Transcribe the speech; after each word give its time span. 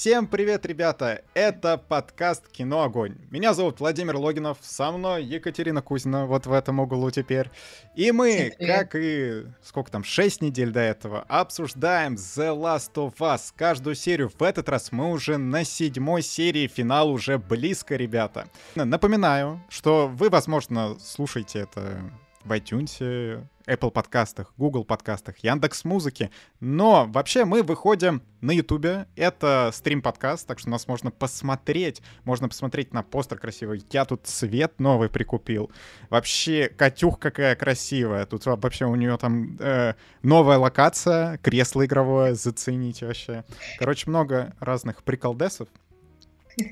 Всем 0.00 0.28
привет, 0.28 0.64
ребята! 0.64 1.22
Это 1.34 1.76
подкаст 1.76 2.46
«Кино 2.46 2.84
Огонь». 2.84 3.16
Меня 3.32 3.52
зовут 3.52 3.80
Владимир 3.80 4.16
Логинов, 4.16 4.58
со 4.60 4.92
мной 4.92 5.24
Екатерина 5.24 5.82
Кузина, 5.82 6.24
вот 6.24 6.46
в 6.46 6.52
этом 6.52 6.78
углу 6.78 7.10
теперь. 7.10 7.50
И 7.96 8.12
мы, 8.12 8.54
как 8.60 8.94
и, 8.94 9.42
сколько 9.60 9.90
там, 9.90 10.04
6 10.04 10.40
недель 10.40 10.70
до 10.70 10.78
этого, 10.78 11.22
обсуждаем 11.22 12.14
The 12.14 12.56
Last 12.56 12.92
of 12.94 13.16
Us. 13.16 13.52
Каждую 13.56 13.96
серию 13.96 14.30
в 14.30 14.40
этот 14.40 14.68
раз 14.68 14.92
мы 14.92 15.10
уже 15.10 15.36
на 15.36 15.64
седьмой 15.64 16.22
серии, 16.22 16.68
финал 16.68 17.10
уже 17.10 17.36
близко, 17.36 17.96
ребята. 17.96 18.46
Напоминаю, 18.76 19.60
что 19.68 20.06
вы, 20.06 20.30
возможно, 20.30 20.96
слушаете 21.00 21.58
это 21.58 22.08
в 22.44 22.52
iTunes, 22.52 23.44
Apple 23.68 23.90
подкастах, 23.90 24.52
Google 24.56 24.84
подкастах, 24.84 25.38
Яндекс 25.38 25.84
Музыки. 25.84 26.30
Но 26.60 27.06
вообще 27.06 27.44
мы 27.44 27.62
выходим 27.62 28.22
на 28.40 28.52
Ютубе. 28.52 29.06
Это 29.14 29.70
стрим-подкаст, 29.72 30.46
так 30.46 30.58
что 30.58 30.70
нас 30.70 30.88
можно 30.88 31.10
посмотреть. 31.10 32.02
Можно 32.24 32.48
посмотреть 32.48 32.92
на 32.92 33.02
постер 33.02 33.38
красивый. 33.38 33.84
Я 33.90 34.04
тут 34.04 34.26
цвет 34.26 34.80
новый 34.80 35.08
прикупил. 35.08 35.70
Вообще, 36.10 36.68
Катюх 36.68 37.18
какая 37.18 37.54
красивая. 37.56 38.26
Тут 38.26 38.46
вообще 38.46 38.86
у 38.86 38.94
нее 38.94 39.16
там 39.18 39.56
э, 39.58 39.94
новая 40.22 40.58
локация, 40.58 41.38
кресло 41.38 41.84
игровое, 41.84 42.34
зацените 42.34 43.06
вообще. 43.06 43.44
Короче, 43.78 44.08
много 44.08 44.54
разных 44.60 45.02
приколдесов. 45.02 45.68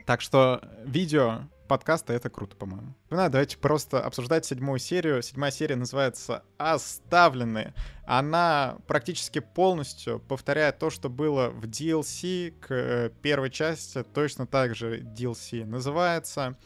Так 0.05 0.21
что 0.21 0.63
видео 0.85 1.43
подкаста, 1.67 2.13
это 2.13 2.31
круто, 2.31 2.57
по-моему. 2.57 2.95
Ну, 3.11 3.17
давайте 3.17 3.59
просто 3.59 4.01
обсуждать 4.01 4.45
седьмую 4.47 4.79
серию. 4.79 5.23
Седьмая 5.23 5.51
серия 5.51 5.77
называется 5.77 6.45
«Оставленные». 6.59 7.75
Она 8.07 8.79
практически 8.87 9.41
полностью 9.41 10.21
повторяет 10.21 10.79
то, 10.79 10.91
что 10.91 11.09
было 11.09 11.51
в 11.51 11.65
DLC 11.65 12.53
к 12.61 12.67
э, 12.71 13.11
первой 13.23 13.51
части. 13.51 14.03
Точно 14.03 14.47
так 14.47 14.75
же 14.75 15.01
DLC 15.01 15.65
называется. 15.65 16.57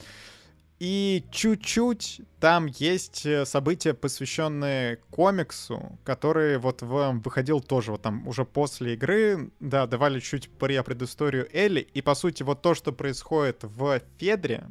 И 0.80 1.26
чуть-чуть 1.30 2.22
там 2.40 2.64
есть 2.64 3.26
э, 3.26 3.44
события, 3.44 3.92
посвященные 3.92 4.96
комиксу, 5.10 5.98
который 6.04 6.56
вот 6.56 6.80
вам 6.80 7.20
выходил 7.20 7.60
тоже 7.60 7.92
вот 7.92 8.00
там 8.00 8.26
уже 8.26 8.46
после 8.46 8.94
игры. 8.94 9.50
Да, 9.60 9.86
давали 9.86 10.20
чуть 10.20 10.48
про 10.48 10.82
предысторию 10.82 11.46
Элли. 11.52 11.80
И, 11.80 12.00
по 12.00 12.14
сути, 12.14 12.42
вот 12.42 12.62
то, 12.62 12.74
что 12.74 12.92
происходит 12.92 13.62
в 13.62 14.00
Федре, 14.16 14.68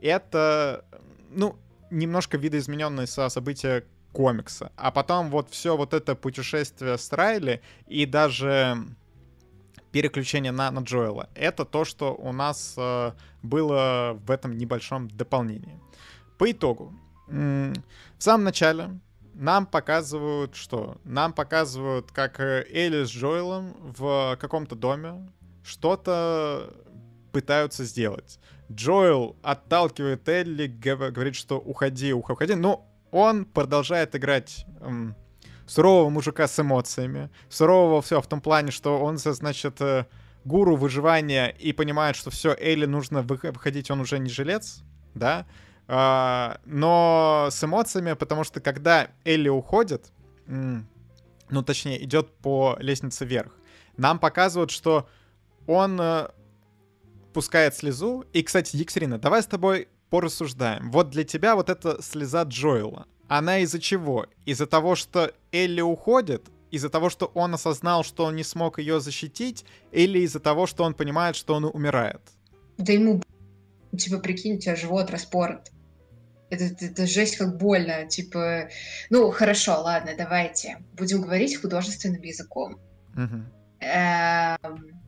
это, 0.00 0.84
ну, 1.30 1.56
немножко 1.90 2.38
видоизмененные 2.38 3.08
со 3.08 3.28
события 3.28 3.84
комикса. 4.12 4.70
А 4.76 4.92
потом 4.92 5.30
вот 5.30 5.50
все 5.50 5.76
вот 5.76 5.94
это 5.94 6.14
путешествие 6.14 6.96
с 6.96 7.12
Райли 7.12 7.60
и 7.88 8.06
даже 8.06 8.78
переключение 9.92 10.52
на, 10.52 10.70
на 10.70 10.80
Джоэла. 10.80 11.28
Это 11.34 11.64
то, 11.64 11.84
что 11.84 12.14
у 12.14 12.32
нас 12.32 12.74
э, 12.76 13.12
было 13.42 14.18
в 14.26 14.30
этом 14.30 14.56
небольшом 14.56 15.08
дополнении. 15.08 15.80
По 16.38 16.50
итогу, 16.50 16.94
в 17.26 17.74
самом 18.18 18.44
начале 18.44 19.00
нам 19.34 19.66
показывают 19.66 20.54
что? 20.54 20.98
Нам 21.04 21.32
показывают, 21.32 22.10
как 22.12 22.40
э, 22.40 22.66
Элли 22.70 23.04
с 23.04 23.10
Джоэлом 23.10 23.74
в 23.96 24.36
каком-то 24.40 24.74
доме 24.74 25.30
что-то 25.62 26.74
пытаются 27.32 27.84
сделать. 27.84 28.38
Джоэл 28.70 29.36
отталкивает 29.42 30.28
Элли, 30.28 30.66
говорит, 30.66 31.36
что 31.36 31.58
уходи, 31.58 32.12
уходи. 32.12 32.54
Но 32.54 32.86
он 33.10 33.44
продолжает 33.44 34.14
играть 34.14 34.66
эм, 34.80 35.16
сурового 35.70 36.10
мужика 36.10 36.48
с 36.48 36.58
эмоциями. 36.58 37.30
Сурового 37.48 38.02
все 38.02 38.20
в 38.20 38.26
том 38.26 38.40
плане, 38.40 38.72
что 38.72 38.98
он, 38.98 39.18
значит, 39.18 39.80
э, 39.80 40.06
гуру 40.44 40.74
выживания 40.74 41.48
и 41.48 41.72
понимает, 41.72 42.16
что 42.16 42.30
все, 42.30 42.56
Элли 42.58 42.86
нужно 42.86 43.22
выходить, 43.22 43.88
он 43.90 44.00
уже 44.00 44.18
не 44.18 44.28
жилец, 44.28 44.82
да, 45.14 45.46
а, 45.86 46.58
но 46.64 47.48
с 47.52 47.62
эмоциями, 47.62 48.14
потому 48.14 48.42
что 48.42 48.60
когда 48.60 49.10
Элли 49.24 49.48
уходит, 49.48 50.12
ну, 50.46 51.62
точнее, 51.64 52.02
идет 52.02 52.36
по 52.38 52.76
лестнице 52.80 53.24
вверх, 53.24 53.56
нам 53.96 54.18
показывают, 54.18 54.72
что 54.72 55.08
он 55.68 56.00
э, 56.00 56.30
пускает 57.32 57.76
слезу. 57.76 58.24
И, 58.32 58.42
кстати, 58.42 58.76
Екатерина, 58.76 59.18
давай 59.18 59.42
с 59.42 59.46
тобой 59.46 59.88
порассуждаем. 60.10 60.90
Вот 60.90 61.10
для 61.10 61.22
тебя 61.22 61.54
вот 61.54 61.70
эта 61.70 62.02
слеза 62.02 62.42
Джоэла, 62.42 63.06
она 63.30 63.58
из-за 63.58 63.78
чего? 63.78 64.26
Из-за 64.44 64.66
того, 64.66 64.96
что 64.96 65.32
Элли 65.52 65.80
уходит? 65.80 66.48
Из-за 66.72 66.90
того, 66.90 67.10
что 67.10 67.26
он 67.26 67.54
осознал, 67.54 68.02
что 68.02 68.24
он 68.24 68.34
не 68.34 68.42
смог 68.42 68.80
ее 68.80 68.98
защитить? 68.98 69.64
Или 69.92 70.18
из-за 70.18 70.40
того, 70.40 70.66
что 70.66 70.82
он 70.82 70.94
понимает, 70.94 71.36
что 71.36 71.54
он 71.54 71.64
умирает? 71.64 72.20
Да 72.76 72.92
ему, 72.92 73.22
типа, 73.96 74.18
прикинь, 74.18 74.56
у 74.56 74.58
тебя 74.58 74.74
живот 74.74 75.10
распорот. 75.10 75.70
Это, 76.50 76.64
это, 76.64 76.86
это 76.86 77.06
жесть 77.06 77.36
как 77.36 77.56
больно, 77.56 78.04
типа... 78.08 78.68
Ну, 79.10 79.30
хорошо, 79.30 79.80
ладно, 79.80 80.10
давайте. 80.18 80.78
Будем 80.94 81.22
говорить 81.22 81.56
художественным 81.56 82.22
языком. 82.22 82.80
Эм, 83.78 85.00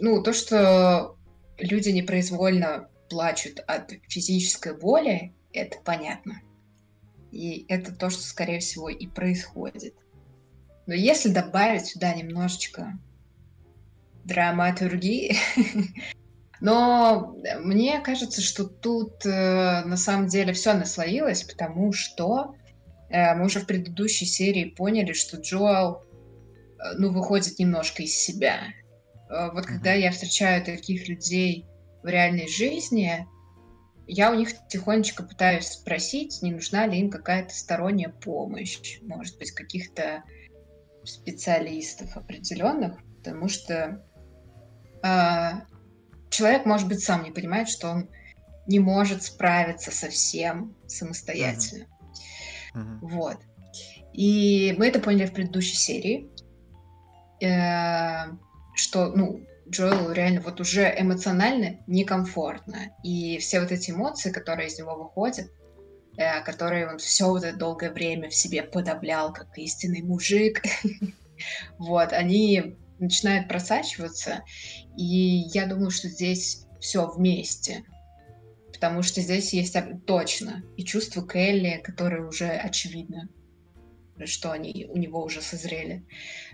ну, 0.00 0.24
то, 0.24 0.32
что 0.32 1.16
люди 1.56 1.90
непроизвольно 1.90 2.88
плачут 3.08 3.60
от 3.60 3.92
физической 4.08 4.76
боли, 4.76 5.32
это 5.52 5.78
понятно. 5.84 6.40
И 7.32 7.64
это 7.68 7.94
то, 7.94 8.10
что, 8.10 8.22
скорее 8.22 8.60
всего, 8.60 8.88
и 8.88 9.06
происходит. 9.06 9.94
Но 10.86 10.94
если 10.94 11.28
добавить 11.28 11.86
сюда 11.86 12.14
немножечко 12.14 12.98
драматургии, 14.24 15.36
но 16.60 17.36
мне 17.60 18.00
кажется, 18.00 18.40
что 18.42 18.64
тут 18.64 19.24
э, 19.24 19.84
на 19.84 19.96
самом 19.96 20.26
деле 20.26 20.52
все 20.52 20.74
наслоилось, 20.74 21.44
потому 21.44 21.92
что 21.92 22.54
э, 23.08 23.34
мы 23.34 23.46
уже 23.46 23.60
в 23.60 23.66
предыдущей 23.66 24.26
серии 24.26 24.64
поняли, 24.64 25.12
что 25.12 25.36
Джоэл 25.36 26.02
э, 26.02 26.96
ну, 26.98 27.12
выходит 27.12 27.58
немножко 27.58 28.02
из 28.02 28.14
себя. 28.14 28.60
Э, 29.30 29.50
вот 29.52 29.66
когда 29.66 29.92
я 29.92 30.10
встречаю 30.10 30.64
таких 30.64 31.08
людей 31.08 31.66
в 32.02 32.08
реальной 32.08 32.48
жизни, 32.48 33.26
я 34.12 34.32
у 34.32 34.34
них 34.34 34.50
тихонечко 34.68 35.22
пытаюсь 35.22 35.68
спросить, 35.68 36.42
не 36.42 36.52
нужна 36.52 36.86
ли 36.86 36.98
им 36.98 37.10
какая-то 37.10 37.54
сторонняя 37.54 38.10
помощь, 38.10 38.98
может 39.02 39.38
быть, 39.38 39.52
каких-то 39.52 40.24
специалистов 41.04 42.16
определенных, 42.16 42.98
потому 43.18 43.48
что 43.48 44.04
э, 45.02 45.50
человек, 46.28 46.66
может 46.66 46.88
быть, 46.88 47.00
сам 47.00 47.22
не 47.22 47.30
понимает, 47.30 47.68
что 47.68 47.88
он 47.88 48.10
не 48.66 48.80
может 48.80 49.22
справиться 49.22 49.92
со 49.92 50.08
всем 50.08 50.76
самостоятельно. 50.86 51.86
Uh-huh. 52.74 52.80
Uh-huh. 52.82 52.98
Вот. 53.02 53.36
И 54.12 54.74
мы 54.76 54.88
это 54.88 54.98
поняли 54.98 55.26
в 55.26 55.32
предыдущей 55.32 55.76
серии. 55.76 56.28
Э, 57.42 58.32
что, 58.74 59.12
ну, 59.14 59.40
Джоэлу 59.70 60.12
реально 60.12 60.40
вот 60.40 60.60
уже 60.60 60.92
эмоционально 60.98 61.78
некомфортно. 61.86 62.96
И 63.04 63.38
все 63.38 63.60
вот 63.60 63.70
эти 63.70 63.90
эмоции, 63.90 64.32
которые 64.32 64.68
из 64.68 64.78
него 64.78 64.96
выходят, 64.96 65.50
э, 66.16 66.42
которые 66.42 66.88
он 66.88 66.98
все 66.98 67.26
вот 67.26 67.44
это 67.44 67.56
долгое 67.56 67.90
время 67.90 68.28
в 68.28 68.34
себе 68.34 68.62
подавлял, 68.62 69.32
как 69.32 69.56
истинный 69.56 70.02
мужик, 70.02 70.62
вот, 71.78 72.12
они 72.12 72.76
начинают 72.98 73.48
просачиваться. 73.48 74.42
И 74.96 75.44
я 75.54 75.66
думаю, 75.66 75.90
что 75.90 76.08
здесь 76.08 76.66
все 76.80 77.08
вместе. 77.08 77.84
Потому 78.72 79.02
что 79.02 79.20
здесь 79.20 79.52
есть 79.52 79.76
точно 80.06 80.62
и 80.76 80.84
чувство 80.84 81.26
Келли, 81.26 81.80
которое 81.84 82.26
уже 82.26 82.48
очевидно 82.48 83.28
что 84.26 84.52
они 84.52 84.86
у 84.88 84.96
него 84.96 85.22
уже 85.22 85.42
созрели. 85.42 86.04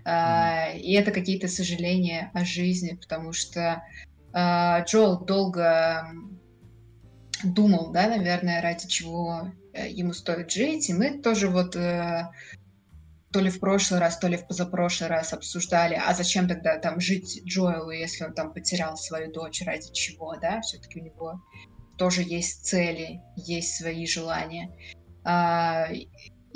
Mm. 0.05 0.79
И 0.79 0.93
это 0.93 1.11
какие-то 1.11 1.49
сожаления 1.49 2.31
о 2.35 2.45
жизни, 2.45 2.99
потому 3.01 3.33
что 3.33 3.83
а, 4.33 4.83
Джоэл 4.83 5.25
долго 5.25 6.07
думал, 7.43 7.91
да, 7.93 8.09
наверное, 8.09 8.63
ради 8.63 8.87
чего 8.87 9.51
э, 9.73 9.91
ему 9.91 10.13
стоит 10.13 10.51
жить, 10.51 10.89
и 10.89 10.95
мы 10.95 11.19
тоже 11.19 11.49
вот 11.49 11.77
э, 11.77 12.29
то 13.33 13.41
ли 13.41 13.51
в 13.51 13.61
прошлый 13.61 14.01
раз, 14.01 14.19
то 14.19 14.29
ли 14.29 14.37
в 14.37 14.47
позапрошлый 14.47 15.09
раз 15.09 15.33
обсуждали, 15.33 15.95
а 15.95 16.15
зачем 16.15 16.49
тогда 16.49 16.79
там 16.79 17.01
жить 17.01 17.43
Джоэлу, 17.45 17.91
если 17.91 18.25
он 18.25 18.35
там 18.35 18.53
потерял 18.53 18.97
свою 18.97 19.33
дочь, 19.33 19.63
ради 19.63 19.93
чего, 19.93 20.37
да, 20.37 20.61
все-таки 20.61 21.01
у 21.01 21.05
него 21.05 21.41
тоже 21.99 22.23
есть 22.23 22.67
цели, 22.67 23.23
есть 23.37 23.77
свои 23.77 24.07
желания. 24.07 24.71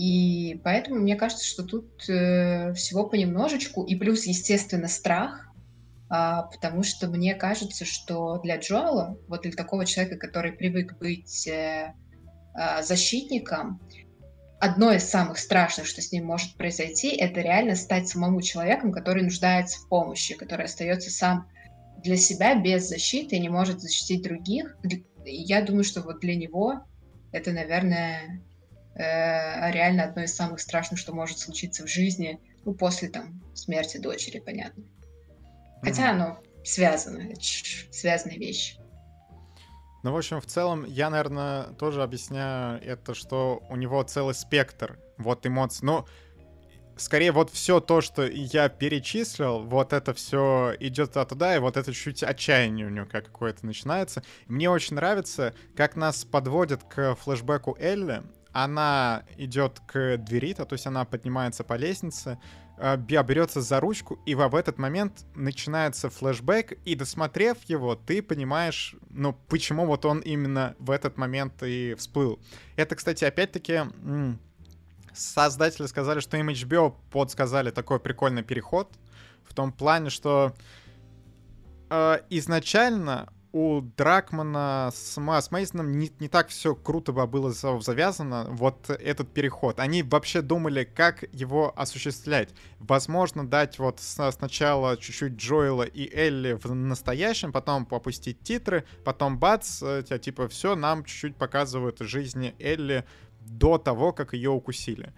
А, 0.01 0.03
и 0.03 0.61
поэтому 0.65 1.01
мне 1.01 1.17
кажется, 1.17 1.45
что 1.45 1.63
тут 1.63 2.09
э, 2.09 2.73
всего 2.73 3.07
понемножечку. 3.07 3.85
И 3.85 3.97
плюс, 3.97 4.25
естественно, 4.25 4.89
страх, 4.89 5.49
э, 6.11 6.43
потому 6.53 6.83
что 6.83 7.09
мне 7.09 7.35
кажется, 7.35 7.85
что 7.85 8.39
для 8.39 8.57
Джоэла, 8.57 9.19
вот 9.29 9.43
для 9.43 9.53
такого 9.53 9.85
человека, 9.85 10.17
который 10.17 10.53
привык 10.53 10.99
быть 10.99 11.47
э, 11.47 11.93
э, 12.59 12.83
защитником, 12.83 13.81
одно 14.59 14.93
из 14.93 15.05
самых 15.05 15.39
страшных, 15.39 15.87
что 15.87 16.01
с 16.01 16.13
ним 16.13 16.27
может 16.27 16.57
произойти, 16.57 17.09
это 17.09 17.41
реально 17.41 17.77
стать 17.77 18.09
самому 18.09 18.41
человеком, 18.41 18.93
который 18.93 19.23
нуждается 19.23 19.81
в 19.81 19.89
помощи, 19.89 20.35
который 20.35 20.65
остается 20.67 21.11
сам 21.11 21.47
для 22.03 22.17
себя 22.17 22.55
без 22.55 22.89
защиты 22.89 23.39
не 23.39 23.51
может 23.51 23.81
защитить 23.81 24.23
других. 24.23 24.79
Я 25.27 25.61
думаю, 25.61 25.85
что 25.85 26.01
вот 26.01 26.21
для 26.21 26.35
него 26.35 26.81
это, 27.33 27.53
наверное, 27.53 28.43
э, 28.95 29.71
реально 29.73 30.05
одно 30.05 30.23
из 30.23 30.35
самых 30.35 30.61
страшных, 30.61 30.99
что 30.99 31.13
может 31.13 31.39
случиться 31.39 31.85
в 31.85 31.89
жизни, 31.89 32.41
ну, 32.65 32.75
после 32.75 33.09
там 33.09 33.43
смерти 33.55 33.99
дочери, 33.99 34.41
понятно. 34.41 34.85
Хотя 35.83 36.11
mm-hmm. 36.11 36.11
оно 36.11 36.39
связано, 36.65 37.23
это 37.23 37.41
связанные 37.91 38.39
вещи. 38.39 38.81
Ну, 40.03 40.13
в 40.13 40.17
общем, 40.17 40.41
в 40.41 40.47
целом, 40.47 40.85
я, 40.87 41.11
наверное, 41.11 41.65
тоже 41.75 42.03
объясняю 42.03 42.83
это, 42.83 43.15
что 43.15 43.63
у 43.69 43.77
него 43.77 44.03
целый 44.03 44.35
спектр 44.35 44.99
вот 45.19 45.47
эмоций. 45.47 45.85
Ну, 45.85 46.07
скорее 46.97 47.33
вот 47.33 47.51
все 47.51 47.81
то, 47.81 48.01
что 48.01 48.27
я 48.27 48.69
перечислил, 48.69 49.63
вот 49.63 49.93
это 49.93 50.15
все 50.15 50.75
идет 50.81 51.13
туда, 51.13 51.55
и 51.55 51.59
вот 51.59 51.77
это 51.77 51.93
чуть 51.93 52.23
отчаяние 52.23 52.87
у 52.87 52.91
него 52.91 53.07
какое-то 53.07 53.67
начинается. 53.67 54.23
Мне 54.47 54.71
очень 54.71 54.97
нравится, 54.97 55.55
как 55.77 55.97
нас 55.97 56.25
подводят 56.25 56.83
к 56.85 57.15
флешбеку 57.17 57.77
Элли. 57.79 58.23
Она 58.53 59.25
идет 59.37 59.81
к 59.87 60.17
двери, 60.19 60.55
то 60.55 60.67
есть 60.71 60.87
она 60.87 61.05
поднимается 61.05 61.65
по 61.65 61.75
лестнице, 61.75 62.39
э, 62.79 62.97
берется 62.97 63.61
за 63.61 63.81
ручку, 63.81 64.19
и 64.27 64.35
в 64.35 64.55
этот 64.55 64.79
момент 64.79 65.25
начинается 65.35 66.11
флешбэк, 66.11 66.73
и 66.85 66.95
досмотрев 66.95 67.59
его, 67.65 67.95
ты 67.95 68.23
понимаешь, 68.23 68.97
ну, 69.11 69.33
почему 69.49 69.87
вот 69.87 70.05
он 70.05 70.21
именно 70.21 70.75
в 70.79 70.91
этот 70.91 71.17
момент 71.17 71.63
и 71.63 71.95
всплыл. 71.99 72.41
Это, 72.77 72.97
кстати, 72.97 73.25
опять-таки 73.25 73.83
создатели 75.13 75.87
сказали, 75.87 76.21
что 76.21 76.37
им 76.37 76.49
HBO 76.49 76.95
подсказали 77.11 77.71
такой 77.71 78.01
прикольный 78.01 78.43
переход 78.43 78.93
в 79.45 79.55
том 79.55 79.73
плане, 79.73 80.11
что 80.11 80.55
э, 81.91 82.19
изначально 82.31 83.33
у 83.53 83.81
Дракмана 83.81 84.91
с, 84.95 85.17
с 85.17 85.51
Мейсоном 85.51 85.99
не, 85.99 86.11
не 86.21 86.29
так 86.29 86.49
все 86.49 86.75
круто 86.75 87.13
было 87.13 87.51
завязано, 87.51 88.47
вот 88.51 88.91
этот 88.91 89.33
переход. 89.33 89.81
Они 89.81 90.03
вообще 90.03 90.43
думали, 90.43 90.85
как 90.85 91.25
его 91.33 91.73
осуществлять. 91.77 92.51
Возможно, 92.79 93.47
дать 93.47 93.79
вот 93.79 94.01
сначала 94.01 94.97
чуть-чуть 94.97 95.35
Джоэла 95.35 95.83
и 95.83 96.09
Элли 96.15 96.53
в 96.53 96.75
настоящем, 96.75 97.53
потом 97.53 97.87
попустить 97.87 98.41
титры, 98.43 98.85
потом 99.05 99.39
бац, 99.39 99.83
э, 99.83 100.03
типа 100.03 100.49
все, 100.49 100.77
нам 100.77 101.05
чуть-чуть 101.05 101.37
показывают 101.37 101.99
жизни 102.01 102.55
Элли 102.59 103.05
до 103.41 103.79
того, 103.79 104.13
как 104.13 104.33
ее 104.33 104.51
укусили. 104.51 105.13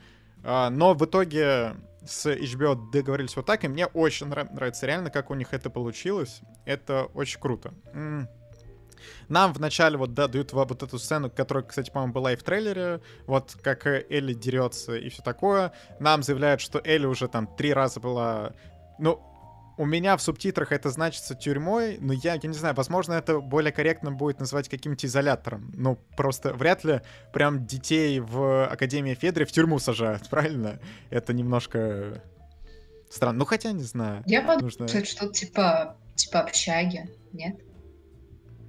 А, 0.45 0.71
но 0.71 0.95
в 0.95 1.05
итоге 1.05 1.77
с 2.07 2.27
HBO 2.27 2.91
договорились 2.91 3.37
вот 3.37 3.47
так, 3.47 3.65
и 3.65 3.69
мне 3.69 3.87
очень 3.87 4.27
нравится 4.27 4.87
реально, 4.87 5.11
как 5.11 5.31
у 5.31 5.35
них 5.35 5.53
это 5.53 5.71
получилось. 5.71 6.41
Это 6.65 7.05
очень 7.15 7.41
круто. 7.41 7.73
Нам 9.29 9.53
вначале 9.53 9.97
вот 9.97 10.15
да, 10.15 10.29
дают 10.29 10.53
вот 10.53 10.83
эту 10.83 10.99
сцену, 10.99 11.31
которая, 11.31 11.65
кстати, 11.65 11.91
по-моему, 11.91 12.13
была 12.13 12.33
и 12.33 12.37
в 12.37 12.43
трейлере, 12.43 13.01
вот 13.27 13.57
как 13.61 13.87
Элли 13.87 14.33
дерется 14.33 14.95
и 14.95 15.09
все 15.09 15.23
такое. 15.23 15.73
Нам 15.99 16.23
заявляют, 16.23 16.61
что 16.61 16.81
Элли 16.85 17.07
уже 17.07 17.29
там 17.29 17.47
три 17.57 17.73
раза 17.73 17.99
была... 18.01 18.53
Ну, 18.99 19.21
у 19.77 19.87
меня 19.87 20.17
в 20.17 20.23
субтитрах 20.23 20.73
это 20.73 20.91
значится 20.91 21.35
тюрьмой, 21.35 21.99
но 22.01 22.13
я, 22.13 22.35
я 22.35 22.49
не 22.49 22.55
знаю, 22.55 22.75
возможно, 22.75 23.15
это 23.15 23.41
более 23.41 23.73
корректно 23.73 24.13
будет 24.13 24.41
называть 24.41 24.69
каким-то 24.69 25.07
изолятором. 25.07 25.73
Ну, 25.75 25.99
просто 26.17 26.53
вряд 26.53 26.85
ли 26.85 27.01
прям 27.33 27.67
детей 27.67 28.21
в 28.21 28.67
Академии 28.67 29.15
Федри 29.15 29.45
в 29.45 29.53
тюрьму 29.53 29.79
сажают, 29.79 30.29
правильно? 30.31 30.81
Это 31.11 31.33
немножко 31.33 32.23
странно. 33.11 33.41
Ну, 33.41 33.45
хотя, 33.45 33.73
не 33.73 33.85
знаю. 33.85 34.23
Я 34.27 34.41
подумала, 34.41 34.63
нужно... 34.63 34.89
что 34.89 35.05
что 35.05 35.29
типа, 35.29 35.97
типа 36.15 36.41
общаги, 36.41 37.11
нет? 37.33 37.57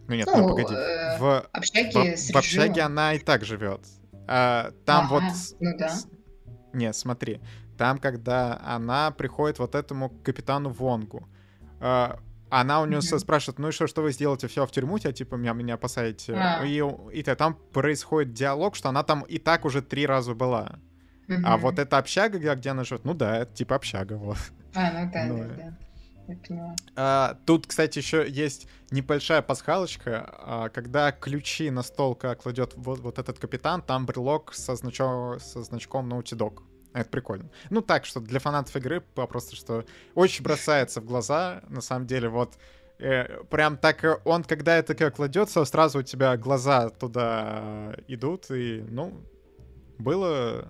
Ну 0.07 0.15
нет, 0.15 0.27
ну, 0.27 0.37
ну 0.37 0.49
погоди. 0.49 0.73
Э, 0.73 1.17
в, 1.17 1.47
общаге 1.51 2.15
в, 2.15 2.33
в 2.33 2.35
общаге 2.35 2.81
она 2.81 3.13
и 3.13 3.19
так 3.19 3.45
живет. 3.45 3.81
А, 4.27 4.71
там 4.85 5.05
ага, 5.05 5.13
вот... 5.13 5.23
Ну 5.59 5.77
да. 5.77 5.93
Нет, 6.73 6.95
смотри. 6.95 7.39
Там, 7.77 7.97
когда 7.97 8.59
она 8.63 9.11
приходит 9.11 9.59
вот 9.59 9.75
этому 9.75 10.09
капитану 10.23 10.69
Вонгу, 10.69 11.27
э, 11.79 12.09
она 12.49 12.81
у 12.81 12.85
него 12.85 13.01
mm-hmm. 13.01 13.19
спрашивает, 13.19 13.57
ну 13.57 13.69
и 13.69 13.71
что, 13.71 13.87
что 13.87 14.03
вы 14.03 14.11
сделаете, 14.11 14.47
все 14.47 14.65
в 14.65 14.71
тюрьму, 14.71 14.99
тебя 14.99 15.11
типа 15.11 15.35
меня, 15.35 15.53
меня 15.53 15.77
посадите. 15.77 16.33
Ah. 16.33 16.67
И, 16.67 17.19
и 17.19 17.23
там 17.23 17.57
происходит 17.71 18.33
диалог, 18.33 18.75
что 18.75 18.89
она 18.89 19.03
там 19.03 19.21
и 19.21 19.39
так 19.39 19.65
уже 19.65 19.81
три 19.81 20.05
раза 20.05 20.35
была. 20.35 20.75
Mm-hmm. 21.27 21.41
А 21.45 21.57
вот 21.57 21.79
эта 21.79 21.97
общага, 21.97 22.37
где 22.37 22.69
она 22.69 22.83
живет, 22.83 23.05
ну 23.05 23.13
да, 23.13 23.37
это 23.37 23.53
типа 23.53 23.75
общага, 23.75 24.13
вот. 24.13 24.37
А, 24.75 24.91
ну 24.91 25.11
да, 25.11 25.25
ну, 25.25 25.37
да, 25.37 25.55
да. 25.57 25.77
А, 26.95 27.37
тут, 27.45 27.67
кстати, 27.67 27.97
еще 27.97 28.25
есть 28.29 28.67
небольшая 28.91 29.41
пасхалочка. 29.41 30.29
А, 30.39 30.69
когда 30.69 31.11
ключи 31.11 31.69
на 31.69 31.83
стол 31.83 32.15
кладет 32.15 32.73
вот, 32.75 32.99
вот 32.99 33.19
этот 33.19 33.39
капитан, 33.39 33.81
там 33.81 34.05
брелок 34.05 34.53
со, 34.53 34.75
значок, 34.75 35.41
со 35.41 35.63
значком 35.63 36.11
Naughty 36.11 36.37
Dog. 36.37 36.61
Это 36.93 37.09
прикольно. 37.09 37.49
Ну 37.69 37.81
так, 37.81 38.05
что 38.05 38.19
для 38.19 38.39
фанатов 38.39 38.75
игры 38.75 39.01
просто, 39.01 39.55
что 39.55 39.83
очень 40.13 40.43
бросается 40.43 41.01
в 41.01 41.05
глаза, 41.05 41.63
на 41.67 41.81
самом 41.81 42.05
деле, 42.05 42.29
вот 42.29 42.53
э, 42.99 43.43
прям 43.49 43.77
так 43.77 44.03
э, 44.03 44.19
он, 44.25 44.43
когда 44.43 44.77
это 44.77 44.93
как 44.93 45.15
кладется, 45.15 45.65
сразу 45.65 45.99
у 45.99 46.03
тебя 46.03 46.37
глаза 46.37 46.89
туда 46.89 47.95
идут, 48.07 48.51
и, 48.51 48.85
ну, 48.89 49.21
было 49.97 50.67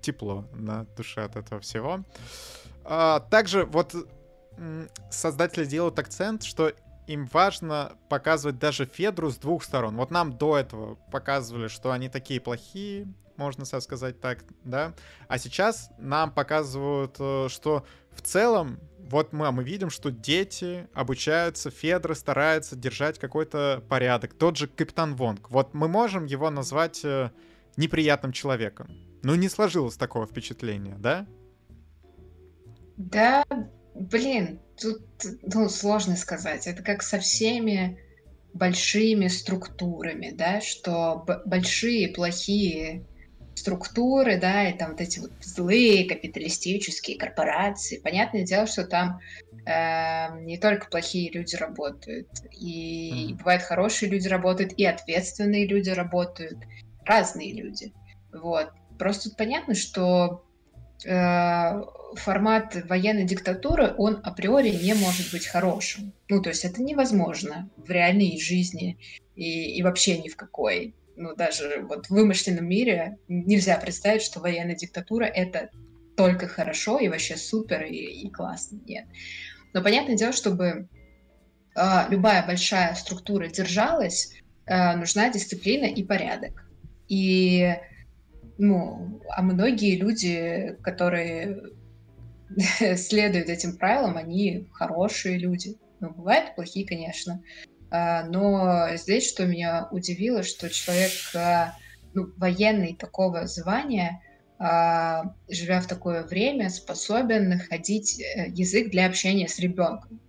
тепло 0.00 0.48
на 0.54 0.84
душе 0.96 1.22
от 1.22 1.36
этого 1.36 1.60
всего. 1.60 2.00
А, 2.84 3.20
также 3.20 3.64
вот 3.64 3.94
создатели 5.10 5.64
делают 5.64 5.98
акцент, 5.98 6.42
что 6.42 6.72
им 7.06 7.26
важно 7.26 7.92
показывать 8.08 8.58
даже 8.58 8.86
Федру 8.86 9.30
с 9.30 9.36
двух 9.36 9.62
сторон. 9.62 9.96
Вот 9.96 10.10
нам 10.10 10.32
до 10.32 10.56
этого 10.56 10.96
показывали, 11.12 11.68
что 11.68 11.92
они 11.92 12.08
такие 12.08 12.40
плохие, 12.40 13.06
можно 13.36 13.64
сказать 13.64 14.20
так, 14.20 14.44
да. 14.64 14.94
А 15.28 15.38
сейчас 15.38 15.90
нам 15.98 16.32
показывают, 16.32 17.16
э, 17.18 17.48
что 17.48 17.84
в 18.10 18.22
целом 18.22 18.80
вот 19.10 19.32
мы, 19.32 19.50
мы 19.52 19.62
видим, 19.62 19.90
что 19.90 20.10
дети 20.10 20.88
обучаются, 20.92 21.70
Федра 21.70 22.14
старается 22.14 22.76
держать 22.76 23.18
какой-то 23.18 23.82
порядок. 23.88 24.34
Тот 24.34 24.56
же 24.56 24.66
Капитан 24.66 25.14
Вонг. 25.14 25.50
Вот 25.50 25.74
мы 25.74 25.88
можем 25.88 26.24
его 26.26 26.50
назвать 26.50 27.04
э, 27.04 27.30
неприятным 27.76 28.32
человеком. 28.32 28.88
Ну, 29.22 29.34
не 29.34 29.48
сложилось 29.48 29.96
такого 29.96 30.26
впечатления, 30.26 30.96
да? 30.98 31.26
Да, 32.96 33.44
блин, 33.94 34.60
тут 34.80 35.02
ну, 35.42 35.68
сложно 35.68 36.16
сказать. 36.16 36.66
Это 36.66 36.82
как 36.82 37.02
со 37.02 37.18
всеми 37.18 37.98
большими 38.54 39.28
структурами, 39.28 40.30
да, 40.30 40.60
что 40.60 41.24
большие, 41.44 42.08
плохие 42.08 43.04
структуры, 43.56 44.38
да, 44.38 44.68
и 44.68 44.76
там 44.76 44.90
вот 44.90 45.00
эти 45.00 45.18
вот 45.18 45.32
злые 45.40 46.06
капиталистические 46.06 47.18
корпорации. 47.18 47.98
Понятное 47.98 48.44
дело, 48.44 48.66
что 48.66 48.84
там 48.84 49.18
э, 49.64 50.40
не 50.42 50.58
только 50.58 50.88
плохие 50.88 51.30
люди 51.30 51.56
работают, 51.56 52.28
и, 52.52 53.30
и 53.30 53.34
бывают 53.34 53.62
хорошие 53.62 54.10
люди 54.10 54.28
работают, 54.28 54.74
и 54.74 54.84
ответственные 54.84 55.66
люди 55.66 55.88
работают, 55.90 56.58
разные 57.04 57.52
люди. 57.52 57.92
Вот. 58.32 58.70
Просто 58.98 59.30
понятно, 59.36 59.74
что 59.74 60.44
э, 61.06 61.82
формат 62.14 62.76
военной 62.84 63.24
диктатуры, 63.24 63.94
он 63.96 64.20
априори 64.22 64.70
не 64.70 64.92
может 64.92 65.32
быть 65.32 65.46
хорошим. 65.46 66.12
Ну, 66.28 66.42
то 66.42 66.50
есть 66.50 66.66
это 66.66 66.82
невозможно 66.82 67.70
в 67.78 67.90
реальной 67.90 68.38
жизни 68.38 68.98
и, 69.34 69.78
и 69.78 69.82
вообще 69.82 70.18
ни 70.18 70.28
в 70.28 70.36
какой 70.36 70.94
ну, 71.16 71.34
даже 71.34 71.84
вот 71.88 72.06
в 72.06 72.10
вымышленном 72.10 72.66
мире 72.66 73.18
нельзя 73.28 73.76
представить, 73.78 74.22
что 74.22 74.40
военная 74.40 74.76
диктатура— 74.76 75.24
это 75.24 75.70
только 76.16 76.46
хорошо 76.46 76.98
и 76.98 77.08
вообще 77.08 77.36
супер 77.36 77.84
и, 77.84 77.96
и 77.96 78.30
классно. 78.30 78.80
Нет. 78.86 79.06
Но 79.72 79.82
понятное 79.82 80.16
дело, 80.16 80.32
чтобы 80.32 80.88
э, 81.74 82.10
любая 82.10 82.46
большая 82.46 82.94
структура 82.94 83.48
держалась, 83.48 84.32
э, 84.66 84.96
нужна 84.96 85.30
дисциплина 85.30 85.84
и 85.84 86.02
порядок. 86.02 86.66
И, 87.08 87.74
ну, 88.58 89.20
а 89.30 89.42
многие 89.42 89.96
люди, 89.96 90.76
которые 90.82 91.62
следуют 92.96 93.48
этим 93.48 93.76
правилам, 93.76 94.16
они 94.16 94.68
хорошие 94.72 95.38
люди. 95.38 95.76
Ну, 96.00 96.10
бывают 96.10 96.54
плохие, 96.54 96.86
конечно. 96.86 97.42
А, 97.90 98.24
но 98.24 98.96
здесь, 98.96 99.28
что 99.28 99.46
меня 99.46 99.88
удивило, 99.90 100.42
что 100.42 100.68
человек 100.68 101.12
а, 101.34 101.74
ну, 102.14 102.32
военный 102.36 102.94
такого 102.94 103.46
звания, 103.46 104.22
а, 104.58 105.34
живя 105.48 105.80
в 105.80 105.86
такое 105.86 106.24
время, 106.24 106.70
способен 106.70 107.48
находить 107.48 108.20
э, 108.20 108.48
язык 108.48 108.90
для 108.90 109.06
общения 109.06 109.48
с 109.48 109.58
ребенком. 109.58 110.20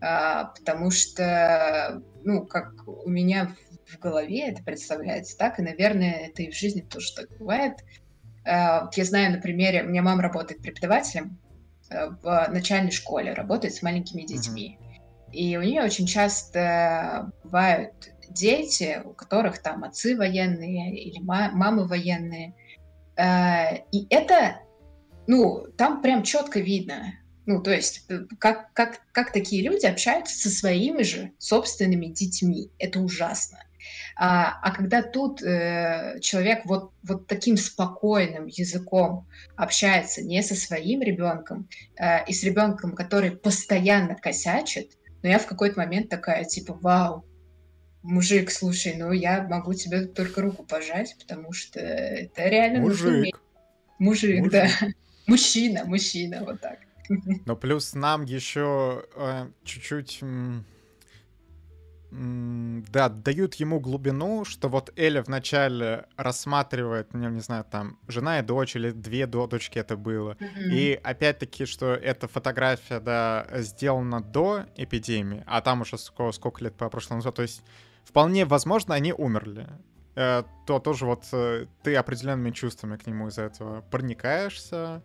Потому 0.00 0.90
что, 0.90 2.02
ну, 2.24 2.44
как 2.44 2.86
у 2.86 3.08
меня 3.08 3.56
в 3.86 3.98
голове 3.98 4.48
это 4.48 4.62
представляется 4.62 5.38
так, 5.38 5.58
и, 5.58 5.62
наверное, 5.62 6.26
это 6.26 6.42
и 6.42 6.50
в 6.50 6.54
жизни 6.54 6.82
тоже 6.82 7.14
так 7.14 7.38
бывает. 7.38 7.78
Я 8.44 8.90
знаю 8.92 9.32
на 9.32 9.40
примере, 9.40 9.82
у 9.82 9.86
меня 9.86 10.02
мама 10.02 10.20
работает 10.20 10.60
преподавателем 10.60 11.38
э, 11.88 12.10
в 12.22 12.48
начальной 12.50 12.90
школе, 12.90 13.32
работает 13.32 13.72
с 13.72 13.80
маленькими 13.80 14.24
детьми. 14.26 14.78
И 15.34 15.56
у 15.56 15.62
нее 15.62 15.82
очень 15.82 16.06
часто 16.06 17.32
бывают 17.42 17.92
дети, 18.28 19.02
у 19.04 19.10
которых 19.10 19.58
там 19.58 19.84
отцы 19.84 20.16
военные 20.16 20.96
или 20.96 21.20
мамы 21.20 21.86
военные. 21.86 22.54
Э, 23.16 23.78
и 23.92 24.06
это, 24.10 24.60
ну, 25.26 25.66
там 25.76 26.02
прям 26.02 26.22
четко 26.22 26.60
видно, 26.60 27.14
ну, 27.46 27.62
то 27.62 27.72
есть, 27.72 28.04
э, 28.08 28.20
как, 28.38 28.72
как, 28.72 29.00
как 29.12 29.32
такие 29.32 29.62
люди 29.62 29.86
общаются 29.86 30.36
со 30.38 30.48
своими 30.48 31.02
же 31.02 31.32
собственными 31.38 32.06
детьми. 32.06 32.70
Это 32.78 33.00
ужасно. 33.00 33.58
А, 34.16 34.58
а 34.62 34.70
когда 34.70 35.02
тут 35.02 35.42
э, 35.42 36.18
человек 36.20 36.62
вот, 36.64 36.92
вот 37.02 37.26
таким 37.26 37.58
спокойным 37.58 38.46
языком 38.46 39.26
общается 39.56 40.22
не 40.22 40.42
со 40.42 40.54
своим 40.54 41.02
ребенком 41.02 41.68
э, 41.98 42.24
и 42.26 42.32
с 42.32 42.42
ребенком, 42.44 42.94
который 42.94 43.32
постоянно 43.32 44.14
косячит, 44.14 44.92
но 45.24 45.30
я 45.30 45.38
в 45.38 45.46
какой-то 45.46 45.80
момент 45.80 46.10
такая, 46.10 46.44
типа, 46.44 46.74
вау, 46.74 47.24
мужик, 48.02 48.50
слушай, 48.50 48.94
ну 48.94 49.10
я 49.10 49.42
могу 49.42 49.72
тебе 49.72 50.04
только 50.04 50.42
руку 50.42 50.64
пожать, 50.64 51.16
потому 51.18 51.54
что 51.54 51.80
это 51.80 52.46
реально 52.46 52.80
мужик. 52.80 53.40
Мужик, 53.98 54.42
мужик, 54.42 54.50
да. 54.50 54.68
Мужчина, 55.26 55.86
мужчина, 55.86 56.44
вот 56.44 56.60
так. 56.60 56.80
Но 57.46 57.56
плюс 57.56 57.94
нам 57.94 58.24
еще 58.24 59.06
э, 59.16 59.48
чуть-чуть 59.64 60.20
да, 62.14 63.08
дают 63.08 63.54
ему 63.54 63.80
глубину, 63.80 64.44
что 64.44 64.68
вот 64.68 64.92
Эля 64.96 65.22
вначале 65.22 66.06
рассматривает, 66.16 67.12
ну, 67.12 67.28
не 67.28 67.40
знаю, 67.40 67.64
там, 67.68 67.98
жена 68.06 68.38
и 68.38 68.42
дочь 68.42 68.76
или 68.76 68.92
две 68.92 69.26
дочки 69.26 69.78
это 69.78 69.96
было. 69.96 70.32
Mm-hmm. 70.32 70.70
И 70.70 71.00
опять-таки, 71.02 71.64
что 71.66 71.94
эта 71.94 72.28
фотография, 72.28 73.00
да, 73.00 73.46
сделана 73.54 74.22
до 74.22 74.66
эпидемии, 74.76 75.42
а 75.46 75.60
там 75.60 75.80
уже 75.80 75.98
сколько, 75.98 76.32
сколько 76.32 76.64
лет 76.64 76.76
по 76.76 76.88
прошлому 76.88 77.18
назад. 77.18 77.34
То 77.34 77.42
есть 77.42 77.62
вполне 78.04 78.44
возможно, 78.44 78.94
они 78.94 79.12
умерли. 79.12 79.68
Э, 80.14 80.44
то 80.66 80.78
тоже 80.78 81.06
вот 81.06 81.24
э, 81.32 81.66
ты 81.82 81.96
определенными 81.96 82.52
чувствами 82.52 82.96
к 82.96 83.06
нему 83.06 83.28
из-за 83.28 83.42
этого 83.42 83.80
проникаешься, 83.90 85.02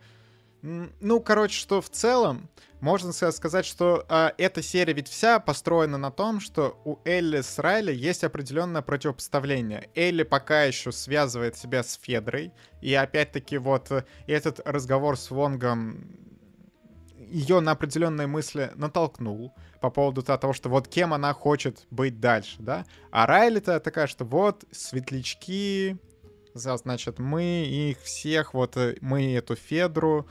ну, 0.61 1.21
короче, 1.21 1.57
что 1.57 1.81
в 1.81 1.89
целом, 1.89 2.49
можно 2.81 3.11
сказать, 3.13 3.65
что 3.65 4.05
э, 4.09 4.31
эта 4.37 4.61
серия 4.61 4.93
ведь 4.93 5.07
вся 5.07 5.39
построена 5.39 5.97
на 5.97 6.11
том, 6.11 6.39
что 6.39 6.81
у 6.85 6.97
Элли 7.05 7.41
с 7.41 7.59
Райли 7.59 7.93
есть 7.93 8.23
определенное 8.23 8.81
противопоставление. 8.81 9.89
Элли 9.95 10.23
пока 10.23 10.63
еще 10.63 10.91
связывает 10.91 11.57
себя 11.57 11.83
с 11.83 11.99
Федрой, 12.01 12.51
и 12.81 12.93
опять-таки 12.93 13.57
вот 13.57 13.91
э, 13.91 14.03
этот 14.27 14.59
разговор 14.65 15.17
с 15.17 15.31
Вонгом 15.31 16.17
ее 17.29 17.59
на 17.59 17.71
определенные 17.71 18.27
мысли 18.27 18.71
натолкнул 18.75 19.53
по 19.81 19.89
поводу 19.89 20.23
того, 20.23 20.51
что 20.53 20.69
вот 20.69 20.87
кем 20.87 21.13
она 21.13 21.33
хочет 21.33 21.85
быть 21.91 22.19
дальше, 22.19 22.57
да? 22.59 22.85
А 23.11 23.25
Райли-то 23.27 23.79
такая, 23.79 24.07
что 24.07 24.25
вот 24.25 24.65
светлячки, 24.71 25.97
значит, 26.53 27.19
мы 27.19 27.65
их 27.65 27.99
всех, 28.01 28.53
вот 28.53 28.75
э, 28.77 28.97
мы 29.01 29.33
эту 29.35 29.55
Федру, 29.55 30.27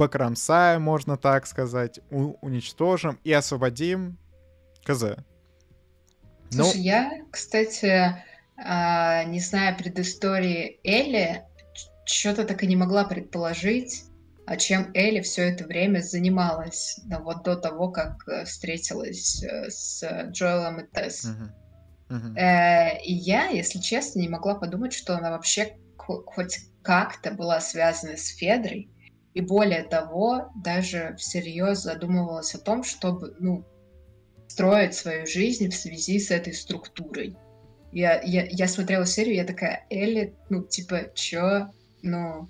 покромсаем, 0.00 0.80
можно 0.80 1.18
так 1.18 1.46
сказать, 1.46 2.00
уничтожим 2.10 3.18
и 3.22 3.34
освободим 3.34 4.16
КЗ. 4.82 5.02
Ну, 6.52 6.64
Слушай, 6.64 6.76
ну... 6.78 6.82
я, 6.82 7.10
кстати, 7.30 8.16
а, 8.56 9.24
не 9.24 9.40
зная 9.40 9.76
предыстории 9.76 10.80
Элли, 10.84 11.42
что-то 12.06 12.44
так 12.44 12.62
и 12.62 12.66
не 12.66 12.76
могла 12.76 13.04
предположить, 13.04 14.04
а 14.46 14.56
чем 14.56 14.90
Элли 14.94 15.20
все 15.20 15.50
это 15.50 15.64
время 15.66 16.00
занималась, 16.00 16.98
но 17.04 17.20
вот 17.20 17.42
до 17.44 17.56
того, 17.56 17.90
как 17.90 18.26
э, 18.26 18.46
встретилась 18.46 19.44
э, 19.44 19.68
с 19.68 20.02
Джоэлом 20.30 20.80
и 20.80 20.86
Тесс. 20.90 21.26
Uh-huh. 21.26 21.50
Uh-huh. 22.08 22.98
и 23.04 23.12
я, 23.12 23.48
если 23.48 23.78
честно, 23.78 24.18
не 24.20 24.28
могла 24.30 24.54
подумать, 24.54 24.94
что 24.94 25.16
она 25.16 25.30
вообще 25.30 25.76
хоть 25.98 26.58
как-то 26.82 27.32
была 27.32 27.60
связана 27.60 28.16
с 28.16 28.28
Федрой, 28.28 28.90
и 29.34 29.40
более 29.40 29.84
того, 29.84 30.50
даже 30.56 31.14
всерьез 31.18 31.82
задумывалась 31.82 32.54
о 32.54 32.58
том, 32.58 32.82
чтобы, 32.82 33.34
ну, 33.38 33.64
строить 34.48 34.94
свою 34.94 35.26
жизнь 35.26 35.70
в 35.70 35.76
связи 35.76 36.18
с 36.18 36.30
этой 36.30 36.52
структурой. 36.52 37.36
Я, 37.92 38.20
я, 38.22 38.46
я 38.50 38.66
смотрела 38.66 39.06
серию, 39.06 39.36
я 39.36 39.44
такая, 39.44 39.86
Элли, 39.90 40.34
ну, 40.48 40.62
типа, 40.62 41.10
чё? 41.14 41.70
Ну, 42.02 42.48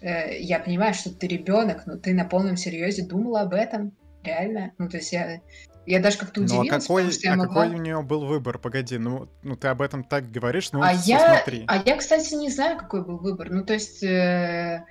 э, 0.00 0.40
я 0.40 0.58
понимаю, 0.58 0.94
что 0.94 1.14
ты 1.14 1.28
ребенок, 1.28 1.86
но 1.86 1.96
ты 1.96 2.14
на 2.14 2.24
полном 2.24 2.56
серьезе 2.56 3.06
думала 3.06 3.42
об 3.42 3.54
этом? 3.54 3.92
Реально? 4.24 4.72
Ну, 4.78 4.88
то 4.88 4.96
есть 4.96 5.12
я, 5.12 5.40
я 5.86 6.00
даже 6.00 6.18
как-то 6.18 6.40
удивилась, 6.40 6.68
ну, 6.70 6.76
а 6.76 6.80
какой, 6.80 7.12
что 7.12 7.26
я 7.28 7.34
а 7.34 7.36
могла... 7.36 7.62
какой 7.62 7.78
у 7.78 7.82
нее 7.82 8.02
был 8.02 8.26
выбор? 8.26 8.58
Погоди, 8.58 8.98
ну, 8.98 9.28
ну 9.42 9.54
ты 9.54 9.68
об 9.68 9.82
этом 9.82 10.02
так 10.02 10.30
говоришь, 10.30 10.72
ну 10.72 10.82
а 10.82 10.92
я, 10.92 11.36
смотри. 11.36 11.64
А 11.68 11.80
я, 11.84 11.96
кстати, 11.96 12.34
не 12.34 12.50
знаю, 12.50 12.76
какой 12.76 13.04
был 13.04 13.18
выбор. 13.18 13.50
Ну, 13.50 13.64
то 13.64 13.74
есть... 13.74 14.02
Э, 14.02 14.84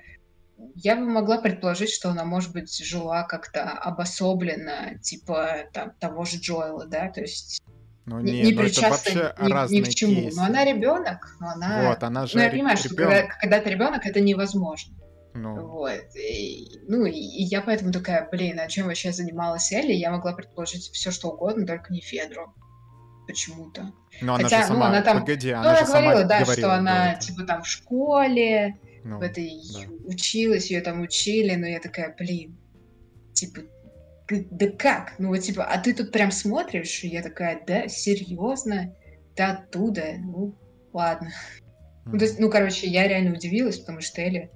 я 0.76 0.96
бы 0.96 1.06
могла 1.06 1.40
предположить, 1.40 1.90
что 1.90 2.10
она, 2.10 2.26
может 2.26 2.52
быть, 2.52 2.76
жила 2.78 3.24
как-то 3.24 3.64
обособленно, 3.72 4.98
типа 5.02 5.66
там, 5.74 5.92
того 6.00 6.26
же 6.26 6.38
Джоэла, 6.38 6.86
да, 6.88 7.10
то 7.10 7.22
есть 7.22 7.62
ну, 8.06 8.22
не, 8.22 8.42
не 8.42 8.54
ну, 8.54 8.62
причастна 8.62 9.36
ни, 9.42 9.76
ни 9.76 9.82
к 9.82 9.90
чему. 9.90 10.16
Кейсы. 10.16 10.38
Но 10.38 10.46
она 10.46 10.64
ребенок, 10.64 11.36
но 11.42 11.50
она... 11.50 11.90
Вот, 11.90 12.04
она 12.04 12.26
же 12.26 12.38
Ну, 12.38 12.44
я 12.44 12.50
понимаю, 12.50 12.78
ребенок. 12.78 12.94
что 12.94 12.96
когда, 12.96 13.28
когда 13.42 13.60
ты 13.60 13.70
ребенок, 13.70 14.06
это 14.06 14.22
невозможно. 14.22 14.96
Ну. 15.34 15.68
Вот. 15.68 16.16
И, 16.16 16.80
ну, 16.88 17.06
и, 17.06 17.14
я 17.14 17.62
поэтому 17.62 17.92
такая, 17.92 18.28
блин, 18.32 18.60
а 18.60 18.68
чем 18.68 18.88
вообще 18.88 19.12
занималась 19.12 19.72
Элли? 19.74 19.92
Я 19.92 20.12
могла 20.12 20.34
предположить 20.34 20.90
все, 20.94 21.12
что 21.12 21.32
угодно, 21.32 21.68
только 21.68 21.92
не 21.92 22.00
Федру. 22.00 22.54
Почему-то. 23.28 23.92
Но 24.22 24.36
она 24.36 24.44
Хотя, 24.46 24.62
же 24.62 24.68
сама... 24.68 24.80
ну, 24.80 24.86
она 24.86 25.02
там... 25.02 25.20
Погоди, 25.20 25.52
она, 25.52 25.64
ну, 25.64 25.70
она 25.70 25.80
же 25.80 25.86
говорила, 25.86 26.14
сама 26.14 26.24
да, 26.24 26.40
говорила, 26.44 26.68
что 26.68 26.74
она, 26.76 27.16
типа, 27.16 27.44
там 27.44 27.64
в 27.64 27.68
школе, 27.68 28.80
ну, 29.04 29.20
в 29.20 29.22
этой 29.22 29.62
да. 29.74 29.92
училась, 30.06 30.72
ее 30.72 30.82
там 30.82 31.02
учили, 31.02 31.56
но 31.56 31.68
я 31.68 31.80
такая, 31.80 32.16
блин, 32.18 32.58
типа, 33.34 33.62
да 34.30 34.68
как? 34.72 35.14
Ну 35.20 35.30
вот 35.30 35.40
типа, 35.40 35.64
а 35.64 35.78
ты 35.80 35.94
тут 35.94 36.12
прям 36.12 36.32
смотришь, 36.32 37.04
и 37.04 37.08
я 37.08 37.22
такая, 37.22 37.62
да, 37.66 37.88
серьезно? 37.88 38.94
Ты 39.36 39.44
оттуда? 39.44 40.16
Ну, 40.20 40.56
ладно. 40.94 41.28
Mm. 41.28 42.10
Ну, 42.12 42.18
то 42.18 42.26
есть, 42.26 42.40
ну, 42.40 42.50
короче, 42.50 42.88
я 42.88 43.08
реально 43.08 43.34
удивилась, 43.34 43.80
потому 43.80 44.02
что 44.02 44.22
Элли 44.22 44.52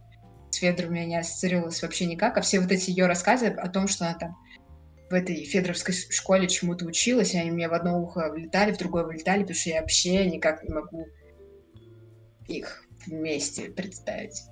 с 0.49 0.57
Федор 0.57 0.87
у 0.87 0.89
меня 0.89 1.05
не 1.05 1.17
ассоциировалась 1.17 1.81
вообще 1.81 2.05
никак, 2.05 2.37
а 2.37 2.41
все 2.41 2.59
вот 2.59 2.71
эти 2.71 2.89
ее 2.89 3.05
рассказы 3.05 3.47
о 3.47 3.69
том, 3.69 3.87
что 3.87 4.05
она 4.05 4.17
там 4.17 4.37
в 5.09 5.13
этой 5.13 5.43
федоровской 5.43 5.93
школе 5.93 6.47
чему-то 6.47 6.85
училась, 6.85 7.33
и 7.33 7.37
они 7.37 7.51
мне 7.51 7.67
в 7.67 7.73
одно 7.73 8.01
ухо 8.01 8.31
влетали, 8.31 8.71
в 8.71 8.77
другое 8.77 9.03
вылетали, 9.03 9.41
потому 9.41 9.57
что 9.57 9.69
я 9.69 9.81
вообще 9.81 10.25
никак 10.25 10.63
не 10.63 10.73
могу 10.73 11.07
их 12.47 12.85
вместе 13.07 13.69
представить. 13.69 14.43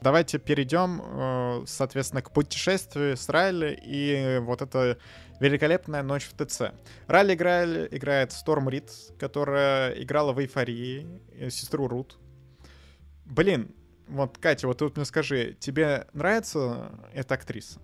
Давайте 0.00 0.38
перейдем, 0.38 1.02
э, 1.02 1.64
соответственно, 1.66 2.22
к 2.22 2.30
путешествию 2.30 3.16
с 3.18 3.28
Райли 3.28 3.78
и 3.82 4.38
вот 4.38 4.62
это 4.62 4.96
великолепная 5.40 6.02
ночь 6.02 6.24
в 6.24 6.32
ТЦ. 6.34 6.72
Райли 7.06 7.34
играет, 7.34 7.92
играет 7.92 8.32
Сторм 8.32 8.70
Рид, 8.70 8.90
которая 9.18 9.92
играла 9.92 10.32
в 10.32 10.40
Эйфории, 10.40 11.06
э, 11.34 11.50
сестру 11.50 11.86
Рут. 11.86 12.18
Блин, 13.26 13.74
вот, 14.08 14.38
Катя, 14.38 14.66
вот 14.66 14.78
тут 14.78 14.96
мне 14.96 15.04
скажи, 15.04 15.56
тебе 15.60 16.06
нравится 16.14 16.92
эта 17.14 17.34
актриса? 17.34 17.78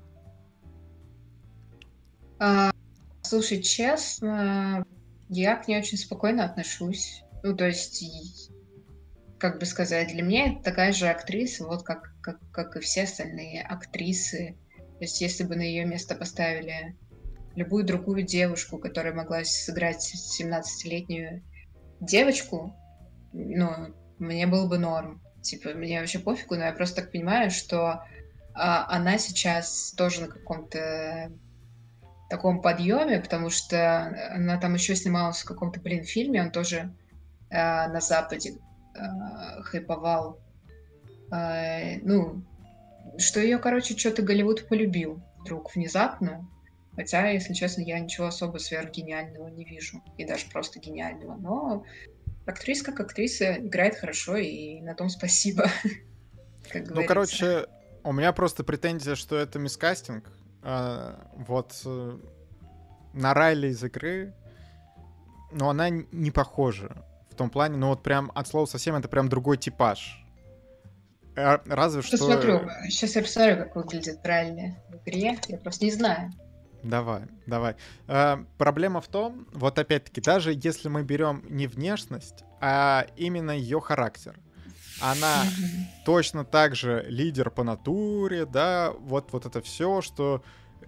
А, 2.39 2.73
слушай, 3.23 3.63
честно, 3.63 4.85
я 5.29 5.57
к 5.57 5.69
ней 5.69 5.79
очень 5.79 5.99
спокойно 5.99 6.45
отношусь. 6.45 7.23
Ну, 7.43 7.55
то 7.55 7.67
есть 7.67 8.51
как 9.39 9.59
бы 9.59 9.67
сказать, 9.67 10.09
для 10.09 10.23
меня 10.23 10.53
это 10.53 10.63
такая 10.63 10.93
же 10.93 11.09
актриса, 11.09 11.67
вот 11.67 11.83
как, 11.83 12.15
как, 12.21 12.39
как 12.51 12.77
и 12.77 12.81
все 12.81 13.05
остальные 13.05 13.63
актрисы. 13.63 14.57
То 14.77 15.05
есть 15.05 15.21
если 15.21 15.45
бы 15.45 15.57
на 15.57 15.63
ее 15.63 15.85
место 15.85 16.15
поставили 16.15 16.97
любую 17.55 17.85
другую 17.85 18.23
девушку, 18.23 18.79
которая 18.79 19.15
могла 19.15 19.45
сыграть 19.45 20.15
17-летнюю 20.41 21.43
девочку, 22.01 22.75
ну, 23.33 23.95
мне 24.19 24.47
было 24.47 24.67
бы 24.67 24.79
норм. 24.79 25.23
Типа, 25.43 25.71
мне 25.71 26.01
вообще 26.01 26.19
пофигу, 26.19 26.57
но 26.57 26.65
я 26.65 26.73
просто 26.73 27.03
так 27.03 27.13
понимаю, 27.13 27.51
что 27.51 28.03
а, 28.55 28.87
она 28.89 29.19
сейчас 29.19 29.93
тоже 29.97 30.23
на 30.23 30.29
каком-то 30.29 31.31
таком 32.29 32.61
подъеме, 32.61 33.21
потому 33.21 33.51
что 33.51 34.33
она 34.35 34.59
там 34.59 34.75
еще 34.75 34.97
снималась 34.97 35.43
в 35.43 35.47
каком-то, 35.47 35.81
блин, 35.81 36.05
фильме, 36.05 36.43
он 36.43 36.51
тоже 36.51 36.93
э, 37.51 37.57
на 37.57 38.01
Западе 38.01 38.55
э, 38.97 39.63
хайповал. 39.63 40.41
Э, 41.33 41.99
ну, 42.03 42.43
что 43.19 43.41
ее, 43.41 43.59
короче, 43.59 43.97
что-то 43.97 44.23
Голливуд 44.23 44.69
полюбил 44.69 45.23
вдруг 45.39 45.75
внезапно. 45.75 46.49
Хотя, 46.95 47.29
если 47.29 47.53
честно, 47.53 47.83
я 47.83 47.99
ничего 47.99 48.27
особо 48.27 48.59
сверхгениального 48.59 49.49
не 49.49 49.65
вижу. 49.65 50.03
И 50.17 50.25
даже 50.25 50.47
просто 50.51 50.81
гениального. 50.81 51.37
Но 51.37 51.85
актриса 52.47 52.85
как 52.85 53.01
актриса 53.01 53.59
играет 53.59 53.97
хорошо, 53.97 54.37
и 54.37 54.81
на 54.81 54.95
том 54.95 55.11
спасибо. 55.11 55.67
ну, 56.75 57.05
короче, 57.05 57.67
у 58.03 58.13
меня 58.13 58.33
просто 58.33 58.65
претензия, 58.65 59.15
что 59.15 59.37
это 59.37 59.59
мискастинг. 59.59 60.31
А, 60.63 61.31
вот 61.35 61.81
э, 61.85 62.19
на 63.13 63.35
Райли 63.35 63.69
из 63.69 63.85
игры, 63.85 64.35
но 65.53 65.71
она 65.71 65.91
не 65.91 66.31
похожа 66.31 67.05
том 67.37 67.51
плане, 67.51 67.77
ну 67.77 67.89
вот 67.89 68.03
прям 68.03 68.33
от 68.35 68.49
слова 68.49 68.67
совсем 68.67 68.95
это 68.97 69.09
прям 69.09 69.29
другой 69.29 69.57
типаж. 69.57 70.23
Э, 71.37 71.59
разве 71.67 72.03
что... 72.03 72.17
Посмотрю, 72.17 72.69
сейчас 72.89 73.17
я 73.17 73.23
посмотрю, 73.23 73.57
как 73.57 73.77
выглядит 73.77 74.21
Райли 74.25 74.77
в 74.89 74.97
игре, 74.97 75.39
я 75.49 75.59
просто 75.59 75.85
не 75.85 75.93
знаю. 75.93 76.33
Давай, 76.83 77.23
давай. 77.47 77.77
Э, 78.07 78.39
проблема 78.59 79.01
в 79.01 79.09
том, 79.09 79.47
вот 79.53 79.79
опять-таки, 79.79 80.21
даже 80.21 80.53
если 80.53 80.89
мы 80.89 81.03
берем 81.03 81.45
не 81.49 81.67
внешность, 81.67 82.45
а 82.61 83.07
именно 83.17 83.51
ее 83.51 83.81
характер. 83.81 84.39
Она 85.01 85.45
точно 86.07 86.45
так 86.45 86.75
же 86.75 87.05
лидер 87.09 87.51
по 87.51 87.65
натуре, 87.65 88.47
да, 88.47 88.93
вот, 88.99 89.31
вот 89.33 89.45
это 89.45 89.61
все, 89.61 90.01
что 90.01 90.43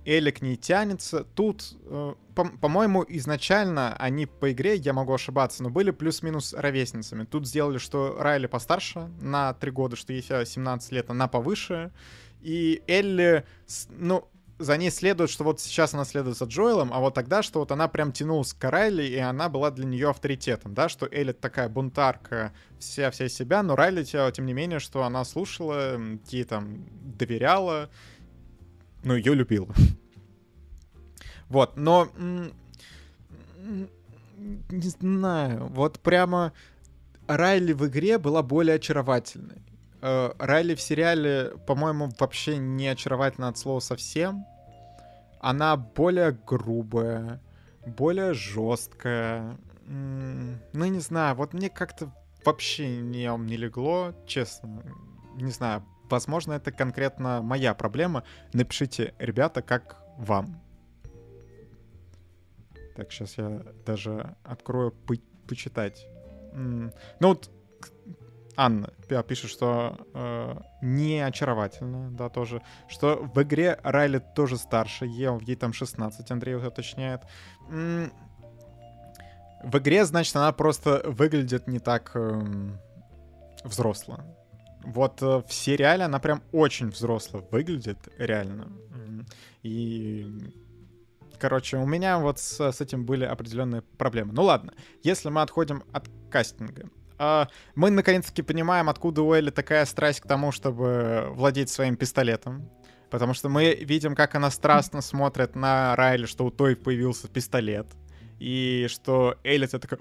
Эли 0.09 0.31
к 0.31 0.41
ней 0.41 0.57
тянется. 0.57 1.25
Тут, 1.35 1.77
э, 1.85 2.15
по- 2.35 2.49
по-моему, 2.49 3.05
изначально 3.07 3.95
они 3.97 4.25
по 4.25 4.50
игре, 4.53 4.77
я 4.77 4.95
могу 4.95 5.12
ошибаться, 5.12 5.62
но 5.62 5.69
были 5.69 5.91
плюс-минус 5.91 6.55
ровесницами. 6.55 7.25
Тут 7.25 7.47
сделали, 7.47 7.77
что 7.77 8.17
Райли 8.19 8.47
постарше 8.47 9.11
на 9.21 9.53
3 9.53 9.71
года, 9.71 9.97
что 9.97 10.15
ей 10.15 10.23
17 10.23 10.93
лет, 10.93 11.11
она 11.11 11.29
повыше. 11.29 11.93
И 12.41 12.83
Элли, 12.87 13.45
ну, 13.91 14.27
за 14.59 14.77
ней 14.77 14.91
следует, 14.91 15.31
что 15.31 15.45
вот 15.45 15.61
сейчас 15.61 15.95
она 15.95 16.05
следует 16.05 16.37
за 16.37 16.47
Джоэлом, 16.47 16.93
а 16.93 17.00
вот 17.00 17.15
тогда, 17.15 17.43
что 17.43 17.61
вот 17.61 17.71
она 17.71 17.87
прям 17.87 18.12
тянулась 18.12 18.53
к 18.55 18.71
Райли, 18.71 19.05
и 19.05 19.17
она 19.19 19.49
была 19.49 19.71
для 19.71 19.85
нее 19.85 20.11
авторитетом, 20.11 20.75
да, 20.75 20.88
что 20.88 21.07
Элли 21.11 21.33
такая 21.33 21.69
бунтарка, 21.69 22.53
вся 22.79 23.11
вся 23.11 23.29
себя, 23.29 23.62
но 23.62 23.77
Райли, 23.77 24.05
тем 24.05 24.47
не 24.47 24.53
менее, 24.55 24.79
что 24.81 25.05
она 25.05 25.25
слушала, 25.25 26.00
ей 26.31 26.45
там 26.45 26.87
доверяла, 27.19 27.88
ну, 29.02 29.14
ее 29.14 29.35
любила. 29.35 29.75
Вот, 31.49 31.78
но... 31.78 32.09
Не 34.71 34.88
знаю, 34.88 35.67
вот 35.69 35.99
прямо 36.00 36.52
Райли 37.26 37.73
в 37.73 37.87
игре 37.87 38.19
была 38.19 38.43
более 38.43 38.76
очаровательной. 38.76 39.62
Э, 40.00 40.33
Райли 40.38 40.75
в 40.75 40.81
сериале, 40.81 41.52
по-моему, 41.67 42.11
вообще 42.19 42.57
не 42.57 42.87
очаровательна 42.88 43.49
от 43.49 43.59
слова 43.59 43.81
совсем. 43.81 44.45
Она 45.40 45.76
более 45.76 46.33
грубая, 46.33 47.40
более 47.87 48.35
жесткая. 48.35 49.57
Ну, 49.87 50.59
не 50.73 51.00
знаю, 51.00 51.35
вот 51.37 51.52
мне 51.52 51.71
как-то 51.71 52.12
вообще 52.45 52.99
не, 52.99 53.26
не 53.38 53.57
легло, 53.57 54.14
честно. 54.26 54.83
Не 55.37 55.50
знаю, 55.50 55.85
возможно, 56.11 56.55
это 56.55 56.73
конкретно 56.73 57.43
моя 57.43 57.75
проблема. 57.75 58.25
Напишите, 58.53 59.15
ребята, 59.19 59.62
как 59.62 59.97
вам. 60.17 60.61
Так, 62.97 63.12
сейчас 63.12 63.38
я 63.38 63.62
даже 63.87 64.37
открою 64.45 64.93
по 64.93 65.15
почитать. 65.49 66.07
Ну 66.53 66.93
вот 67.21 67.50
Анна 68.57 68.91
пишет, 69.29 69.50
что 69.50 69.97
э, 70.15 70.57
не 70.83 71.21
очаровательно, 71.21 72.11
да, 72.11 72.29
тоже. 72.29 72.61
Что 72.88 73.17
в 73.17 73.41
игре 73.43 73.79
Райли 73.85 74.19
тоже 74.19 74.57
старше, 74.57 75.07
ей, 75.07 75.31
ей 75.45 75.55
там 75.57 75.73
16, 75.73 76.31
Андрей 76.31 76.57
уточняет. 76.57 77.23
в 77.69 78.11
игре, 79.79 80.05
значит, 80.05 80.35
она 80.35 80.53
просто 80.53 81.03
выглядит 81.05 81.69
не 81.69 81.79
так 81.79 82.11
э, 82.15 82.43
взросло. 83.62 84.19
Вот 84.88 85.21
э, 85.23 85.42
в 85.47 85.52
сериале 85.52 86.04
она 86.04 86.18
прям 86.18 86.42
очень 86.50 86.88
взросло 86.88 87.47
выглядит, 87.50 87.99
реально. 88.16 88.73
И 89.62 90.26
короче, 91.38 91.76
у 91.76 91.87
меня 91.87 92.18
вот 92.18 92.38
с, 92.38 92.73
с 92.73 92.80
этим 92.80 93.04
были 93.04 93.25
определенные 93.25 93.83
проблемы. 93.83 94.33
Ну 94.33 94.42
ладно, 94.42 94.73
если 95.02 95.28
мы 95.28 95.42
отходим 95.42 95.85
от 95.92 96.09
кастинга, 96.30 96.88
а, 97.18 97.49
мы 97.74 97.90
наконец-таки 97.90 98.42
понимаем, 98.42 98.88
откуда 98.88 99.22
у 99.22 99.33
Элли 99.35 99.51
такая 99.51 99.85
страсть 99.85 100.20
к 100.20 100.27
тому, 100.27 100.53
чтобы 100.53 101.29
владеть 101.33 101.68
своим 101.68 101.96
пистолетом. 101.96 102.70
Потому 103.11 103.35
что 103.35 103.48
мы 103.48 103.74
видим, 103.74 104.14
как 104.14 104.35
она 104.35 104.51
страстно 104.51 105.03
смотрит 105.03 105.55
на 105.55 105.96
Райли, 105.96 106.27
что 106.27 106.44
у 106.44 106.51
той 106.51 106.77
появился 106.77 107.29
пистолет. 107.29 107.87
И 108.38 108.87
что 108.88 109.37
Элли 109.44 109.66
это 109.66 109.79
такая... 109.79 110.01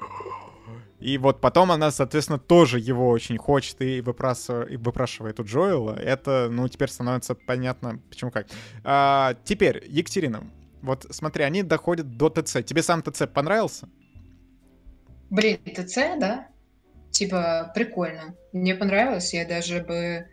И 1.00 1.17
вот 1.19 1.41
потом 1.41 1.71
она, 1.71 1.91
соответственно, 1.91 2.39
тоже 2.39 2.80
его 2.80 3.10
очень 3.10 3.38
хочет 3.38 3.82
и, 3.82 4.02
выпрашивает, 4.02 4.71
и 4.71 4.78
выпрашивает 4.78 5.39
у 5.39 5.43
Джоэла. 5.43 5.95
Это, 5.95 6.47
ну, 6.50 6.67
теперь 6.67 6.89
становится 6.89 7.36
понятно, 7.36 8.00
почему 8.10 8.32
как. 8.32 8.47
А, 8.84 9.36
теперь, 9.43 9.84
Екатерина, 9.88 10.50
вот 10.82 11.06
смотри, 11.12 11.43
они 11.43 11.62
доходят 11.62 12.17
до 12.17 12.30
ТЦ. 12.30 12.63
Тебе 12.65 12.82
сам 12.82 13.04
ТЦ 13.04 13.23
понравился? 13.32 13.89
Блин, 15.30 15.60
ТЦ, 15.65 15.95
да? 16.19 16.47
Типа, 17.12 17.71
прикольно. 17.76 18.36
Мне 18.52 18.73
понравилось, 18.73 19.34
я 19.34 19.45
даже 19.47 19.82
бы 19.82 20.28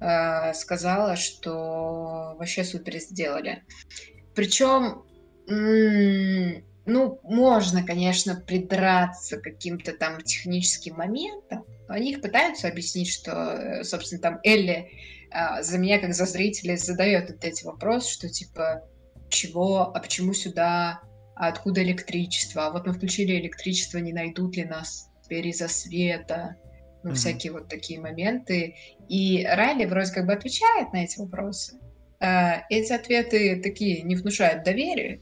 э, 0.00 0.54
сказала, 0.54 1.16
что 1.16 2.34
вообще 2.38 2.64
супер 2.64 2.98
сделали. 2.98 3.62
Причем, 4.34 5.04
ну, 6.86 7.20
можно, 7.22 7.84
конечно, 7.84 8.34
придраться 8.34 9.36
к 9.36 9.42
каким-то 9.42 9.92
там 9.92 10.20
техническим 10.22 10.96
моментам. 10.96 11.64
Они 11.88 12.12
их 12.12 12.22
пытаются 12.22 12.68
объяснить, 12.68 13.08
что, 13.08 13.32
э, 13.32 13.84
собственно, 13.84 14.20
там 14.20 14.40
Элли 14.44 14.90
э, 15.30 15.62
за 15.62 15.78
меня, 15.78 15.98
как 15.98 16.14
за 16.14 16.26
зрителя, 16.26 16.76
задает 16.76 17.30
вот 17.30 17.44
эти 17.44 17.64
вопросы, 17.64 18.12
что 18.12 18.28
типа, 18.28 18.84
чего, 19.28 19.92
а 19.94 20.00
почему 20.00 20.32
сюда, 20.32 21.00
а 21.36 21.48
откуда 21.48 21.82
электричество, 21.82 22.66
а 22.66 22.70
вот 22.70 22.86
мы 22.86 22.92
включили 22.92 23.38
электричество, 23.38 23.98
не 23.98 24.12
найдут 24.12 24.56
ли 24.56 24.64
нас 24.64 25.10
теперь 25.22 25.48
из-за 25.48 25.68
света, 25.68 26.56
ну, 27.02 27.10
mm-hmm. 27.10 27.14
всякие 27.14 27.52
вот 27.52 27.68
такие 27.68 28.00
моменты. 28.00 28.74
И 29.08 29.46
Райли 29.46 29.84
вроде 29.86 30.12
как 30.12 30.26
бы 30.26 30.32
отвечает 30.32 30.92
на 30.92 31.04
эти 31.04 31.18
вопросы. 31.18 31.78
А 32.20 32.64
эти 32.68 32.92
ответы 32.92 33.60
такие 33.62 34.02
не 34.02 34.16
внушают 34.16 34.64
доверия. 34.64 35.20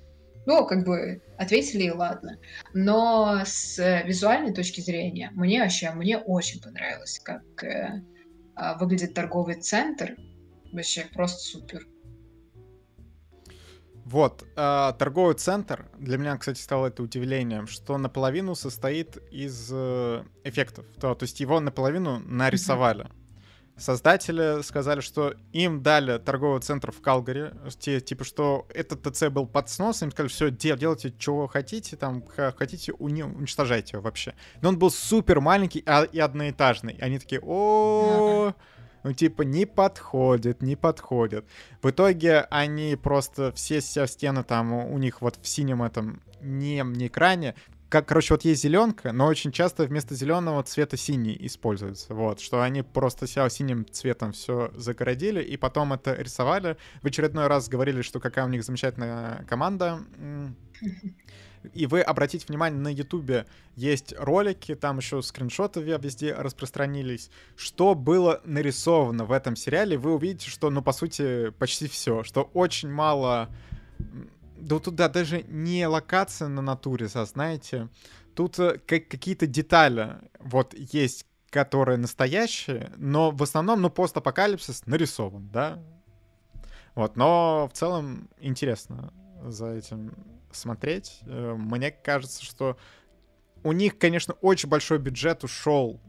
Ну, 0.48 0.64
как 0.64 0.82
бы 0.82 1.20
ответили 1.36 1.82
и 1.82 1.90
ладно. 1.90 2.38
Но 2.72 3.42
с 3.44 3.76
визуальной 4.06 4.54
точки 4.54 4.80
зрения 4.80 5.30
мне 5.34 5.60
вообще, 5.60 5.90
мне 5.90 6.16
очень 6.16 6.62
понравилось, 6.62 7.20
как 7.22 7.42
э, 7.62 8.02
а, 8.54 8.78
выглядит 8.78 9.12
торговый 9.12 9.56
центр. 9.56 10.16
Вообще 10.72 11.04
просто 11.12 11.40
супер. 11.40 11.86
Вот, 14.06 14.46
э, 14.56 14.92
торговый 14.98 15.34
центр, 15.34 15.90
для 15.98 16.16
меня, 16.16 16.38
кстати, 16.38 16.58
стало 16.62 16.86
это 16.86 17.02
удивлением, 17.02 17.66
что 17.66 17.98
наполовину 17.98 18.54
состоит 18.54 19.18
из 19.30 19.68
э, 19.70 20.24
эффектов. 20.44 20.86
То, 20.98 21.14
то 21.14 21.24
есть 21.24 21.40
его 21.40 21.60
наполовину 21.60 22.20
нарисовали. 22.20 23.04
Mm-hmm. 23.04 23.27
Создатели 23.78 24.62
сказали, 24.62 25.00
что 25.00 25.34
им 25.52 25.82
дали 25.82 26.18
торговый 26.18 26.60
центр 26.60 26.90
в 26.90 27.00
Калгари, 27.00 27.52
те, 27.78 28.00
типа, 28.00 28.24
что 28.24 28.66
этот 28.74 29.02
ТЦ 29.02 29.28
был 29.28 29.46
под 29.46 29.68
сносом, 29.68 30.08
им 30.08 30.12
сказали, 30.12 30.28
все, 30.28 30.50
дел, 30.50 30.76
делайте, 30.76 31.14
что 31.18 31.46
хотите, 31.46 31.96
там, 31.96 32.24
хотите, 32.56 32.92
уни- 32.92 33.22
уничтожайте 33.22 33.96
его 33.96 34.02
вообще. 34.02 34.34
Но 34.60 34.70
он 34.70 34.78
был 34.78 34.90
супер 34.90 35.40
маленький 35.40 35.82
а, 35.86 36.02
и 36.02 36.18
одноэтажный. 36.18 36.98
Они 37.00 37.18
такие, 37.18 37.40
о 37.42 38.52
ну, 39.04 39.12
типа, 39.12 39.42
не 39.42 39.64
подходит, 39.64 40.60
не 40.60 40.76
подходит. 40.76 41.46
В 41.82 41.90
итоге 41.90 42.40
они 42.50 42.96
просто 42.96 43.52
все, 43.52 43.80
все 43.80 44.06
стены 44.06 44.42
там 44.42 44.72
у 44.72 44.98
них 44.98 45.20
вот 45.20 45.38
в 45.40 45.48
синем 45.48 45.82
этом 45.82 46.20
не, 46.40 46.82
не 46.84 47.06
экране, 47.06 47.54
как, 47.88 48.06
короче, 48.06 48.34
вот 48.34 48.44
есть 48.44 48.62
зеленка, 48.62 49.12
но 49.12 49.26
очень 49.26 49.50
часто 49.50 49.84
вместо 49.84 50.14
зеленого 50.14 50.62
цвета 50.62 50.96
синий 50.96 51.36
используется. 51.40 52.14
Вот, 52.14 52.40
что 52.40 52.60
они 52.60 52.82
просто 52.82 53.26
себя 53.26 53.48
синим 53.48 53.86
цветом 53.90 54.32
все 54.32 54.70
загородили, 54.74 55.42
и 55.42 55.56
потом 55.56 55.94
это 55.94 56.14
рисовали. 56.14 56.76
В 57.02 57.06
очередной 57.06 57.46
раз 57.46 57.68
говорили, 57.68 58.02
что 58.02 58.20
какая 58.20 58.44
у 58.44 58.48
них 58.48 58.62
замечательная 58.62 59.44
команда. 59.48 60.04
И 61.74 61.86
вы 61.86 62.02
обратите 62.02 62.46
внимание, 62.46 62.80
на 62.80 62.92
Ютубе 62.92 63.46
есть 63.74 64.14
ролики, 64.16 64.74
там 64.74 64.98
еще 64.98 65.22
скриншоты 65.22 65.80
везде 65.80 66.34
распространились. 66.34 67.30
Что 67.56 67.94
было 67.94 68.40
нарисовано 68.44 69.24
в 69.24 69.32
этом 69.32 69.56
сериале, 69.56 69.96
вы 69.96 70.14
увидите, 70.14 70.50
что, 70.50 70.70
ну, 70.70 70.82
по 70.82 70.92
сути, 70.92 71.50
почти 71.58 71.88
все. 71.88 72.22
Что 72.22 72.50
очень 72.54 72.90
мало... 72.90 73.48
Да 74.60 74.78
тут 74.78 74.94
да, 74.94 75.08
даже 75.08 75.42
не 75.44 75.86
локация 75.86 76.48
на 76.48 76.62
натуре, 76.62 77.08
знаете. 77.08 77.88
Тут 78.34 78.58
э, 78.58 78.78
как 78.86 79.08
какие-то 79.08 79.46
детали 79.46 80.16
вот 80.40 80.74
есть, 80.74 81.26
которые 81.50 81.96
настоящие, 81.96 82.92
но 82.96 83.30
в 83.30 83.42
основном, 83.42 83.80
ну, 83.80 83.90
постапокалипсис 83.90 84.86
нарисован, 84.86 85.48
да? 85.48 85.82
Вот, 86.94 87.16
но 87.16 87.68
в 87.72 87.76
целом 87.76 88.28
интересно 88.40 89.12
за 89.44 89.72
этим 89.72 90.14
смотреть. 90.52 91.20
Э, 91.22 91.54
мне 91.56 91.90
кажется, 91.90 92.44
что 92.44 92.76
у 93.64 93.72
них, 93.72 93.98
конечно, 93.98 94.34
очень 94.34 94.68
большой 94.68 94.98
бюджет 94.98 95.44
ушел 95.44 96.00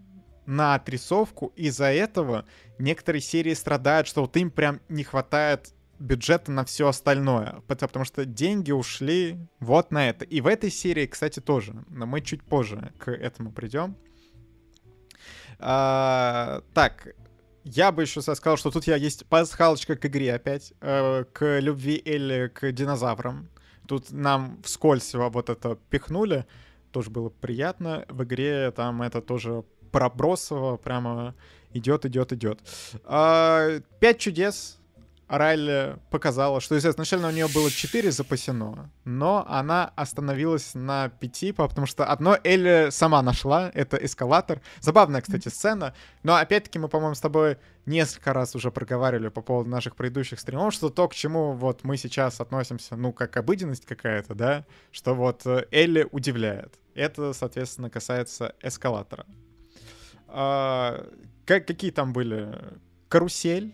на 0.45 0.75
отрисовку, 0.75 1.53
из-за 1.55 1.85
этого 1.85 2.45
некоторые 2.79 3.21
серии 3.21 3.53
страдают, 3.53 4.07
что 4.07 4.21
вот 4.21 4.35
им 4.37 4.49
прям 4.49 4.81
не 4.89 5.03
хватает 5.03 5.73
бюджета 5.99 6.51
на 6.51 6.65
все 6.65 6.87
остальное, 6.87 7.61
потому 7.67 8.05
что 8.05 8.25
деньги 8.25 8.71
ушли 8.71 9.37
вот 9.59 9.91
на 9.91 10.09
это. 10.09 10.25
И 10.25 10.41
в 10.41 10.47
этой 10.47 10.71
серии, 10.71 11.05
кстати, 11.05 11.39
тоже, 11.39 11.83
но 11.89 12.05
мы 12.05 12.21
чуть 12.21 12.43
позже 12.43 12.93
к 12.97 13.11
этому 13.11 13.51
придем. 13.51 13.97
А, 15.59 16.61
так, 16.73 17.09
я 17.63 17.91
бы 17.91 18.03
еще 18.03 18.21
сказал, 18.21 18.57
что 18.57 18.71
тут 18.71 18.85
я 18.85 18.95
есть 18.95 19.25
пасхалочка 19.25 19.95
к 19.95 20.05
игре 20.05 20.33
опять, 20.33 20.73
э, 20.81 21.25
к 21.31 21.59
любви 21.59 21.95
или 21.95 22.47
к 22.47 22.71
динозаврам. 22.71 23.49
Тут 23.87 24.11
нам 24.11 24.61
вскользь 24.63 25.13
вот 25.13 25.49
это 25.49 25.77
пихнули, 25.89 26.45
тоже 26.91 27.09
было 27.09 27.29
приятно. 27.29 28.05
В 28.07 28.23
игре 28.23 28.71
там 28.71 29.01
это 29.01 29.21
тоже 29.21 29.63
пробросово 29.91 30.77
прямо 30.77 31.35
идет, 31.73 32.05
идет, 32.05 32.31
идет. 32.31 32.59
А, 33.03 33.79
пять 33.99 34.19
чудес 34.19 34.78
Райли 35.29 35.97
показала, 36.09 36.59
что 36.59 36.75
изначально 36.77 37.27
у 37.27 37.31
нее 37.31 37.47
было 37.47 37.69
4 37.69 38.11
запасено, 38.11 38.89
но 39.05 39.45
она 39.47 39.93
остановилась 39.95 40.73
на 40.73 41.09
5, 41.09 41.55
потому 41.55 41.85
что 41.85 42.05
одно 42.05 42.37
Элли 42.43 42.89
сама 42.89 43.21
нашла, 43.21 43.69
это 43.75 43.97
эскалатор. 43.97 44.59
Забавная, 44.79 45.21
кстати, 45.21 45.47
сцена, 45.47 45.93
но 46.23 46.35
опять-таки 46.35 46.79
мы, 46.79 46.87
по-моему, 46.87 47.13
с 47.13 47.21
тобой 47.21 47.57
несколько 47.85 48.33
раз 48.33 48.55
уже 48.55 48.71
проговаривали 48.71 49.29
по 49.29 49.41
поводу 49.41 49.69
наших 49.69 49.95
предыдущих 49.95 50.39
стримов, 50.39 50.73
что 50.73 50.89
то, 50.89 51.07
к 51.07 51.13
чему 51.13 51.53
вот 51.53 51.83
мы 51.83 51.97
сейчас 51.97 52.41
относимся, 52.41 52.95
ну, 52.95 53.13
как 53.13 53.37
обыденность 53.37 53.85
какая-то, 53.85 54.33
да, 54.33 54.65
что 54.91 55.13
вот 55.13 55.45
э, 55.45 55.67
Элли 55.71 56.07
удивляет. 56.11 56.73
Это, 56.95 57.33
соответственно, 57.33 57.91
касается 57.91 58.55
эскалатора. 58.61 59.27
А, 60.27 61.05
как, 61.45 61.67
какие 61.67 61.91
там 61.91 62.13
были? 62.13 62.57
Карусель, 63.09 63.73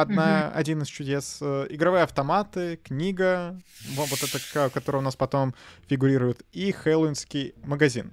одна, 0.00 0.42
mm-hmm. 0.42 0.52
один 0.52 0.82
из 0.82 0.88
чудес. 0.88 1.38
Э, 1.40 1.66
игровые 1.70 2.04
автоматы, 2.04 2.76
книга, 2.76 3.58
вот 3.90 4.22
эта, 4.22 4.70
которая 4.70 5.00
у 5.00 5.04
нас 5.04 5.16
потом 5.16 5.54
фигурирует, 5.88 6.42
и 6.52 6.72
хэллоуинский 6.72 7.54
магазин. 7.64 8.12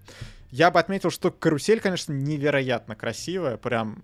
Я 0.49 0.71
бы 0.71 0.79
отметил, 0.79 1.09
что 1.09 1.31
карусель, 1.31 1.79
конечно, 1.79 2.13
невероятно 2.13 2.95
красивая, 2.95 3.57
прям 3.57 4.01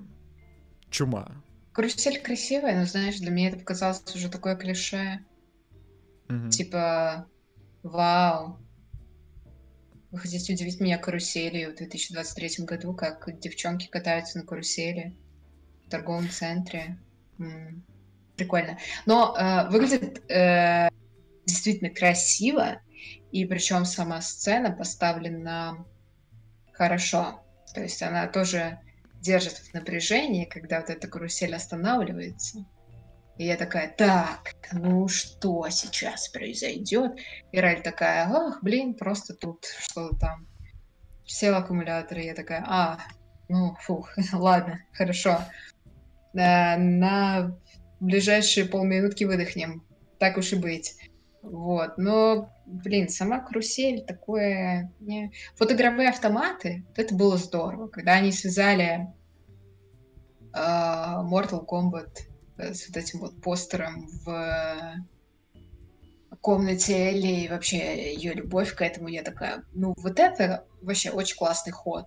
чума. 0.90 1.32
Карусель 1.74 2.22
красивая, 2.22 2.80
но, 2.80 2.86
знаешь, 2.86 3.18
для 3.18 3.32
меня 3.32 3.50
это 3.50 3.60
показалось 3.60 4.04
уже 4.16 4.30
такое 4.30 4.56
клише. 4.56 5.20
Mm-hmm. 6.28 6.50
Типа, 6.50 7.28
вау, 7.84 8.60
вы 10.12 10.20
хотите 10.20 10.54
удивить 10.54 10.80
меня 10.80 10.98
каруселью 10.98 11.72
в 11.72 11.76
2023 11.76 12.66
году, 12.66 12.94
как 12.94 13.30
девчонки 13.40 13.88
катаются 13.88 14.40
на 14.40 14.46
карусели 14.46 15.16
в 15.86 15.90
торговом 15.90 16.30
центре. 16.30 16.98
Прикольно. 18.36 18.78
Но 19.06 19.36
э, 19.36 19.70
выглядит 19.70 20.30
э, 20.30 20.90
действительно 21.46 21.90
красиво, 21.90 22.82
и 23.32 23.46
причем 23.46 23.84
сама 23.84 24.22
сцена 24.22 24.72
поставлена 24.72 25.86
хорошо. 26.72 27.42
То 27.74 27.82
есть 27.82 28.02
она 28.04 28.28
тоже 28.28 28.80
держит 29.22 29.54
в 29.54 29.74
напряжении, 29.74 30.46
когда 30.46 30.82
вот 30.82 30.90
эта 30.90 31.08
карусель 31.08 31.56
останавливается. 31.56 32.66
И 33.38 33.46
я 33.46 33.58
такая, 33.58 33.94
так, 33.96 34.54
ну 34.72 35.08
что 35.08 35.68
сейчас 35.70 36.30
произойдет? 36.30 37.14
И 37.52 37.60
Раль 37.60 37.82
такая, 37.82 38.28
ах, 38.28 38.60
блин, 38.64 38.94
просто 38.94 39.34
тут 39.34 39.66
что-то 39.80 40.16
там. 40.18 40.48
Сел 41.26 41.56
аккумулятор, 41.56 42.20
и 42.20 42.26
я 42.26 42.34
такая, 42.34 42.64
а, 42.66 43.00
ну, 43.50 43.76
фух, 43.82 44.12
ладно, 44.34 44.80
хорошо 44.94 45.42
на 46.38 47.58
ближайшие 48.00 48.66
полминутки 48.66 49.24
выдохнем. 49.24 49.84
Так 50.20 50.38
уж 50.38 50.54
и 50.54 50.56
быть. 50.56 50.96
Вот. 51.42 51.98
Но, 51.98 52.52
блин, 52.66 53.10
сама 53.10 53.40
карусель 53.40 54.06
такое... 54.06 54.92
Не... 55.00 55.32
Вот 55.60 55.72
игровые 55.72 56.10
автоматы, 56.10 56.86
вот 56.90 57.00
это 57.00 57.16
было 57.16 57.38
здорово. 57.38 57.88
Когда 57.88 58.14
они 58.14 58.32
связали 58.32 59.08
э, 60.54 60.58
Mortal 60.58 61.66
Kombat 61.66 62.20
с 62.58 62.88
вот 62.88 62.98
этим 62.98 63.20
вот 63.20 63.42
постером 63.42 64.08
в 64.26 65.06
комнате 66.42 66.94
Элли 66.94 67.46
и 67.46 67.48
вообще 67.50 68.14
ее 68.14 68.34
любовь 68.34 68.74
к 68.74 68.82
этому, 68.82 69.08
я 69.08 69.24
такая, 69.24 69.64
ну 69.74 69.94
вот 69.98 70.20
это 70.20 70.66
вообще 70.82 71.10
очень 71.12 71.36
классный 71.36 71.72
ход 71.72 72.06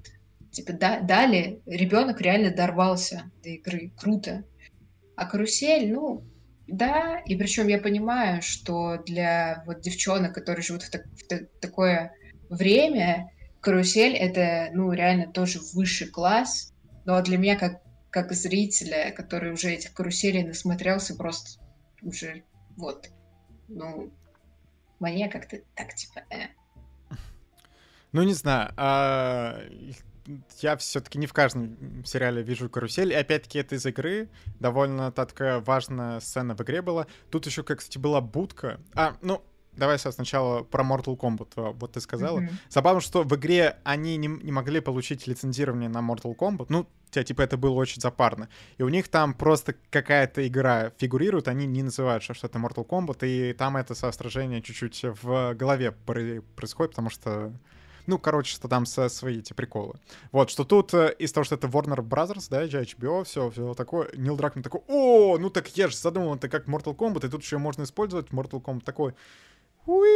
типа, 0.51 0.73
да, 0.73 1.01
дали, 1.01 1.61
ребенок 1.67 2.21
реально 2.21 2.51
дорвался 2.51 3.31
до 3.43 3.51
игры. 3.51 3.93
Круто. 3.97 4.45
А 5.17 5.27
карусель, 5.27 5.93
ну, 5.93 6.25
да, 6.67 7.21
и 7.27 7.37
причем 7.37 7.69
я 7.69 7.79
понимаю, 7.79 8.43
что 8.43 8.99
для 8.99 9.63
вот 9.67 9.81
девчонок, 9.81 10.35
которые 10.35 10.63
живут 10.63 10.83
в, 10.83 10.91
так, 10.91 11.05
в 11.07 11.27
так, 11.27 11.51
такое 11.61 12.13
время, 12.49 13.31
карусель 13.61 14.15
это, 14.15 14.71
ну, 14.73 14.93
реально 14.93 15.33
тоже 15.33 15.61
высший 15.75 16.09
класс. 16.09 16.73
Но 17.05 17.21
для 17.23 17.39
меня, 17.39 17.57
как, 17.59 17.83
как 18.11 18.33
зрителя, 18.33 19.13
который 19.17 19.53
уже 19.53 19.73
этих 19.73 19.93
каруселей 19.93 20.45
насмотрелся, 20.45 21.15
просто 21.15 21.61
уже 22.03 22.45
вот, 22.77 23.11
ну, 23.69 24.11
мне 25.01 25.29
как-то 25.29 25.59
так, 25.75 25.95
типа, 25.95 26.23
э. 26.31 26.47
Ну, 28.13 28.23
не 28.23 28.35
знаю, 28.35 28.73
а 28.77 29.61
я 30.61 30.77
все-таки 30.77 31.19
не 31.19 31.27
в 31.27 31.33
каждом 31.33 32.05
сериале 32.05 32.43
вижу 32.43 32.69
карусель. 32.69 33.13
И 33.13 33.17
опять-таки 33.17 33.59
это 33.59 33.75
из 33.75 33.87
игры. 33.87 34.29
Довольно 34.59 35.13
такая 35.13 35.61
важная 35.61 36.21
сцена 36.21 36.55
в 36.55 36.61
игре 36.63 36.83
была. 36.83 37.07
Тут 37.31 37.47
еще, 37.47 37.63
как, 37.63 37.79
кстати, 37.79 37.99
была 37.99 38.21
будка. 38.21 38.81
А, 38.95 39.17
ну, 39.23 39.43
давай 39.73 39.99
сначала 39.99 40.63
про 40.63 40.85
Mortal 40.85 41.17
Kombat. 41.17 41.53
А, 41.57 41.73
вот 41.73 41.93
ты 41.93 42.01
сказала. 42.01 42.41
Mm-hmm. 42.41 42.53
Забавно, 42.69 43.01
что 43.01 43.23
в 43.23 43.35
игре 43.37 43.79
они 43.85 44.17
не, 44.17 44.29
не 44.29 44.53
могли 44.53 44.81
получить 44.81 45.27
лицензирование 45.27 45.89
на 45.89 45.99
Mortal 45.99 46.37
Kombat. 46.37 46.67
Ну, 46.69 46.87
типа, 47.11 47.43
это 47.43 47.57
было 47.57 47.75
очень 47.75 48.01
запарно. 48.01 48.49
И 48.79 48.83
у 48.83 48.89
них 48.89 49.09
там 49.09 49.35
просто 49.35 49.75
какая-то 49.91 50.47
игра 50.47 50.93
фигурирует, 50.99 51.49
они 51.49 51.67
не 51.67 51.83
называют, 51.83 52.23
что 52.23 52.35
это 52.35 52.59
Mortal 52.59 52.87
Kombat, 52.87 53.27
и 53.27 53.53
там 53.53 53.77
это 53.77 53.95
состражение 53.95 54.63
чуть-чуть 54.63 55.05
в 55.23 55.55
голове 55.55 55.93
происходит, 55.93 56.93
потому 56.93 57.11
что 57.11 57.53
ну, 58.11 58.19
короче, 58.19 58.53
что 58.53 58.67
там 58.67 58.87
со, 58.87 59.09
свои 59.09 59.39
эти 59.39 59.53
приколы. 59.53 59.95
Вот, 60.33 60.51
что 60.51 60.65
тут 60.65 60.93
э, 60.95 61.15
из 61.19 61.33
того, 61.33 61.45
что 61.45 61.55
это 61.55 61.69
Warner 61.69 62.01
Brothers, 62.07 62.49
да, 62.51 62.65
HBO, 62.65 63.23
все, 63.23 63.51
все 63.51 63.75
такое, 63.75 64.11
Нил 64.17 64.37
Дракман 64.37 64.65
такой, 64.65 64.81
о, 64.89 65.39
ну 65.39 65.49
так 65.49 65.69
я 65.77 65.87
же 65.87 65.97
задумал, 65.97 66.35
это 66.35 66.49
как 66.49 66.67
Mortal 66.67 66.97
Kombat, 66.97 67.27
и 67.27 67.31
тут 67.31 67.43
еще 67.43 67.59
можно 67.59 67.85
использовать 67.85 68.31
Mortal 68.31 68.61
Kombat 68.61 68.83
такой, 68.83 69.15
Уи! 69.87 70.09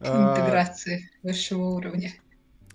Интеграции 0.00 1.10
а... 1.22 1.26
высшего 1.26 1.64
уровня. 1.66 2.12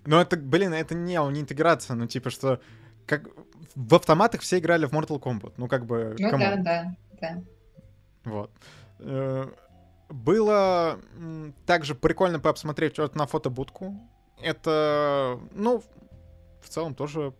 Ну, 0.05 0.19
это, 0.19 0.37
блин, 0.37 0.71
это 0.73 0.93
не, 0.93 1.17
не 1.31 1.41
интеграция, 1.41 1.95
ну, 1.95 2.05
типа, 2.05 2.29
что 2.29 2.61
как 3.07 3.27
в 3.73 3.95
автоматах 3.95 4.41
все 4.41 4.59
играли 4.59 4.85
в 4.85 4.93
Mortal 4.93 5.19
Kombat, 5.19 5.53
ну, 5.57 5.67
как 5.67 5.87
бы, 5.87 6.15
Ну, 6.19 6.29
да, 6.37 6.55
да, 6.57 6.95
да. 7.19 7.41
Вот. 8.23 8.51
Было 10.09 10.99
также 11.65 11.95
прикольно 11.95 12.39
посмотреть 12.39 12.99
вот 12.99 13.15
на 13.15 13.25
фотобудку. 13.25 13.95
Это, 14.41 15.39
ну, 15.51 15.83
в 16.61 16.69
целом 16.69 16.93
тоже 16.93 17.33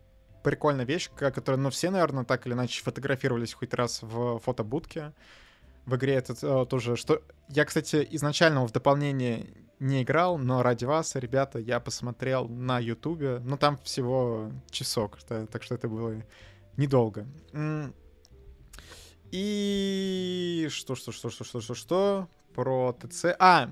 прикольная 0.44 0.86
вещь, 0.86 1.10
которая, 1.10 1.60
ну, 1.60 1.70
все, 1.70 1.90
наверное, 1.90 2.24
так 2.24 2.46
или 2.46 2.54
иначе 2.54 2.84
фотографировались 2.84 3.54
хоть 3.54 3.74
раз 3.74 4.02
в 4.02 4.40
фотобудке. 4.40 5.14
В 5.86 5.96
игре 5.96 6.16
это 6.16 6.34
э, 6.42 6.66
тоже, 6.68 6.96
что... 6.96 7.22
Я, 7.50 7.66
кстати, 7.66 8.08
изначально 8.12 8.66
в 8.66 8.72
дополнение 8.72 9.48
не 9.80 10.04
играл, 10.04 10.38
но 10.38 10.64
ради 10.64 10.86
вас, 10.86 11.16
ребята, 11.16 11.60
я 11.60 11.80
посмотрел 11.80 12.48
на 12.48 12.80
Ютубе. 12.80 13.40
Ну, 13.44 13.58
там 13.58 13.78
всего 13.78 14.52
часок, 14.72 15.20
так 15.24 15.62
что 15.64 15.76
это 15.76 15.88
было 15.88 16.24
недолго. 16.78 17.28
И 19.32 20.68
что, 20.72 20.96
что, 20.96 21.12
что, 21.12 21.30
что, 21.30 21.44
что, 21.44 21.62
что, 21.62 21.74
что? 21.76 22.30
Про 22.56 22.94
ТЦ. 22.94 23.26
А, 23.38 23.70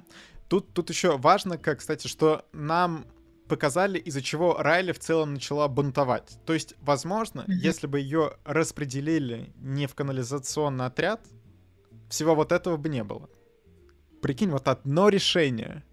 тут, 0.49 0.73
тут 0.73 0.89
еще 0.89 1.17
важно, 1.17 1.57
как, 1.57 1.79
кстати, 1.79 2.07
что 2.07 2.45
нам 2.51 3.05
показали, 3.47 3.97
из-за 3.97 4.21
чего 4.21 4.57
Райли 4.57 4.91
в 4.91 4.99
целом 4.99 5.33
начала 5.33 5.67
бунтовать. 5.67 6.37
То 6.45 6.53
есть, 6.53 6.75
возможно, 6.81 7.41
mm-hmm. 7.41 7.53
если 7.53 7.87
бы 7.87 7.99
ее 7.99 8.37
распределили 8.45 9.53
не 9.57 9.87
в 9.87 9.95
канализационный 9.95 10.85
отряд, 10.85 11.21
всего 12.09 12.35
вот 12.35 12.51
этого 12.51 12.77
бы 12.77 12.89
не 12.89 13.03
было. 13.03 13.29
Прикинь, 14.21 14.49
вот 14.49 14.67
одно 14.67 15.09
решение. 15.09 15.83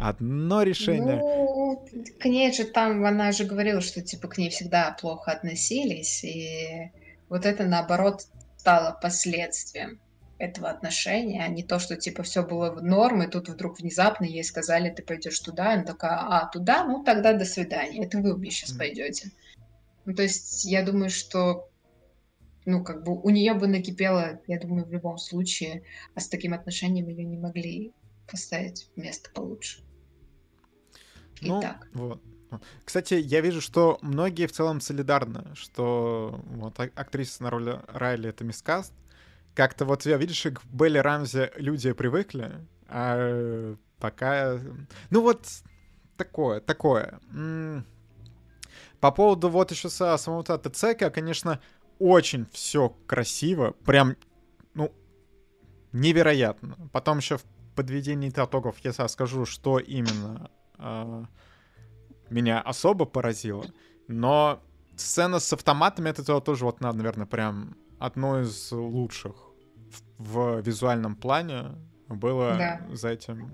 Одно 0.00 0.62
решение. 0.62 1.18
Ну, 1.18 1.86
к 2.18 2.24
ней 2.24 2.52
же 2.52 2.64
там, 2.64 3.04
она 3.04 3.32
же 3.32 3.44
говорила, 3.44 3.80
что 3.80 4.02
типа 4.02 4.28
к 4.28 4.38
ней 4.38 4.50
всегда 4.50 4.96
плохо 5.00 5.32
относились, 5.32 6.24
и 6.24 6.90
вот 7.28 7.46
это 7.46 7.64
наоборот 7.64 8.22
стало 8.56 8.98
последствием 9.00 10.00
этого 10.44 10.70
отношения, 10.70 11.44
а 11.44 11.48
не 11.48 11.62
то, 11.62 11.78
что 11.78 11.96
типа 11.96 12.22
все 12.22 12.42
было 12.42 12.70
в 12.70 12.82
норм, 12.82 13.22
и 13.22 13.30
тут 13.30 13.48
вдруг 13.48 13.78
внезапно 13.78 14.24
ей 14.24 14.44
сказали, 14.44 14.90
ты 14.90 15.02
пойдешь 15.02 15.38
туда, 15.40 15.74
она 15.74 15.84
такая, 15.84 16.18
а, 16.18 16.48
туда, 16.48 16.84
ну 16.84 17.02
тогда 17.04 17.32
до 17.32 17.44
свидания, 17.44 18.04
это 18.04 18.18
вы 18.18 18.34
обе 18.34 18.50
сейчас 18.50 18.72
пойдете. 18.72 19.30
Ну, 20.04 20.14
то 20.14 20.22
есть 20.22 20.64
я 20.64 20.84
думаю, 20.84 21.10
что 21.10 21.68
ну, 22.66 22.82
как 22.82 23.02
бы 23.04 23.20
у 23.20 23.30
нее 23.30 23.54
бы 23.54 23.66
накипело, 23.66 24.40
я 24.46 24.58
думаю, 24.58 24.86
в 24.86 24.92
любом 24.92 25.18
случае, 25.18 25.84
а 26.14 26.20
с 26.20 26.28
таким 26.28 26.54
отношением 26.54 27.08
ее 27.08 27.24
не 27.24 27.36
могли 27.36 27.92
поставить 28.30 28.88
место 28.96 29.30
получше. 29.34 29.82
Ну, 31.42 31.60
Итак. 31.60 31.88
вот. 31.92 32.22
Кстати, 32.84 33.14
я 33.14 33.40
вижу, 33.40 33.60
что 33.60 33.98
многие 34.00 34.46
в 34.46 34.52
целом 34.52 34.80
солидарны, 34.80 35.54
что 35.54 36.40
вот 36.46 36.78
а, 36.78 36.88
актриса 36.94 37.42
на 37.42 37.50
роли 37.50 37.80
Райли— 37.88 38.28
это 38.30 38.44
мискаст. 38.44 38.92
Как-то 39.54 39.84
вот, 39.84 40.04
я 40.04 40.16
видишь, 40.16 40.42
к 40.42 40.64
Белли 40.66 40.98
Рамзи 40.98 41.52
люди 41.56 41.92
привыкли, 41.92 42.66
а 42.88 43.76
пока... 44.00 44.58
Ну 45.10 45.20
вот, 45.22 45.46
такое, 46.16 46.60
такое. 46.60 47.20
По 49.00 49.10
поводу 49.12 49.48
вот 49.48 49.70
еще 49.70 49.88
со 49.88 50.16
самого 50.16 50.42
ТЦК, 50.42 51.12
конечно, 51.12 51.60
очень 51.98 52.46
все 52.52 52.88
красиво, 53.06 53.72
прям, 53.84 54.16
ну, 54.74 54.92
невероятно. 55.92 56.76
Потом 56.92 57.18
еще 57.18 57.36
в 57.36 57.44
подведении 57.76 58.30
итогов 58.30 58.76
я 58.82 58.92
скажу, 59.08 59.44
что 59.44 59.78
именно 59.78 60.50
э, 60.78 61.24
меня 62.30 62.60
особо 62.60 63.04
поразило. 63.04 63.66
Но 64.08 64.60
сцена 64.96 65.38
с 65.38 65.52
автоматами 65.52 66.10
это 66.10 66.40
тоже 66.40 66.64
вот, 66.64 66.80
наверное, 66.80 67.26
прям 67.26 67.76
одно 68.04 68.40
из 68.40 68.70
лучших 68.72 69.34
в, 70.18 70.58
в 70.58 70.60
визуальном 70.60 71.16
плане 71.16 71.76
было 72.08 72.56
да. 72.56 72.80
за 72.92 73.10
этим 73.10 73.50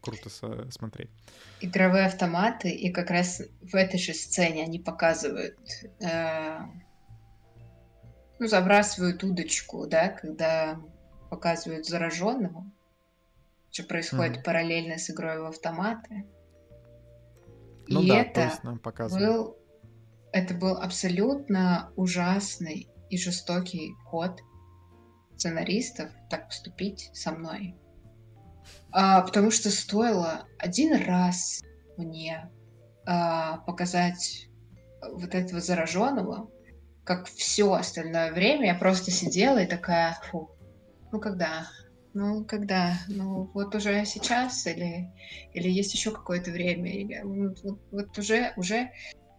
круто 0.00 0.30
смотреть. 0.70 1.10
Игровые 1.60 2.06
автоматы, 2.06 2.70
и 2.70 2.92
как 2.92 3.10
раз 3.10 3.42
в 3.60 3.74
этой 3.74 3.98
же 3.98 4.14
сцене 4.14 4.62
они 4.62 4.78
показывают, 4.78 5.58
э, 6.00 6.58
ну, 8.38 8.46
забрасывают 8.46 9.24
удочку, 9.24 9.86
да, 9.86 10.08
когда 10.08 10.80
показывают 11.30 11.86
зараженного, 11.86 12.70
что 13.72 13.82
происходит 13.82 14.38
mm-hmm. 14.38 14.44
параллельно 14.44 14.98
с 14.98 15.10
игрой 15.10 15.40
в 15.40 15.46
автоматы. 15.46 16.24
Ну 17.88 18.02
и 18.02 18.08
да, 18.08 18.20
это 18.20 18.52
нам 18.62 18.80
был, 19.10 19.56
это 20.32 20.54
был 20.54 20.76
абсолютно 20.76 21.90
ужасный 21.96 22.88
и 23.10 23.18
жестокий 23.18 23.94
ход 24.04 24.40
сценаристов 25.36 26.10
так 26.30 26.48
поступить 26.48 27.10
со 27.12 27.32
мной. 27.32 27.76
А, 28.90 29.22
потому 29.22 29.50
что 29.50 29.70
стоило 29.70 30.46
один 30.58 30.94
раз 31.04 31.62
мне 31.96 32.50
а, 33.04 33.58
показать 33.58 34.48
вот 35.02 35.34
этого 35.34 35.60
зараженного, 35.60 36.50
как 37.04 37.28
все 37.28 37.72
остальное 37.72 38.32
время 38.32 38.66
я 38.66 38.74
просто 38.74 39.10
сидела 39.10 39.58
и 39.58 39.66
такая, 39.66 40.18
фу, 40.30 40.50
ну 41.12 41.20
когда, 41.20 41.68
ну 42.14 42.44
когда, 42.44 42.94
ну 43.08 43.50
вот 43.54 43.74
уже 43.74 44.04
сейчас 44.06 44.66
или 44.66 45.12
или 45.52 45.68
есть 45.68 45.94
еще 45.94 46.10
какое-то 46.10 46.50
время, 46.50 46.90
или 46.90 47.20
вот, 47.22 47.78
вот 47.92 48.18
уже 48.18 48.52
уже 48.56 48.90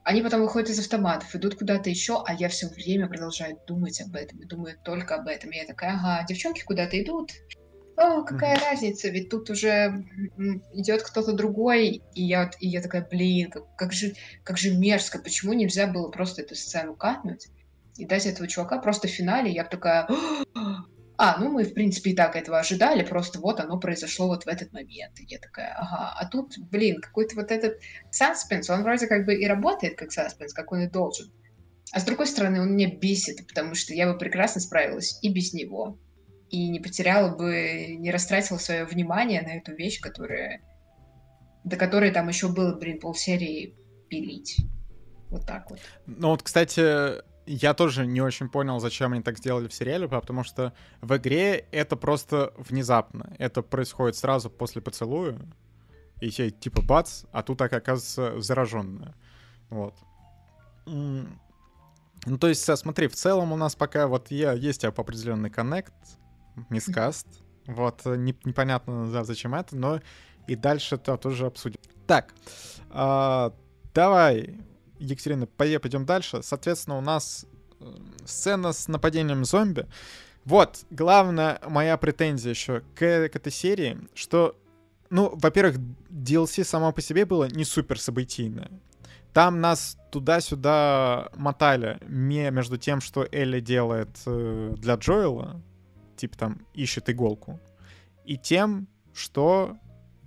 они 0.08 0.22
потом 0.22 0.41
выходят 0.41 0.70
из 0.70 0.80
автоматов, 0.80 1.36
идут 1.36 1.56
куда-то 1.56 1.89
еще, 1.89 2.24
а 2.26 2.34
я 2.34 2.48
все 2.48 2.70
время 2.70 3.10
продолжаю 3.10 3.60
думать 3.67 4.00
об 4.00 4.15
этом, 4.15 4.39
и 4.39 4.46
думаю 4.46 4.78
только 4.82 5.15
об 5.15 5.28
этом. 5.28 5.50
И 5.52 5.58
я 5.58 5.65
такая, 5.65 5.96
ага, 5.96 6.26
девчонки 6.26 6.63
куда-то 6.63 6.98
идут, 7.02 7.32
о, 7.98 8.24
какая 8.24 8.56
mm-hmm. 8.56 8.72
разница, 8.72 9.10
ведь 9.10 9.28
тут 9.28 9.50
уже 9.50 10.06
идет 10.72 11.04
кто-то 11.04 11.34
другой, 11.34 12.02
и 12.13 12.24
я, 12.24 12.50
и 12.62 12.70
я 12.70 12.82
такая, 12.82 13.06
блин, 13.06 13.52
как, 13.52 13.76
как, 13.76 13.91
же, 13.91 14.13
как 14.46 14.58
же 14.58 14.78
мерзко, 14.78 15.20
почему 15.20 15.52
нельзя 15.52 15.88
было 15.88 16.08
просто 16.08 16.41
эту 16.41 16.56
сцену 16.56 16.96
катнуть 16.96 17.50
и 17.98 18.06
дать 18.06 18.28
этого 18.28 18.48
чувака 18.48 18.78
просто 18.78 19.10
в 19.10 19.12
финале, 19.12 19.52
я 19.52 19.65
такая, 19.65 20.08
а, 21.17 21.38
ну 21.39 21.49
мы, 21.49 21.63
в 21.63 21.73
принципе, 21.73 22.12
и 22.12 22.15
так 22.15 22.36
этого 22.36 22.60
ожидали, 22.60 23.03
просто 23.03 23.39
вот 23.39 23.60
оно 23.60 23.80
произошло 23.80 24.27
вот 24.27 24.43
в 24.43 24.47
этот 24.47 24.71
момент. 24.71 25.19
И 25.19 25.25
я 25.27 25.39
такая, 25.39 25.73
ага, 25.75 26.13
а 26.15 26.25
тут, 26.30 26.58
блин, 26.60 27.01
какой-то 27.01 27.36
вот 27.36 27.51
этот 27.51 27.80
саспенс, 28.12 28.69
он 28.69 28.84
вроде 28.84 29.08
как 29.08 29.25
бы 29.25 29.36
и 29.36 29.47
работает 29.47 29.97
как 29.97 30.12
саспенс, 30.12 30.53
как 30.53 30.71
он 30.71 30.82
и 30.82 30.89
должен. 30.89 31.32
А 31.91 31.99
с 31.99 32.03
другой 32.03 32.27
стороны, 32.27 32.62
он 32.62 32.75
меня 32.75 32.91
бесит, 32.95 33.47
потому 33.47 33.73
что 33.73 33.93
я 33.93 34.12
бы 34.12 34.17
прекрасно 34.17 34.62
справилась 34.62 35.17
и 35.21 35.34
без 35.34 35.53
него 35.53 35.97
и 36.49 36.69
не 36.69 36.80
потеряла 36.80 37.36
бы, 37.36 37.95
не 37.97 38.12
растратила 38.12 38.58
свое 38.58 38.86
внимание 38.86 39.41
на 39.41 39.58
эту 39.58 39.73
вещь, 39.73 39.99
которая 39.99 40.62
до 41.63 41.75
которой 41.75 42.12
там 42.12 42.30
еще 42.30 42.47
было, 42.47 42.75
блин, 42.75 42.99
полсерии 42.99 43.75
пилить. 44.10 44.58
Вот 45.30 45.45
так 45.45 45.69
вот. 45.69 45.80
Ну 46.06 46.30
вот, 46.30 46.43
кстати, 46.43 47.21
я 47.48 47.74
тоже 47.74 48.06
не 48.06 48.22
очень 48.22 48.50
понял, 48.50 48.80
зачем 48.80 49.14
они 49.14 49.24
так 49.24 49.38
сделали 49.38 49.68
в 49.68 49.74
сериале, 49.74 50.08
потому 50.08 50.44
что 50.44 50.74
в 51.02 51.16
игре 51.16 51.66
это 51.72 51.96
просто 51.96 52.54
внезапно. 52.58 53.34
Это 53.40 53.62
происходит 53.62 54.16
сразу 54.16 54.50
после 54.50 54.82
поцелуя, 54.82 55.40
и 56.20 56.30
все 56.30 56.52
типа 56.52 56.82
бац, 56.82 57.24
а 57.32 57.44
тут 57.44 57.58
так 57.58 57.72
оказывается 57.74 58.42
зараженная. 58.42 59.16
Вот. 59.70 59.96
Ну, 60.86 62.38
то 62.40 62.48
есть, 62.48 62.64
смотри, 62.78 63.08
в 63.08 63.16
целом 63.16 63.54
у 63.54 63.56
нас 63.56 63.76
пока 63.76 64.08
вот 64.08 64.32
я, 64.32 64.54
есть 64.54 64.84
определенный 64.84 65.50
коннект, 65.50 65.94
мискаст. 66.70 67.28
Вот, 67.66 68.02
э, 68.06 68.16
не, 68.16 68.36
непонятно, 68.46 69.12
да, 69.12 69.24
зачем 69.24 69.54
это, 69.54 69.76
но 69.76 70.00
и 70.48 70.56
дальше 70.56 70.96
это 70.96 71.18
тоже 71.18 71.46
обсудим. 71.46 71.80
Так, 72.08 72.34
э, 72.90 73.52
давай, 73.94 74.58
Екатерина, 75.00 75.48
пойдем 75.48 76.06
дальше. 76.06 76.42
Соответственно, 76.44 76.98
у 76.98 77.02
нас 77.02 77.46
э, 77.80 77.86
сцена 78.26 78.74
с 78.74 78.88
нападением 78.88 79.46
зомби. 79.46 79.88
Вот, 80.46 80.86
главная 80.90 81.60
моя 81.68 81.98
претензия 81.98 82.52
еще 82.52 82.82
к, 82.96 83.00
к 83.00 83.36
этой 83.36 83.52
серии, 83.52 83.98
что, 84.14 84.56
ну, 85.10 85.32
во-первых, 85.36 85.78
DLC 86.10 86.64
само 86.64 86.94
по 86.94 87.02
себе 87.02 87.26
было 87.26 87.50
не 87.50 87.66
супер 87.66 88.00
событийное. 88.00 88.72
Там 89.34 89.62
нас 89.62 89.98
туда-сюда 90.10 91.30
мотали 91.36 92.00
между 92.08 92.78
тем, 92.78 93.02
что 93.02 93.28
Элли 93.32 93.60
делает 93.60 94.10
э, 94.26 94.74
для 94.78 94.96
Джоэла, 94.96 95.62
типа 96.16 96.38
там 96.38 96.62
ищет 96.74 97.10
иголку, 97.10 97.60
и 98.26 98.38
тем, 98.38 98.88
что 99.14 99.78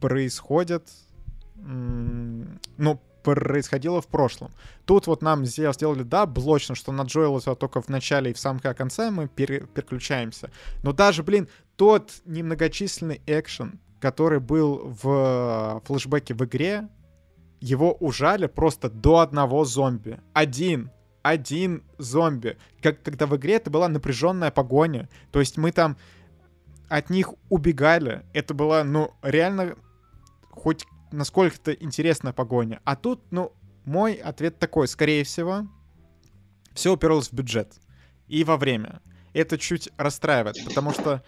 происходит, 0.00 0.88
ну, 1.56 3.00
происходило 3.22 4.00
в 4.00 4.06
прошлом. 4.06 4.50
Тут 4.84 5.06
вот 5.06 5.22
нам 5.22 5.44
сделали, 5.44 6.02
да, 6.02 6.26
блочно, 6.26 6.74
что 6.74 6.92
на 6.92 7.02
Джоэла 7.02 7.40
только 7.40 7.80
в 7.80 7.88
начале 7.88 8.30
и 8.30 8.34
в 8.34 8.38
самом 8.38 8.60
конце 8.60 9.10
мы 9.10 9.28
пере 9.28 9.66
переключаемся. 9.66 10.50
Но 10.82 10.92
даже, 10.92 11.22
блин, 11.22 11.48
тот 11.76 12.12
немногочисленный 12.24 13.20
экшен, 13.26 13.80
который 14.00 14.40
был 14.40 14.96
в 15.02 15.82
флешбеке 15.86 16.34
в 16.34 16.44
игре, 16.44 16.88
его 17.60 17.92
ужали 17.92 18.46
просто 18.46 18.88
до 18.88 19.18
одного 19.18 19.64
зомби. 19.64 20.20
Один 20.32 20.90
один 21.22 21.84
зомби. 21.98 22.56
Как, 22.82 23.02
когда 23.02 23.26
в 23.26 23.36
игре 23.36 23.54
это 23.54 23.70
была 23.70 23.88
напряженная 23.88 24.50
погоня. 24.50 25.08
То 25.32 25.40
есть 25.40 25.58
мы 25.58 25.72
там 25.72 25.96
от 26.88 27.10
них 27.10 27.34
убегали. 27.48 28.24
Это 28.32 28.54
была, 28.54 28.84
ну, 28.84 29.12
реально 29.22 29.76
хоть 30.50 30.86
насколько-то 31.12 31.72
интересная 31.72 32.32
погоня. 32.32 32.80
А 32.84 32.96
тут, 32.96 33.22
ну, 33.30 33.52
мой 33.84 34.14
ответ 34.14 34.58
такой. 34.58 34.88
Скорее 34.88 35.24
всего, 35.24 35.66
все 36.74 36.92
уперлось 36.92 37.28
в 37.28 37.32
бюджет 37.32 37.74
и 38.28 38.44
во 38.44 38.56
время. 38.56 39.00
Это 39.32 39.58
чуть 39.58 39.90
расстраивает, 39.96 40.56
потому 40.64 40.92
что 40.92 41.22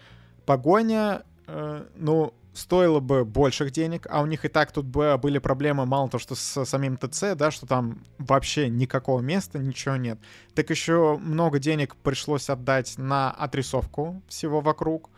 погоня, 0.45 1.23
э, 1.47 1.85
ну, 1.95 2.33
стоило 2.53 2.99
бы 2.99 3.25
больших 3.25 3.71
денег, 3.71 4.07
а 4.09 4.21
у 4.21 4.25
них 4.25 4.45
и 4.45 4.47
так 4.47 4.71
тут 4.71 4.85
были 4.85 5.39
проблемы, 5.39 5.85
мало 5.85 6.09
того, 6.09 6.19
что 6.19 6.35
с 6.35 6.65
самим 6.65 6.97
ТЦ, 6.97 7.35
да, 7.35 7.51
что 7.51 7.65
там 7.65 8.03
вообще 8.19 8.69
никакого 8.69 9.21
места, 9.21 9.59
ничего 9.59 9.95
нет, 9.95 10.19
так 10.53 10.69
еще 10.69 11.17
много 11.17 11.59
денег 11.59 11.95
пришлось 11.95 12.49
отдать 12.49 12.97
на 12.97 13.31
отрисовку 13.31 14.21
всего 14.27 14.61
вокруг, 14.61 15.09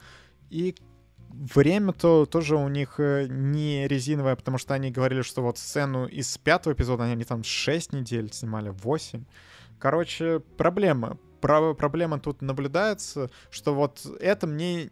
и 0.49 0.75
время-то 1.54 2.26
тоже 2.26 2.56
у 2.56 2.67
них 2.67 3.00
э, 3.00 3.28
не 3.30 3.88
резиновое, 3.88 4.36
потому 4.36 4.58
что 4.58 4.74
они 4.74 4.91
говорили, 4.91 5.21
что 5.21 5.41
вот 5.41 5.58
сцену 5.58 6.08
из 6.08 6.38
пятого 6.38 6.74
эпизода 6.74 7.04
они 7.04 7.24
там 7.24 7.43
6 7.43 7.93
недель 7.93 8.32
снимали, 8.32 8.69
8. 8.69 9.26
Короче, 9.80 10.39
проблема. 10.58 11.17
Про 11.41 11.74
проблема 11.74 12.19
тут 12.19 12.41
наблюдается, 12.41 13.30
что 13.50 13.76
вот 13.76 14.06
это 14.19 14.48
мне 14.48 14.91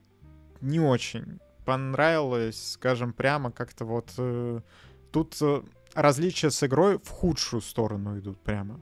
не 0.61 0.79
очень 0.79 1.39
понравилось, 1.65 2.73
скажем 2.73 3.13
прямо, 3.13 3.51
как-то 3.51 3.85
вот 3.85 4.11
э, 4.17 4.61
тут 5.11 5.37
э, 5.41 5.61
различия 5.93 6.51
с 6.51 6.63
игрой 6.63 6.99
в 6.99 7.09
худшую 7.09 7.61
сторону 7.61 8.19
идут 8.19 8.39
прямо. 8.43 8.79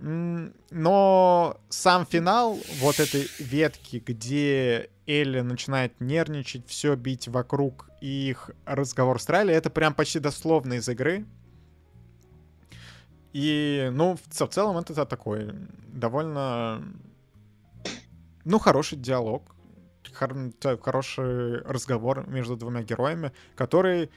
Но 0.00 1.60
сам 1.68 2.06
финал 2.06 2.58
вот 2.80 3.00
этой 3.00 3.28
ветки, 3.38 4.02
где 4.04 4.90
Элли 5.06 5.40
начинает 5.40 6.00
нервничать, 6.00 6.68
все 6.68 6.94
бить 6.94 7.26
вокруг, 7.26 7.90
и 8.00 8.28
их 8.30 8.50
разговор 8.64 9.20
с 9.20 9.28
Райли, 9.28 9.52
это 9.52 9.70
прям 9.70 9.94
почти 9.94 10.20
дословно 10.20 10.74
из 10.74 10.88
игры. 10.88 11.26
И, 13.32 13.88
ну, 13.92 14.16
в, 14.16 14.46
в 14.46 14.48
целом 14.48 14.78
это 14.78 15.04
такой 15.04 15.52
довольно 15.88 16.82
ну, 18.48 18.58
хороший 18.58 18.96
диалог, 18.96 19.54
хор- 20.14 20.80
хороший 20.80 21.62
разговор 21.62 22.26
между 22.26 22.56
двумя 22.56 22.82
героями, 22.82 23.32
который 23.56 24.10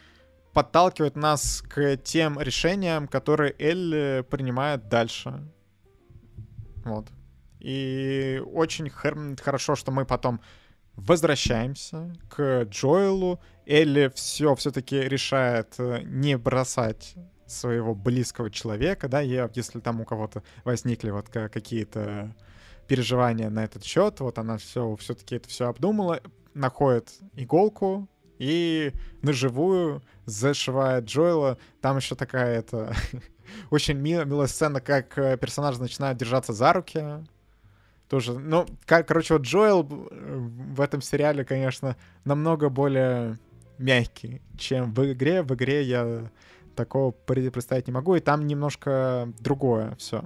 подталкивает 0.53 1.15
нас 1.15 1.61
к 1.61 1.97
тем 1.97 2.39
решениям, 2.39 3.07
которые 3.07 3.53
Элли 3.59 4.25
принимает 4.29 4.87
дальше. 4.87 5.43
Вот. 6.83 7.07
И 7.59 8.41
очень 8.53 8.89
хорошо, 8.89 9.75
что 9.75 9.91
мы 9.91 10.05
потом 10.05 10.41
возвращаемся 10.95 12.13
к 12.29 12.63
Джоэлу. 12.63 13.39
Элли 13.65 14.11
все 14.15 14.55
все-таки 14.55 14.99
решает 14.99 15.75
э, 15.77 16.01
не 16.03 16.37
бросать 16.37 17.15
своего 17.45 17.93
близкого 17.93 18.49
человека, 18.49 19.07
да, 19.07 19.21
и 19.21 19.39
если 19.55 19.79
там 19.79 20.01
у 20.01 20.05
кого-то 20.05 20.41
возникли 20.63 21.11
вот 21.11 21.27
какие-то 21.29 22.33
переживания 22.87 23.49
на 23.49 23.63
этот 23.63 23.83
счет, 23.83 24.19
вот 24.21 24.37
она 24.37 24.57
все 24.57 24.95
все-таки 24.95 25.35
это 25.35 25.49
все 25.49 25.67
обдумала, 25.67 26.21
находит 26.53 27.09
иголку 27.35 28.07
и 28.41 28.91
на 29.21 29.33
живую 29.33 30.01
зашивает 30.25 31.05
Джоэла. 31.05 31.59
Там 31.79 31.97
еще 31.97 32.15
такая 32.15 32.57
это 32.57 32.95
очень 33.69 33.97
милая, 33.97 34.25
милая 34.25 34.47
сцена, 34.47 34.81
как 34.81 35.15
э, 35.19 35.37
персонаж 35.37 35.77
начинает 35.77 36.17
держаться 36.17 36.51
за 36.51 36.73
руки, 36.73 37.03
тоже, 38.09 38.37
ну, 38.37 38.65
как, 38.85 39.07
короче, 39.07 39.35
вот 39.35 39.43
Джоэл 39.43 39.83
в 39.83 40.81
этом 40.81 41.01
сериале, 41.01 41.45
конечно, 41.45 41.95
намного 42.25 42.69
более 42.69 43.37
мягкий, 43.77 44.41
чем 44.57 44.91
в 44.91 45.13
игре. 45.13 45.43
В 45.43 45.53
игре 45.53 45.83
я 45.83 46.27
такого 46.75 47.11
представить 47.11 47.87
не 47.87 47.93
могу, 47.93 48.15
и 48.15 48.19
там 48.19 48.47
немножко 48.47 49.31
другое 49.39 49.95
все. 49.97 50.23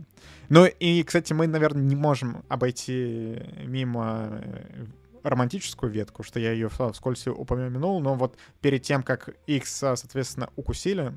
Ну 0.47 0.65
и, 0.65 1.03
кстати, 1.03 1.33
мы, 1.33 1.47
наверное, 1.47 1.83
не 1.83 1.95
можем 1.97 2.43
обойти 2.47 3.43
мимо 3.65 4.29
э, 4.31 4.85
романтическую 5.25 5.91
ветку, 5.91 6.23
что 6.23 6.39
я 6.39 6.51
ее 6.51 6.69
вскользь 6.69 7.27
упомянул, 7.27 7.99
но 7.99 8.15
вот 8.15 8.37
перед 8.61 8.83
тем, 8.83 9.01
как 9.01 9.29
их, 9.47 9.65
соответственно, 9.65 10.49
укусили, 10.55 11.13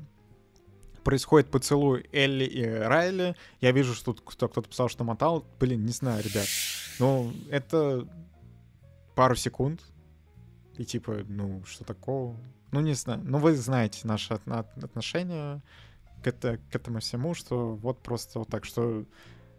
происходит 1.03 1.51
поцелуй 1.51 2.09
Элли 2.11 2.45
и 2.45 2.65
Райли. 2.65 3.35
Я 3.61 3.71
вижу, 3.71 3.93
что 3.93 4.13
тут 4.13 4.21
кто-то 4.25 4.61
писал, 4.63 4.89
что 4.89 5.03
мотал. 5.03 5.45
Блин, 5.59 5.85
не 5.85 5.91
знаю, 5.91 6.23
ребят. 6.23 6.47
Ну, 6.99 7.31
это 7.49 8.07
пару 9.15 9.35
секунд. 9.35 9.81
И 10.77 10.85
типа, 10.85 11.23
ну, 11.27 11.63
что 11.65 11.83
такого? 11.83 12.35
Ну, 12.71 12.79
не 12.79 12.93
знаю. 12.93 13.21
Ну, 13.23 13.37
вы 13.37 13.55
знаете 13.55 14.01
наши 14.07 14.33
отношения 14.33 15.61
к, 16.23 16.27
это, 16.27 16.57
к 16.57 16.75
этому 16.75 16.99
всему, 16.99 17.33
что 17.35 17.75
вот 17.75 18.01
просто 18.01 18.39
вот 18.39 18.49
так, 18.49 18.65
что 18.65 19.05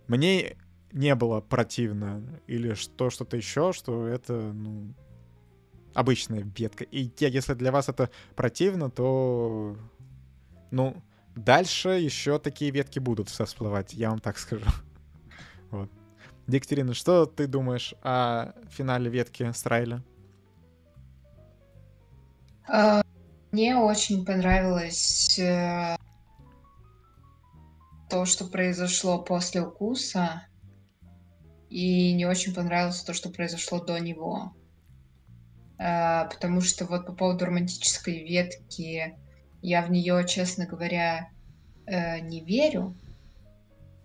мне 0.08 0.56
не 0.92 1.14
было 1.14 1.40
противно 1.40 2.22
или 2.46 2.74
что 2.74 3.10
что-то 3.10 3.36
еще, 3.36 3.72
что 3.72 4.06
это, 4.06 4.32
ну, 4.32 4.94
обычная 5.94 6.46
ветка. 6.56 6.84
И 6.84 7.10
если 7.18 7.54
для 7.54 7.72
вас 7.72 7.88
это 7.88 8.10
противно, 8.34 8.90
то, 8.90 9.76
ну, 10.70 11.02
Дальше 11.36 11.90
еще 11.90 12.38
такие 12.38 12.70
ветки 12.70 12.98
будут 12.98 13.28
всплывать, 13.28 13.92
я 13.94 14.10
вам 14.10 14.20
так 14.20 14.38
скажу. 14.38 14.66
Вот. 15.70 15.88
Диктерина, 16.48 16.94
что 16.94 17.26
ты 17.26 17.46
думаешь 17.46 17.94
о 18.02 18.54
финале 18.70 19.08
ветки 19.08 19.52
с 19.52 19.64
Райли? 19.66 20.02
А, 22.66 23.02
мне 23.52 23.76
очень 23.76 24.24
понравилось 24.24 25.38
э, 25.38 25.96
то, 28.08 28.24
что 28.24 28.46
произошло 28.46 29.22
после 29.22 29.62
укуса, 29.62 30.42
и 31.70 32.12
не 32.12 32.26
очень 32.26 32.52
понравилось 32.52 33.02
то, 33.02 33.14
что 33.14 33.30
произошло 33.30 33.80
до 33.80 33.98
него. 33.98 34.52
Э, 35.78 36.28
потому 36.28 36.60
что 36.60 36.84
вот 36.84 37.06
по 37.06 37.12
поводу 37.12 37.46
романтической 37.46 38.24
ветки 38.24 39.16
я 39.62 39.82
в 39.82 39.90
нее, 39.90 40.26
честно 40.26 40.66
говоря, 40.66 41.30
э, 41.86 42.20
не 42.20 42.44
верю. 42.44 42.96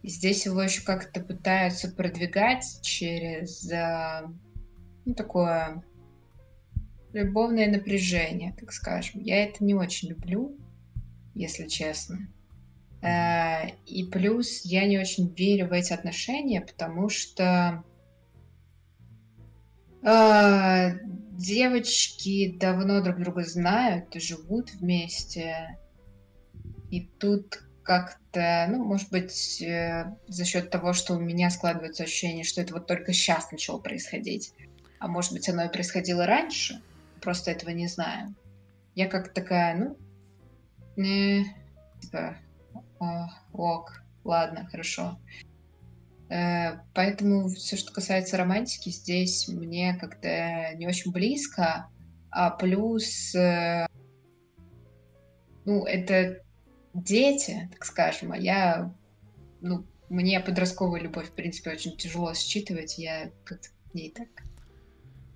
Здесь 0.03 0.45
его 0.45 0.61
еще 0.61 0.83
как-то 0.83 1.19
пытаются 1.19 1.89
продвигать 1.89 2.79
через 2.83 3.69
э, 3.71 4.21
ну, 5.05 5.15
такое 5.15 5.83
любовное 7.13 7.71
напряжение, 7.71 8.53
так 8.59 8.71
скажем. 8.71 9.21
Я 9.21 9.43
это 9.43 9.63
не 9.63 9.73
очень 9.73 10.09
люблю, 10.09 10.55
если 11.33 11.67
честно. 11.67 12.27
Э, 13.05 13.69
и 13.85 14.03
плюс 14.05 14.61
я 14.65 14.85
не 14.85 14.97
очень 14.99 15.33
верю 15.33 15.67
в 15.67 15.73
эти 15.73 15.93
отношения, 15.93 16.61
потому 16.61 17.09
что 17.09 17.83
девочки 21.31 22.55
давно 22.59 23.01
друг 23.01 23.19
друга 23.19 23.43
знают, 23.43 24.13
живут 24.13 24.71
вместе. 24.73 25.79
И 26.91 27.01
тут 27.19 27.63
как-то, 27.83 28.67
ну, 28.69 28.83
может 28.83 29.09
быть, 29.11 29.61
э, 29.61 30.15
за 30.27 30.45
счет 30.45 30.69
того, 30.69 30.93
что 30.93 31.15
у 31.15 31.19
меня 31.19 31.49
складывается 31.49 32.03
ощущение, 32.03 32.43
что 32.43 32.61
это 32.61 32.73
вот 32.73 32.87
только 32.87 33.13
сейчас 33.13 33.51
начало 33.51 33.79
происходить. 33.79 34.53
А 34.99 35.07
может 35.07 35.33
быть, 35.33 35.47
оно 35.49 35.65
и 35.65 35.71
происходило 35.71 36.25
раньше, 36.25 36.81
просто 37.21 37.51
этого 37.51 37.69
не 37.71 37.87
знаю. 37.87 38.35
Я 38.95 39.07
как 39.07 39.33
такая, 39.33 39.75
ну, 39.75 41.03
э, 41.03 41.43
типа, 42.01 42.37
ок, 43.53 44.03
ладно, 44.23 44.67
хорошо. 44.71 45.19
Э, 46.29 46.79
поэтому 46.93 47.47
все, 47.49 47.77
что 47.77 47.93
касается 47.93 48.37
романтики, 48.37 48.89
здесь 48.89 49.47
мне 49.47 49.95
как-то 49.95 50.73
не 50.75 50.87
очень 50.87 51.11
близко. 51.11 51.87
А 52.31 52.49
плюс, 52.49 53.33
э, 53.35 53.87
ну, 55.65 55.85
это 55.85 56.41
дети, 56.93 57.69
так 57.71 57.85
скажем, 57.85 58.31
а 58.31 58.37
я, 58.37 58.93
ну, 59.61 59.85
мне 60.09 60.39
подростковую 60.39 61.03
любовь, 61.03 61.29
в 61.29 61.33
принципе, 61.33 61.71
очень 61.71 61.97
тяжело 61.97 62.33
считывать. 62.33 62.97
Я 62.97 63.31
как-то 63.43 63.69
к 63.91 63.93
ней 63.93 64.11
так 64.11 64.27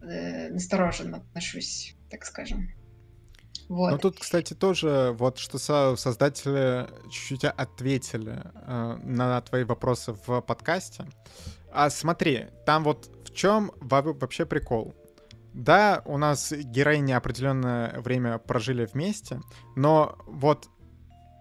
э, 0.01 0.49
настороженно 0.49 1.17
отношусь, 1.17 1.95
так 2.09 2.25
скажем. 2.25 2.71
Вот. 3.69 3.91
Ну 3.91 3.97
тут, 3.99 4.19
кстати, 4.19 4.55
тоже 4.55 5.15
вот 5.17 5.37
что 5.37 5.59
со 5.59 5.95
создатели 5.95 6.87
чуть-чуть 7.09 7.45
ответили 7.45 8.41
э, 8.55 8.97
на 9.03 9.39
твои 9.41 9.63
вопросы 9.63 10.15
в 10.25 10.41
подкасте. 10.41 11.05
А 11.71 11.91
смотри, 11.91 12.47
там 12.65 12.83
вот 12.83 13.11
в 13.25 13.33
чем 13.33 13.71
вообще 13.79 14.47
прикол? 14.47 14.95
Да, 15.53 16.01
у 16.05 16.17
нас 16.17 16.51
героини 16.51 17.11
определенное 17.11 17.99
время 18.01 18.39
прожили 18.39 18.85
вместе, 18.91 19.39
но 19.75 20.17
вот 20.25 20.67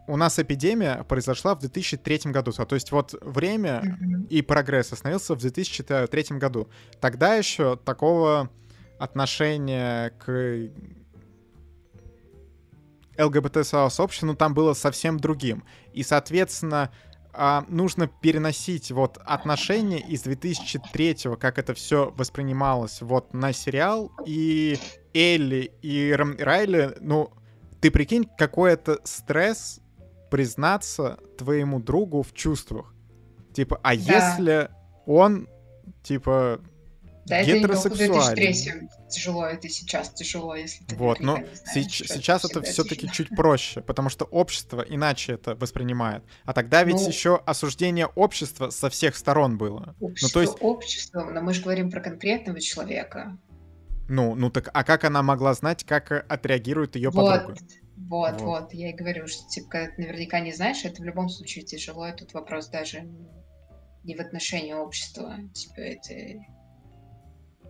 у 0.06 0.16
нас 0.16 0.38
эпидемия 0.38 1.04
произошла 1.04 1.54
в 1.54 1.60
2003 1.60 2.32
году. 2.32 2.52
То 2.52 2.74
есть 2.74 2.92
вот 2.92 3.14
время 3.22 3.82
mm-hmm. 3.82 4.28
и 4.28 4.42
прогресс 4.42 4.92
остановился 4.92 5.34
в 5.34 5.38
2003 5.38 6.38
году. 6.38 6.68
Тогда 7.00 7.34
еще 7.34 7.76
такого 7.76 8.50
отношения 8.98 10.10
к 10.18 10.70
ЛГБТ-сообщество, 13.18 14.26
ну, 14.26 14.34
там 14.34 14.54
было 14.54 14.74
совсем 14.74 15.18
другим. 15.18 15.64
И, 15.92 16.02
соответственно, 16.02 16.90
а, 17.32 17.64
нужно 17.68 18.08
переносить 18.08 18.90
вот 18.90 19.18
отношения 19.24 20.00
из 20.00 20.22
2003 20.22 21.36
как 21.38 21.58
это 21.58 21.74
все 21.74 22.12
воспринималось 22.16 23.00
вот 23.00 23.34
на 23.34 23.52
сериал, 23.52 24.10
и 24.26 24.78
Элли 25.14 25.72
и 25.82 26.12
Райли, 26.12 26.96
ну, 27.00 27.30
ты 27.80 27.90
прикинь, 27.90 28.28
какой 28.38 28.72
это 28.72 28.98
стресс 29.04 29.80
признаться 30.30 31.18
твоему 31.36 31.80
другу 31.80 32.22
в 32.22 32.32
чувствах. 32.32 32.92
Типа, 33.52 33.78
а 33.82 33.96
да. 33.96 34.02
если 34.02 34.70
он, 35.06 35.48
типа, 36.02 36.60
да, 37.28 37.42
гетеросексуальный. 37.42 38.46
это 38.46 38.88
тяжело, 39.08 39.46
это 39.46 39.68
сейчас 39.68 40.10
тяжело, 40.10 40.54
если 40.54 40.84
ты 40.84 40.96
Вот, 40.96 41.20
но 41.20 41.36
знаешь, 41.36 41.48
сейчас, 41.64 42.08
сейчас 42.08 42.44
это 42.44 42.62
все-таки 42.62 43.10
чуть 43.10 43.28
проще, 43.30 43.80
потому 43.80 44.08
что 44.08 44.24
общество 44.24 44.84
иначе 44.86 45.34
это 45.34 45.54
воспринимает. 45.54 46.22
А 46.44 46.52
тогда 46.52 46.84
ведь 46.84 46.96
ну, 46.96 47.08
еще 47.08 47.40
осуждение 47.46 48.06
общества 48.06 48.70
со 48.70 48.90
всех 48.90 49.16
сторон 49.16 49.58
было. 49.58 49.94
Общество, 50.00 50.40
ну, 50.40 50.46
то 50.46 50.50
есть... 50.50 50.62
общество, 50.62 51.24
но 51.24 51.40
мы 51.40 51.54
же 51.54 51.62
говорим 51.62 51.90
про 51.90 52.00
конкретного 52.00 52.60
человека. 52.60 53.38
Ну, 54.08 54.34
ну 54.34 54.50
так, 54.50 54.70
а 54.72 54.84
как 54.84 55.04
она 55.04 55.22
могла 55.22 55.52
знать, 55.54 55.84
как 55.84 56.24
отреагирует 56.28 56.96
ее 56.96 57.10
вот, 57.10 57.26
подруга? 57.26 57.58
Вот, 57.96 58.32
вот, 58.32 58.40
вот, 58.40 58.74
я 58.74 58.90
и 58.90 58.94
говорю, 58.94 59.26
что 59.26 59.46
типа, 59.48 59.68
когда 59.70 59.90
ты 59.94 60.02
наверняка 60.02 60.40
не 60.40 60.52
знаешь, 60.52 60.84
это 60.84 61.02
в 61.02 61.04
любом 61.04 61.28
случае 61.28 61.64
тяжело, 61.64 62.08
и 62.08 62.16
тут 62.16 62.32
вопрос 62.32 62.68
даже 62.68 63.06
не 64.04 64.14
в 64.14 64.20
отношении 64.20 64.72
общества, 64.72 65.36
типа, 65.52 65.80
это 65.80 66.14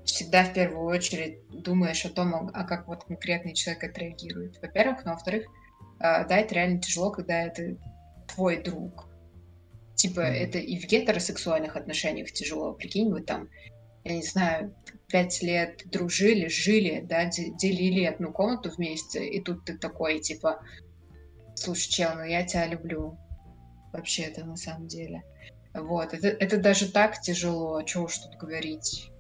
всегда 0.09 0.45
в 0.45 0.53
первую 0.53 0.87
очередь 0.87 1.39
думаешь 1.51 2.05
о 2.05 2.11
том, 2.11 2.51
а 2.53 2.65
как 2.65 2.89
вот 2.89 3.05
конкретный 3.05 3.55
человек 3.55 3.85
отреагирует. 3.85 4.61
Во-первых, 4.61 5.05
но 5.05 5.13
во-вторых, 5.13 5.47
а, 6.01 6.25
да, 6.25 6.39
это 6.39 6.55
реально 6.55 6.81
тяжело, 6.81 7.11
когда 7.11 7.43
это 7.43 7.77
твой 8.27 8.63
друг. 8.63 9.07
Типа, 9.95 10.21
mm-hmm. 10.21 10.33
это 10.33 10.59
и 10.59 10.79
в 10.79 10.87
гетеросексуальных 10.87 11.77
отношениях 11.77 12.33
тяжело. 12.33 12.73
Прикинь, 12.73 13.11
вы 13.11 13.23
там 13.23 13.49
я 14.05 14.17
не 14.17 14.23
знаю, 14.23 14.75
пять 15.09 15.43
лет 15.43 15.83
дружили, 15.87 16.49
жили, 16.49 17.05
да, 17.07 17.27
делили 17.27 18.05
одну 18.05 18.33
комнату 18.33 18.71
вместе, 18.71 19.27
и 19.27 19.43
тут 19.43 19.65
ты 19.65 19.77
такой, 19.77 20.21
типа, 20.21 20.63
слушай, 21.55 21.91
чел, 21.91 22.11
ну 22.15 22.25
я 22.25 22.45
тебя 22.45 22.67
люблю. 22.67 23.19
Вообще-то, 23.93 24.45
на 24.45 24.57
самом 24.57 24.87
деле. 24.87 25.23
Вот, 25.75 26.13
это, 26.13 26.29
это 26.29 26.59
даже 26.59 26.91
так 26.91 27.21
тяжело, 27.21 27.87
что 27.87 28.03
уж 28.03 28.19
тут 28.19 28.37
говорить. 28.37 29.11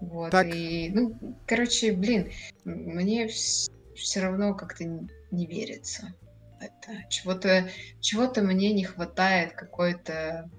Вот, 0.00 0.30
так. 0.30 0.46
и, 0.46 0.90
ну, 0.92 1.16
короче, 1.46 1.92
блин, 1.92 2.30
мне 2.64 3.28
все 3.28 4.20
равно 4.20 4.54
как-то 4.54 4.84
не 4.84 5.46
верится 5.46 6.14
это. 6.60 7.08
Чего-то 7.08 7.68
чего 8.00 8.32
мне 8.42 8.72
не 8.72 8.84
хватает 8.84 9.52
какой-то 9.52 10.50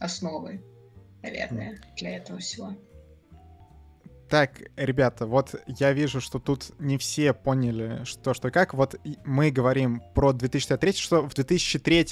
основы, 0.00 0.62
наверное, 1.22 1.80
для 1.96 2.16
этого 2.16 2.38
всего. 2.38 2.76
Так, 4.28 4.62
ребята, 4.76 5.26
вот 5.26 5.54
я 5.66 5.92
вижу, 5.92 6.20
что 6.20 6.38
тут 6.38 6.72
не 6.80 6.96
все 6.96 7.34
поняли, 7.34 8.02
что, 8.04 8.32
что 8.32 8.48
и 8.48 8.50
как. 8.50 8.72
Вот 8.72 8.98
мы 9.26 9.50
говорим 9.50 10.02
про 10.14 10.32
2003, 10.32 10.92
что 10.94 11.20
в 11.20 11.34
2003 11.34 12.06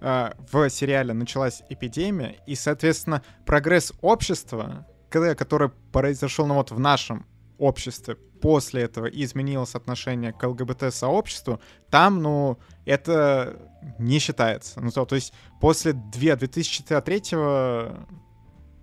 э, 0.00 0.30
в 0.52 0.70
сериале 0.70 1.12
началась 1.12 1.62
эпидемия, 1.68 2.36
и, 2.46 2.54
соответственно, 2.54 3.24
прогресс 3.46 3.92
общества, 4.00 4.86
который 5.34 5.70
произошел 5.92 6.46
ну, 6.46 6.54
вот 6.54 6.70
в 6.70 6.78
нашем 6.78 7.26
обществе 7.58 8.16
после 8.40 8.82
этого 8.82 9.06
изменилось 9.06 9.74
отношение 9.74 10.32
к 10.32 10.46
ЛГБТ-сообществу, 10.46 11.60
там, 11.90 12.22
ну, 12.22 12.58
это 12.84 13.58
не 13.98 14.18
считается. 14.18 14.80
Ну, 14.80 14.90
то, 14.90 15.06
то 15.06 15.14
есть 15.14 15.32
после 15.60 15.92
2 15.92 16.36
2003 16.36 17.22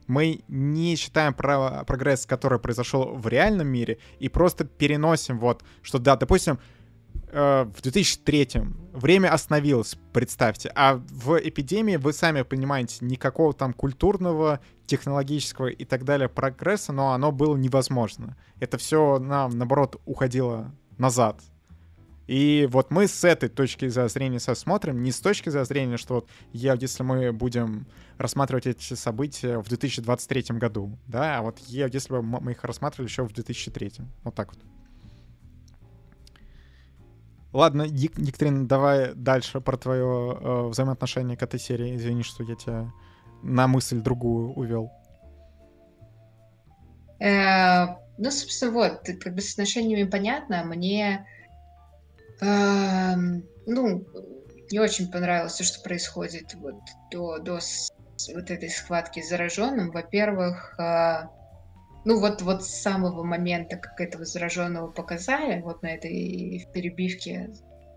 мы 0.08 0.42
не 0.48 0.96
считаем 0.96 1.34
про 1.34 1.84
прогресс, 1.86 2.26
который 2.26 2.60
произошел 2.60 3.16
в 3.16 3.28
реальном 3.28 3.68
мире, 3.68 4.00
и 4.20 4.30
просто 4.30 4.66
переносим 4.66 5.40
вот, 5.40 5.64
что 5.82 6.00
да, 6.00 6.16
допустим, 6.16 6.60
э, 7.32 7.64
в 7.64 7.82
2003 7.82 8.50
время 8.94 9.34
остановилось, 9.34 9.98
представьте, 10.14 10.72
а 10.76 10.96
в 10.96 11.38
эпидемии, 11.38 11.96
вы 11.96 12.14
сами 12.14 12.44
понимаете, 12.44 13.04
никакого 13.06 13.54
там 13.54 13.74
культурного, 13.74 14.60
технологического 14.86 15.68
и 15.68 15.86
так 15.86 16.04
далее 16.04 16.30
прогресса, 16.30 16.94
но 16.94 17.14
оно 17.14 17.32
было 17.32 17.56
невозможно. 17.56 18.38
Это 18.60 18.78
все 18.78 19.20
нам, 19.20 19.58
наоборот, 19.58 20.02
уходило 20.06 20.74
назад. 20.98 21.42
И 22.28 22.68
вот 22.72 22.92
мы 22.92 23.08
с 23.08 23.24
этой 23.24 23.50
точки 23.50 23.88
зрения 23.90 24.40
смотрим, 24.40 25.04
не 25.04 25.12
с 25.12 25.20
точки 25.20 25.50
зрения, 25.50 25.98
что 25.98 26.16
вот 26.16 26.30
я, 26.54 26.76
если 26.76 27.04
мы 27.04 27.34
будем 27.34 27.88
рассматривать 28.18 28.68
эти 28.68 28.94
события 28.94 29.58
в 29.58 29.68
2023 29.68 30.58
году, 30.58 30.98
да, 31.08 31.40
а 31.40 31.42
вот 31.42 31.60
я, 31.68 31.88
если 31.88 32.14
бы 32.14 32.22
мы 32.22 32.52
их 32.52 32.64
рассматривали 32.64 33.10
еще 33.10 33.24
в 33.24 33.34
2003. 33.34 33.94
Вот 34.24 34.36
так 34.36 34.54
вот. 34.54 34.64
Ладно, 37.54 37.84
Екатерина, 37.84 38.66
давай 38.66 39.14
дальше 39.14 39.60
про 39.60 39.78
твое 39.78 40.38
э, 40.40 40.68
взаимоотношение 40.68 41.36
к 41.36 41.44
этой 41.44 41.60
серии. 41.60 41.96
Извини, 41.98 42.24
что 42.24 42.44
я 42.44 42.56
тебя 42.56 42.92
на 43.44 43.68
мысль 43.68 44.00
другую 44.00 44.54
увел. 44.54 44.92
Э, 47.20 47.88
ну, 48.18 48.32
собственно, 48.32 48.72
вот, 48.72 49.10
как 49.20 49.36
бы 49.36 49.42
с 49.42 49.52
отношениями 49.52 50.10
понятно. 50.10 50.64
Мне, 50.64 51.28
э, 52.42 53.16
ну, 53.66 54.06
не 54.72 54.80
очень 54.80 55.12
понравилось 55.12 55.56
то, 55.56 55.64
что 55.66 55.82
происходит 55.82 56.54
вот 56.56 56.76
до, 57.12 57.40
до 57.40 57.60
вот 58.34 58.50
этой 58.50 58.70
схватки 58.70 59.22
с 59.22 59.30
зараженным. 59.30 59.92
Во-первых, 59.92 60.80
э, 60.80 61.28
ну 62.04 62.20
вот, 62.20 62.42
вот 62.42 62.64
с 62.64 62.82
самого 62.82 63.24
момента, 63.24 63.78
как 63.78 64.00
этого 64.02 64.26
зараженного 64.26 64.90
показали, 64.90 65.62
вот 65.62 65.84
на 65.84 65.88
этой 65.88 66.68
перебивке, 66.74 67.52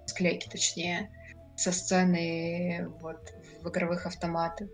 склейки 0.06 0.48
точнее, 0.48 1.10
со 1.56 1.72
сцены 1.72 2.88
вот 3.00 3.32
в 3.62 3.68
игровых 3.68 4.06
автоматах, 4.06 4.68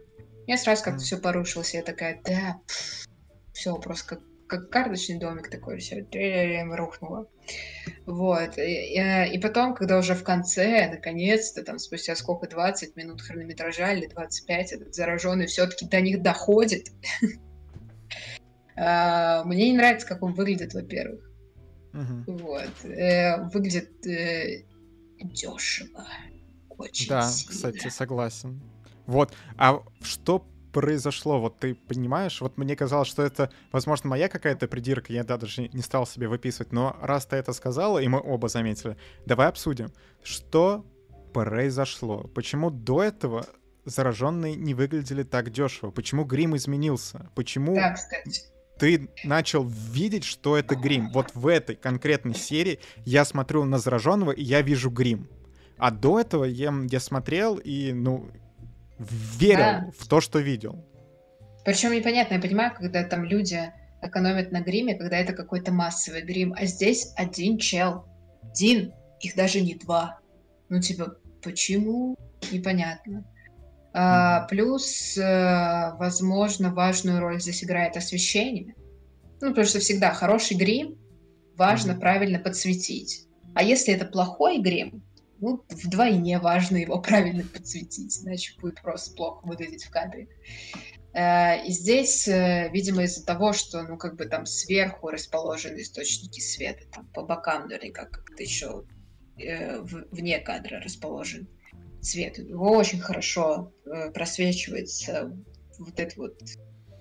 я 0.47 0.57
сразу 0.57 0.83
как-то 0.83 1.01
mm. 1.01 1.05
все 1.05 1.19
порушилось, 1.19 1.75
я 1.75 1.83
такая, 1.83 2.21
да, 2.25 2.61
все, 3.53 3.77
просто 3.77 4.17
как, 4.17 4.21
как 4.49 4.71
карточный 4.71 5.19
домик 5.19 5.49
такой, 5.49 5.79
все, 5.79 6.07
рухнуло. 6.75 7.27
Вот. 8.07 8.59
И, 8.59 9.33
и 9.33 9.39
потом, 9.39 9.75
когда 9.75 9.99
уже 9.99 10.15
в 10.15 10.25
конце, 10.25 10.91
наконец-то, 10.91 11.63
там, 11.63 11.79
спустя 11.79 12.17
сколько, 12.17 12.49
20 12.49 12.97
минут 12.97 13.21
хронометража 13.21 13.93
или 13.93 14.07
25, 14.07 14.73
этот 14.73 14.95
зараженный 14.95 15.47
все-таки 15.47 15.87
до 15.87 16.01
них 16.01 16.23
доходит. 16.23 16.91
А, 18.77 19.45
мне 19.45 19.71
не 19.71 19.77
нравится, 19.77 20.07
как 20.07 20.23
он 20.23 20.33
выглядит, 20.33 20.75
во-первых. 20.75 21.31
Угу. 21.93 22.39
Вот. 22.39 22.85
Э, 22.85 23.43
выглядит 23.49 24.07
э, 24.07 24.65
дешево. 25.23 26.07
Очень 26.71 27.09
Да, 27.09 27.29
сильно. 27.29 27.53
кстати, 27.53 27.89
согласен. 27.89 28.61
Вот. 29.07 29.33
А 29.57 29.83
что 30.03 30.47
произошло? 30.73 31.41
Вот 31.41 31.59
ты 31.59 31.75
понимаешь? 31.75 32.41
Вот 32.41 32.57
мне 32.57 32.77
казалось, 32.77 33.09
что 33.09 33.23
это, 33.23 33.51
возможно, 33.73 34.09
моя 34.11 34.29
какая-то 34.29 34.69
придирка, 34.69 35.13
я 35.13 35.25
да, 35.25 35.37
даже 35.37 35.69
не 35.69 35.83
стал 35.83 36.07
себе 36.07 36.29
выписывать, 36.29 36.73
но 36.73 36.97
раз 37.03 37.27
ты 37.27 37.37
это 37.37 37.53
сказала, 37.53 37.99
и 37.99 38.07
мы 38.09 38.21
оба 38.21 38.49
заметили, 38.49 38.97
давай 39.27 39.49
обсудим, 39.49 39.93
что 40.23 40.87
произошло? 41.35 42.23
Почему 42.35 42.71
до 42.71 43.03
этого 43.03 43.47
зараженные 43.85 44.55
не 44.55 44.75
выглядели 44.75 45.25
так 45.25 45.51
дешево? 45.51 45.91
Почему 45.91 46.25
грим 46.25 46.57
изменился? 46.57 47.31
Почему... 47.35 47.75
Да, 47.75 47.93
кстати 47.95 48.43
ты 48.81 49.11
начал 49.25 49.65
видеть, 49.65 50.25
что 50.25 50.57
это 50.57 50.75
грим. 50.75 51.11
Вот 51.13 51.35
в 51.35 51.47
этой 51.47 51.77
конкретной 51.77 52.35
серии 52.35 52.81
я 53.05 53.27
смотрю 53.27 53.65
на 53.67 53.79
зараженного, 53.79 54.33
и 54.33 54.43
я 54.43 54.63
вижу 54.63 54.91
грим. 54.91 55.29
А 55.77 55.91
до 55.91 56.19
этого 56.19 56.45
я, 56.45 56.75
я 56.91 56.99
смотрел 56.99 57.57
и, 57.57 57.93
ну, 57.93 58.31
верил 58.99 59.59
да. 59.59 59.91
в 59.99 60.09
то, 60.09 60.23
что 60.23 60.39
видел. 60.39 60.83
Причем 61.65 61.93
непонятно, 61.93 62.35
я 62.35 62.41
понимаю, 62.41 62.73
когда 62.75 63.05
там 63.05 63.25
люди 63.25 63.71
экономят 64.01 64.51
на 64.51 64.63
гриме, 64.63 64.95
когда 64.95 65.19
это 65.19 65.35
какой-то 65.35 65.73
массовый 65.73 66.23
грим, 66.23 66.55
а 66.57 66.65
здесь 66.65 67.13
один 67.17 67.59
чел. 67.59 68.07
Один, 68.43 68.95
их 69.21 69.37
даже 69.37 69.61
не 69.61 69.75
два. 69.75 70.21
Ну, 70.71 70.81
типа, 70.81 71.19
почему? 71.43 72.17
Непонятно. 72.51 73.27
А, 73.93 74.47
плюс, 74.47 75.19
э, 75.19 75.93
возможно, 75.99 76.73
важную 76.73 77.21
роль 77.21 77.41
здесь 77.41 77.65
играет 77.65 77.97
освещение. 77.97 78.75
Ну, 79.41 79.49
потому 79.49 79.67
что 79.67 79.81
всегда 79.81 80.13
хороший 80.13 80.57
грим 80.57 80.99
важно 81.57 81.95
правильно 81.95 82.39
подсветить. 82.39 83.27
А 83.55 83.65
если 83.65 83.93
это 83.93 84.05
плохой 84.05 84.59
грим, 84.59 85.03
ну, 85.41 85.65
вдвойне 85.69 86.39
важно 86.39 86.77
его 86.77 87.01
правильно 87.03 87.43
подсветить, 87.43 88.23
иначе 88.23 88.55
будет 88.61 88.81
просто 88.81 89.15
плохо 89.17 89.45
выглядеть 89.47 89.85
в 89.85 89.91
кадре. 89.91 90.29
Э, 91.13 91.67
и 91.67 91.73
здесь, 91.73 92.29
э, 92.29 92.71
видимо, 92.73 93.03
из-за 93.03 93.27
того, 93.27 93.53
что, 93.53 93.83
ну, 93.83 93.97
как 93.97 94.15
бы 94.15 94.27
там 94.27 94.47
сверху 94.47 95.09
расположены 95.09 95.81
источники 95.81 96.39
света, 96.39 96.85
там 96.93 97.07
по 97.07 97.23
бокам 97.23 97.67
наверняка 97.67 98.05
как-то 98.05 98.43
еще 98.43 98.85
вне 100.11 100.39
кадра 100.39 100.83
расположен 100.83 101.49
цвет. 102.01 102.39
Его 102.39 102.73
очень 102.73 103.01
хорошо 103.01 103.73
э, 103.85 104.11
просвечивается 104.11 105.37
вот 105.79 105.99
эта 105.99 106.15
вот 106.17 106.41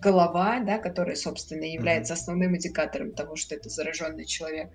голова, 0.02 0.60
да, 0.60 0.78
которая, 0.80 1.16
собственно, 1.16 1.66
является 1.66 2.14
основным 2.14 2.56
индикатором 2.56 3.14
того, 3.14 3.36
что 3.36 3.56
это 3.56 3.70
зараженный 3.70 4.26
человек. 4.26 4.72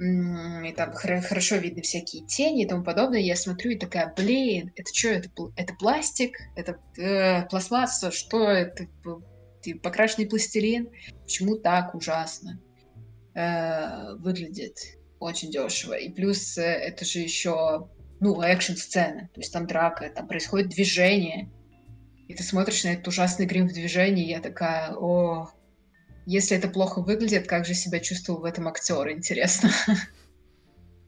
И 0.00 0.72
там 0.76 0.92
хорошо 0.92 1.56
видны 1.56 1.82
всякие 1.82 2.26
тени 2.26 2.64
и 2.64 2.66
тому 2.66 2.82
подобное. 2.82 3.20
Я 3.20 3.36
смотрю 3.36 3.72
и 3.72 3.78
такая, 3.78 4.12
блин, 4.16 4.72
это 4.74 4.92
что, 4.92 5.08
это, 5.08 5.30
это 5.56 5.74
пластик, 5.74 6.36
это 6.56 6.80
э, 6.98 7.46
пластмасса, 7.48 8.10
что 8.10 8.48
это, 8.48 8.88
покрашенный 9.82 10.28
пластилин? 10.28 10.90
Почему 11.22 11.56
так 11.56 11.94
ужасно 11.94 12.60
э, 13.34 14.14
выглядит? 14.16 14.78
Очень 15.20 15.52
дешево. 15.52 15.94
И 15.94 16.10
плюс 16.10 16.58
э, 16.58 16.62
это 16.62 17.04
же 17.04 17.20
еще 17.20 17.88
ну, 18.20 18.40
экшн-сцены. 18.40 19.28
То 19.34 19.40
есть 19.40 19.52
там 19.52 19.66
драка, 19.66 20.08
там 20.10 20.26
происходит 20.26 20.70
движение. 20.70 21.50
И 22.28 22.34
ты 22.34 22.42
смотришь 22.42 22.84
на 22.84 22.88
этот 22.88 23.08
ужасный 23.08 23.46
грим 23.46 23.68
в 23.68 23.72
движении, 23.72 24.24
и 24.24 24.30
я 24.30 24.40
такая, 24.40 24.94
о, 24.94 25.50
если 26.26 26.56
это 26.56 26.68
плохо 26.68 27.00
выглядит, 27.02 27.46
как 27.46 27.66
же 27.66 27.74
себя 27.74 28.00
чувствовал 28.00 28.40
в 28.40 28.44
этом 28.44 28.68
актер, 28.68 29.10
интересно. 29.10 29.70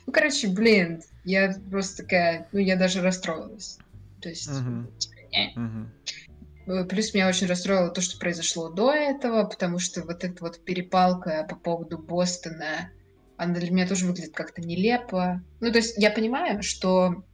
Ну, 0.08 0.12
короче, 0.12 0.46
блин, 0.46 1.02
я 1.24 1.52
просто 1.68 2.04
такая, 2.04 2.46
ну, 2.52 2.60
я 2.60 2.76
даже 2.76 3.02
расстроилась. 3.02 3.76
То 4.20 4.28
есть, 4.28 4.48
типа, 4.98 5.16
Плюс 6.88 7.14
меня 7.14 7.28
очень 7.28 7.46
расстроило 7.46 7.90
то, 7.90 8.00
что 8.00 8.18
произошло 8.18 8.68
до 8.68 8.92
этого, 8.92 9.44
потому 9.44 9.78
что 9.78 10.02
вот 10.02 10.24
эта 10.24 10.42
вот 10.42 10.64
перепалка 10.64 11.46
по 11.48 11.54
поводу 11.54 11.96
Бостона 11.96 12.90
она 13.36 13.54
для 13.54 13.70
меня 13.70 13.86
тоже 13.86 14.06
выглядит 14.06 14.34
как-то 14.34 14.62
нелепо. 14.62 15.42
Ну, 15.60 15.70
то 15.70 15.78
есть 15.78 15.96
я 15.98 16.10
понимаю, 16.10 16.62
что 16.62 17.24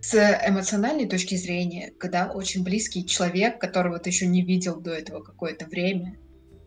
с 0.00 0.14
эмоциональной 0.46 1.08
точки 1.08 1.34
зрения, 1.34 1.92
когда 1.98 2.30
очень 2.30 2.62
близкий 2.62 3.04
человек, 3.04 3.60
которого 3.60 3.98
ты 3.98 4.10
еще 4.10 4.26
не 4.26 4.42
видел 4.42 4.80
до 4.80 4.92
этого 4.92 5.22
какое-то 5.22 5.66
время, 5.66 6.16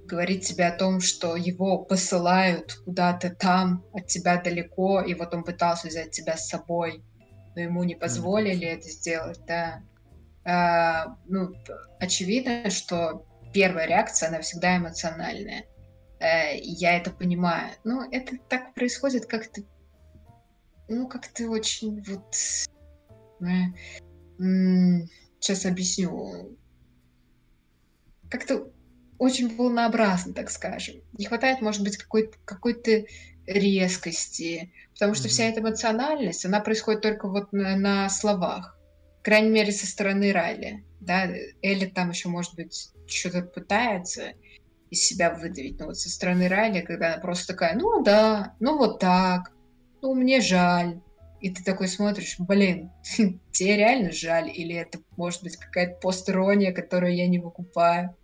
говорит 0.06 0.44
тебе 0.44 0.68
о 0.68 0.78
том, 0.78 1.00
что 1.00 1.38
его 1.38 1.78
посылают 1.78 2.74
куда-то 2.84 3.30
там, 3.30 3.86
от 3.94 4.08
тебя 4.08 4.42
далеко, 4.42 5.02
и 5.02 5.14
вот 5.14 5.34
он 5.34 5.44
пытался 5.44 5.88
взять 5.88 6.12
тебя 6.12 6.36
с 6.36 6.50
собой, 6.50 7.02
но 7.56 7.62
ему 7.62 7.84
не 7.84 7.96
позволили 7.96 8.68
mm-hmm. 8.68 8.78
это 8.78 8.90
сделать, 8.90 9.40
да. 9.48 9.82
А, 10.44 11.16
ну, 11.28 11.54
очевидно, 12.00 12.70
что 12.70 13.26
первая 13.54 13.88
реакция, 13.88 14.30
она 14.30 14.42
всегда 14.42 14.78
эмоциональная. 14.78 15.66
А, 16.22 16.52
я 16.54 16.98
это 16.98 17.12
понимаю. 17.12 17.72
Но 17.84 18.08
это 18.12 18.38
так 18.48 18.74
происходит 18.76 19.26
как-то, 19.26 19.62
ну, 20.88 21.08
как-то 21.08 21.50
очень 21.50 22.04
вот... 22.04 22.36
Э, 23.42 25.08
сейчас 25.40 25.66
объясню. 25.66 26.58
Как-то 28.30 28.72
очень 29.18 29.56
волнообразно, 29.56 30.34
так 30.34 30.52
скажем. 30.52 31.02
Не 31.18 31.26
хватает, 31.26 31.62
может 31.62 31.84
быть, 31.84 31.98
какой-то 31.98 32.38
какой 32.46 33.08
резкости, 33.48 34.72
потому 34.94 35.16
что 35.16 35.28
mm-hmm. 35.28 35.32
вся 35.32 35.46
эта 35.46 35.62
эмоциональность, 35.62 36.46
она 36.46 36.60
происходит 36.60 37.02
только 37.02 37.28
вот 37.28 37.52
на, 37.52 37.76
на 37.76 38.10
словах. 38.10 38.78
По 39.18 39.24
крайней 39.26 39.50
мере, 39.50 39.72
со 39.72 39.88
стороны 39.88 40.32
Райли. 40.32 40.84
Да? 41.00 41.28
Элли 41.62 41.88
там 41.88 42.12
еще, 42.12 42.30
может 42.30 42.56
быть, 42.56 42.92
что-то 43.08 43.42
пытается 43.42 44.34
из 44.92 45.06
себя 45.06 45.34
выдавить, 45.34 45.80
но 45.80 45.88
вот 45.88 45.98
со 45.98 46.10
стороны 46.10 46.48
Райли, 46.48 46.82
когда 46.82 47.14
она 47.14 47.22
просто 47.22 47.54
такая, 47.54 47.76
ну 47.76 48.04
да, 48.04 48.56
ну 48.60 48.78
вот 48.78 49.00
так, 49.00 49.52
ну 50.02 50.14
мне 50.14 50.42
жаль. 50.42 51.00
И 51.40 51.50
ты 51.50 51.64
такой 51.64 51.88
смотришь, 51.88 52.36
блин, 52.38 52.92
тебе 53.52 53.78
реально 53.78 54.12
жаль, 54.12 54.50
или 54.50 54.76
это 54.76 55.00
может 55.18 55.42
быть 55.42 55.58
какая-то 55.58 56.00
постерония, 56.00 56.72
которую 56.72 57.16
я 57.16 57.28
не 57.28 57.40
выкупаю. 57.40 58.16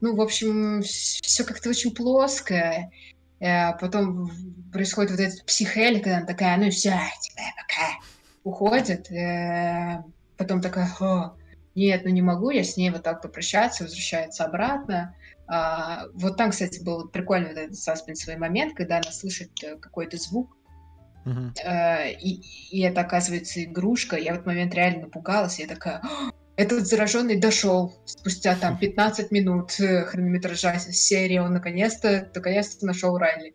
Ну, 0.00 0.16
в 0.16 0.20
общем, 0.20 0.82
все 0.82 1.44
как-то 1.44 1.68
очень 1.68 1.94
плоское. 1.94 2.90
А 3.40 3.74
потом 3.74 4.30
происходит 4.72 5.12
вот 5.12 5.20
этот 5.20 5.44
психель, 5.44 6.00
когда 6.00 6.18
она 6.18 6.26
такая, 6.26 6.56
ну 6.56 6.70
все, 6.70 6.90
типа, 7.20 7.42
пока, 7.56 7.92
уходит. 8.42 9.10
Э, 9.12 10.02
потом 10.36 10.60
такая, 10.60 10.88
О, 10.98 11.36
нет, 11.74 12.02
ну 12.04 12.10
не 12.10 12.22
могу 12.22 12.50
я 12.50 12.64
с 12.64 12.76
ней 12.76 12.90
вот 12.90 13.04
так 13.04 13.22
попрощаться, 13.22 13.84
возвращается 13.84 14.44
обратно. 14.44 15.14
А, 15.48 16.04
вот 16.12 16.36
там, 16.36 16.50
кстати, 16.50 16.82
был 16.82 17.08
прикольный 17.08 17.48
вот 17.48 17.58
этот 17.58 17.76
саспенсовый 17.76 18.38
момент, 18.38 18.74
когда 18.76 18.98
она 18.98 19.10
слышит 19.10 19.50
э, 19.64 19.76
какой-то 19.76 20.18
звук, 20.18 20.54
uh-huh. 21.24 21.54
э, 21.64 22.12
и, 22.12 22.42
и 22.70 22.82
это 22.82 23.00
оказывается 23.00 23.64
игрушка. 23.64 24.16
Я 24.16 24.32
в 24.32 24.34
этот 24.34 24.46
момент 24.46 24.74
реально 24.74 25.02
напугалась, 25.02 25.58
я 25.58 25.66
такая, 25.66 26.02
этот 26.56 26.86
зараженный 26.86 27.40
дошел 27.40 27.94
спустя 28.04 28.56
там 28.56 28.76
15 28.76 29.30
минут 29.30 29.80
э, 29.80 30.04
хронометража 30.04 30.78
серии, 30.78 31.38
он 31.38 31.54
наконец-то, 31.54 32.30
наконец-то 32.34 32.84
нашел 32.84 33.16
Райли. 33.16 33.54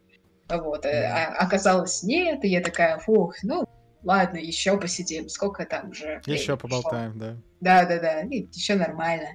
Вот, 0.50 0.86
а 0.86 1.28
оказалось 1.40 2.04
нет, 2.04 2.44
и 2.44 2.50
я 2.50 2.62
такая, 2.62 2.98
фух, 3.00 3.36
ну, 3.44 3.66
ладно, 4.04 4.38
еще 4.38 4.78
посидим, 4.80 5.30
сколько 5.30 5.66
там 5.66 5.92
уже. 5.92 6.22
Еще 6.26 6.58
поболтаем, 6.58 7.18
да. 7.18 7.38
Да, 7.62 7.86
да, 7.86 8.00
да, 8.00 8.20
еще 8.22 8.76
нормально. 8.76 9.30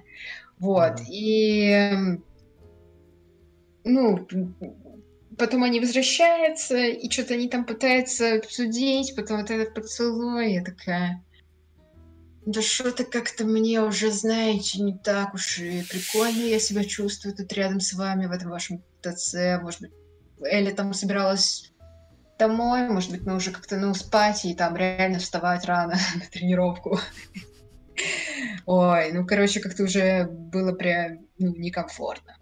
Вот, 0.59 0.91
ага. 0.91 1.05
и 1.09 2.19
ну, 3.89 4.27
потом 5.37 5.63
они 5.63 5.79
возвращаются, 5.79 6.77
и 6.77 7.09
что-то 7.09 7.33
они 7.33 7.49
там 7.49 7.65
пытаются 7.65 8.35
обсудить, 8.35 9.15
потом 9.15 9.41
вот 9.41 9.49
этот 9.51 9.73
поцелуй, 9.73 10.53
я 10.53 10.63
такая, 10.63 11.23
да 12.45 12.61
что-то 12.61 13.03
как-то 13.03 13.45
мне 13.45 13.81
уже, 13.81 14.11
знаете, 14.11 14.81
не 14.81 14.97
так 14.97 15.33
уж 15.33 15.59
и 15.59 15.83
прикольно 15.83 16.41
я 16.41 16.59
себя 16.59 16.83
чувствую 16.83 17.35
тут 17.35 17.53
рядом 17.53 17.79
с 17.79 17.93
вами 17.93 18.25
в 18.25 18.31
этом 18.31 18.49
вашем 18.49 18.83
ТЦ. 19.01 19.35
Может 19.61 19.81
быть, 19.81 19.91
Элли 20.41 20.71
там 20.71 20.93
собиралась 20.93 21.71
домой, 22.39 22.89
может 22.89 23.11
быть, 23.11 23.21
мы 23.21 23.35
уже 23.35 23.51
как-то, 23.51 23.77
ну, 23.77 23.93
спать 23.93 24.45
и 24.45 24.55
там 24.55 24.75
реально 24.75 25.19
вставать 25.19 25.65
рано 25.65 25.93
на 26.15 26.25
тренировку. 26.31 26.99
Ой, 28.65 29.11
ну, 29.11 29.27
короче, 29.27 29.59
как-то 29.59 29.83
уже 29.83 30.25
было 30.25 30.73
прям 30.73 31.19
ну, 31.37 31.53
некомфортно. 31.55 32.38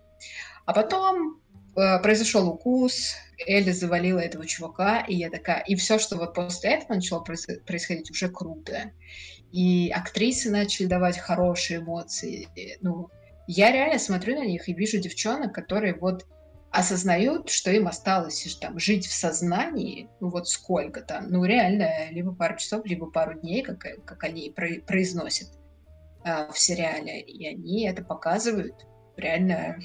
А 0.67 0.73
потом 0.73 1.41
э, 1.75 1.99
произошел 2.03 2.47
укус, 2.47 3.15
Элли 3.47 3.71
завалила 3.71 4.19
этого 4.19 4.45
чувака, 4.45 4.99
и 4.99 5.15
я 5.15 5.31
такая... 5.31 5.61
И 5.61 5.75
все, 5.75 5.97
что 5.97 6.17
вот 6.17 6.35
после 6.35 6.71
этого 6.71 6.95
начало 6.95 7.21
происходить, 7.21 8.11
уже 8.11 8.29
круто 8.29 8.91
и 9.51 9.89
актрисы 9.89 10.51
начали 10.51 10.87
давать 10.87 11.17
хорошие 11.17 11.79
эмоции. 11.79 12.47
Ну, 12.81 13.09
я 13.47 13.71
реально 13.71 13.99
смотрю 13.99 14.35
на 14.35 14.45
них 14.45 14.67
и 14.67 14.73
вижу 14.73 14.99
девчонок, 14.99 15.53
которые 15.53 15.95
вот 15.95 16.25
осознают, 16.69 17.49
что 17.49 17.71
им 17.71 17.87
осталось 17.87 18.57
там 18.59 18.77
жить 18.77 19.07
в 19.07 19.13
сознании, 19.13 20.09
ну 20.19 20.29
вот 20.29 20.49
сколько 20.49 21.01
там, 21.01 21.29
ну 21.29 21.45
реально, 21.45 22.11
либо 22.11 22.35
пару 22.35 22.57
часов, 22.57 22.85
либо 22.85 23.09
пару 23.09 23.39
дней, 23.39 23.63
как, 23.63 23.79
как 24.03 24.23
они 24.25 24.53
произносят 24.85 25.47
э, 26.25 26.51
в 26.51 26.59
сериале, 26.59 27.21
и 27.21 27.47
они 27.47 27.87
это 27.87 28.03
показывают 28.03 28.85
реально 29.15 29.79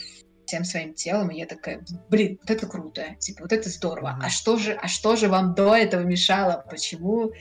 всем 0.53 0.64
своим 0.64 0.92
телом, 0.92 1.30
и 1.30 1.38
я 1.38 1.46
такая, 1.46 1.82
блин, 2.11 2.38
вот 2.42 2.50
это 2.50 2.66
круто, 2.66 3.16
типа, 3.18 3.44
вот 3.44 3.53
это 3.53 3.70
здорово. 3.70 4.18
А 4.22 4.28
что 4.28 4.59
же, 4.59 4.72
а 4.74 4.86
что 4.86 5.16
же 5.16 5.28
вам 5.28 5.55
до 5.55 5.74
этого 5.74 6.03
мешало? 6.03 6.62
Почему 6.68 7.32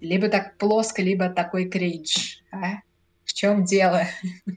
либо 0.00 0.28
так 0.28 0.56
плоско, 0.56 1.02
либо 1.02 1.28
такой 1.28 1.68
кринж. 1.68 2.42
А? 2.50 2.78
В 3.24 3.32
чем 3.34 3.64
дело? 3.64 4.02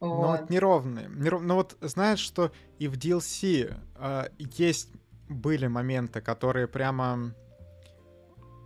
Ну, 0.00 0.14
вот 0.14 0.48
неровные. 0.48 1.08
Неров... 1.08 1.42
Ну 1.42 1.56
вот 1.56 1.76
знаешь, 1.80 2.20
что 2.20 2.52
и 2.78 2.86
в 2.86 2.96
DLC 2.96 3.76
э, 3.96 4.28
есть 4.38 4.90
были 5.28 5.66
моменты, 5.66 6.20
которые 6.20 6.68
прямо 6.68 7.34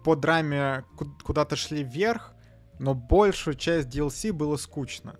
по 0.04 0.14
драме 0.14 0.84
куда-то 1.24 1.56
шли 1.56 1.84
вверх, 1.84 2.34
но 2.78 2.92
большую 2.92 3.56
часть 3.56 3.88
DLC 3.88 4.30
было 4.30 4.58
скучно. 4.58 5.16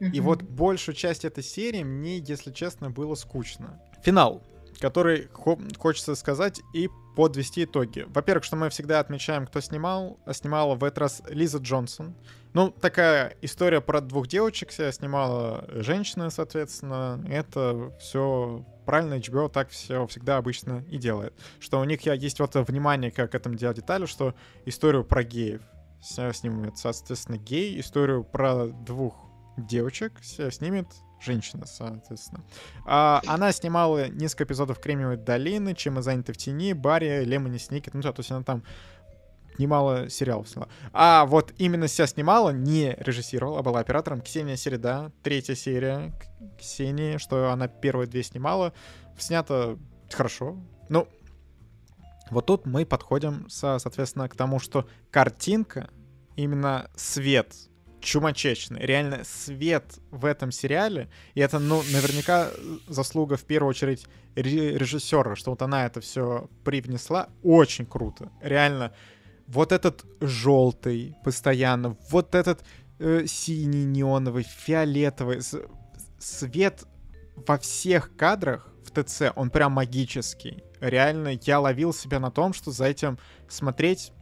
Mm-hmm. 0.00 0.10
И 0.12 0.20
вот 0.20 0.42
большую 0.42 0.94
часть 0.94 1.24
этой 1.24 1.42
серии 1.42 1.82
мне, 1.82 2.18
если 2.18 2.52
честно, 2.52 2.90
было 2.90 3.14
скучно. 3.14 3.80
Финал, 4.02 4.42
который 4.78 5.28
хо- 5.32 5.58
хочется 5.78 6.14
сказать 6.14 6.60
и 6.74 6.88
подвести 7.16 7.64
итоги. 7.64 8.04
Во-первых, 8.08 8.44
что 8.44 8.56
мы 8.56 8.68
всегда 8.68 9.00
отмечаем, 9.00 9.46
кто 9.46 9.60
снимал. 9.60 10.18
Снимала 10.32 10.74
в 10.74 10.84
этот 10.84 10.98
раз 10.98 11.22
Лиза 11.28 11.58
Джонсон. 11.58 12.14
Ну, 12.52 12.70
такая 12.70 13.36
история 13.40 13.80
про 13.80 14.00
двух 14.00 14.28
девочек 14.28 14.70
себя 14.70 14.92
снимала 14.92 15.66
женщина, 15.68 16.30
соответственно. 16.30 17.24
Это 17.28 17.92
все 17.98 18.64
правильно, 18.84 19.14
HBO 19.14 19.48
так 19.48 19.70
все 19.70 20.06
всегда 20.06 20.36
обычно 20.36 20.84
и 20.90 20.98
делает. 20.98 21.34
Что 21.58 21.80
у 21.80 21.84
них 21.84 22.02
есть 22.02 22.38
вот 22.38 22.54
внимание 22.54 23.10
как 23.10 23.32
к 23.32 23.34
этому 23.34 23.56
делать 23.56 23.78
деталю, 23.78 24.06
что 24.06 24.34
историю 24.64 25.04
про 25.04 25.24
геев 25.24 25.62
снимет, 26.00 26.76
соответственно, 26.76 27.36
гей, 27.36 27.80
историю 27.80 28.22
про 28.22 28.66
двух 28.66 29.25
девочек 29.56 30.12
снимет 30.22 30.86
женщина, 31.20 31.66
соответственно. 31.66 32.44
А, 32.84 33.22
она 33.26 33.52
снимала 33.52 34.08
несколько 34.08 34.44
эпизодов 34.44 34.80
«Кремниевой 34.80 35.16
долины», 35.16 35.74
«Чем 35.74 35.94
мы 35.94 36.02
заняты 36.02 36.32
в 36.32 36.36
тени», 36.36 36.72
«Барри», 36.72 37.24
«Лемони 37.24 37.58
Сникет», 37.58 37.94
ну, 37.94 38.02
то 38.02 38.14
есть 38.18 38.30
она 38.30 38.42
там 38.42 38.62
немало 39.58 40.10
сериалов 40.10 40.48
сняла. 40.48 40.68
А 40.92 41.24
вот 41.26 41.52
именно 41.58 41.88
себя 41.88 42.06
снимала, 42.06 42.50
не 42.50 42.94
режиссировала, 42.98 43.60
а 43.60 43.62
была 43.62 43.80
оператором 43.80 44.20
Ксения 44.20 44.56
Середа, 44.56 45.12
третья 45.22 45.54
серия 45.54 46.12
Ксении, 46.58 47.16
что 47.16 47.50
она 47.50 47.68
первые 47.68 48.06
две 48.06 48.22
снимала. 48.22 48.72
Снято 49.18 49.78
хорошо. 50.12 50.58
Ну, 50.88 51.08
вот 52.30 52.46
тут 52.46 52.66
мы 52.66 52.84
подходим, 52.84 53.48
со, 53.48 53.78
соответственно, 53.78 54.28
к 54.28 54.36
тому, 54.36 54.58
что 54.58 54.88
картинка, 55.10 55.88
именно 56.36 56.90
свет, 56.96 57.54
чумачечный. 58.06 58.80
Реально 58.80 59.24
свет 59.24 59.98
в 60.10 60.24
этом 60.24 60.52
сериале, 60.52 61.08
и 61.34 61.40
это, 61.40 61.58
ну, 61.58 61.82
наверняка 61.92 62.50
заслуга 62.88 63.36
в 63.36 63.44
первую 63.44 63.70
очередь 63.70 64.06
режиссера, 64.34 65.34
что 65.36 65.50
вот 65.50 65.62
она 65.62 65.86
это 65.86 66.00
все 66.00 66.48
привнесла, 66.64 67.28
очень 67.42 67.84
круто. 67.84 68.30
Реально, 68.40 68.92
вот 69.46 69.72
этот 69.72 70.04
желтый 70.20 71.16
постоянно, 71.24 71.96
вот 72.10 72.34
этот 72.34 72.64
э, 72.98 73.26
синий 73.26 73.84
неоновый, 73.84 74.44
фиолетовый, 74.44 75.40
свет 76.18 76.84
во 77.34 77.58
всех 77.58 78.16
кадрах 78.16 78.72
в 78.84 78.90
ТЦ, 78.90 79.32
он 79.34 79.50
прям 79.50 79.72
магический. 79.72 80.62
Реально, 80.80 81.38
я 81.42 81.58
ловил 81.58 81.92
себя 81.92 82.20
на 82.20 82.30
том, 82.30 82.52
что 82.52 82.70
за 82.70 82.84
этим 82.86 83.18
смотреть 83.48 84.12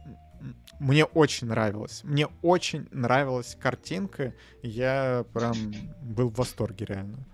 мне 0.79 1.05
очень 1.05 1.47
нравилось. 1.47 2.01
Мне 2.03 2.27
очень 2.41 2.87
нравилась 2.91 3.57
картинка. 3.59 4.33
Я 4.61 5.25
прям 5.33 5.55
был 6.01 6.29
в 6.29 6.37
восторге, 6.37 6.85
реально. 6.85 7.25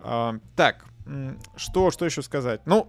А, 0.00 0.38
так, 0.56 0.84
что, 1.56 1.90
что 1.90 2.04
еще 2.04 2.22
сказать? 2.22 2.62
Ну, 2.66 2.88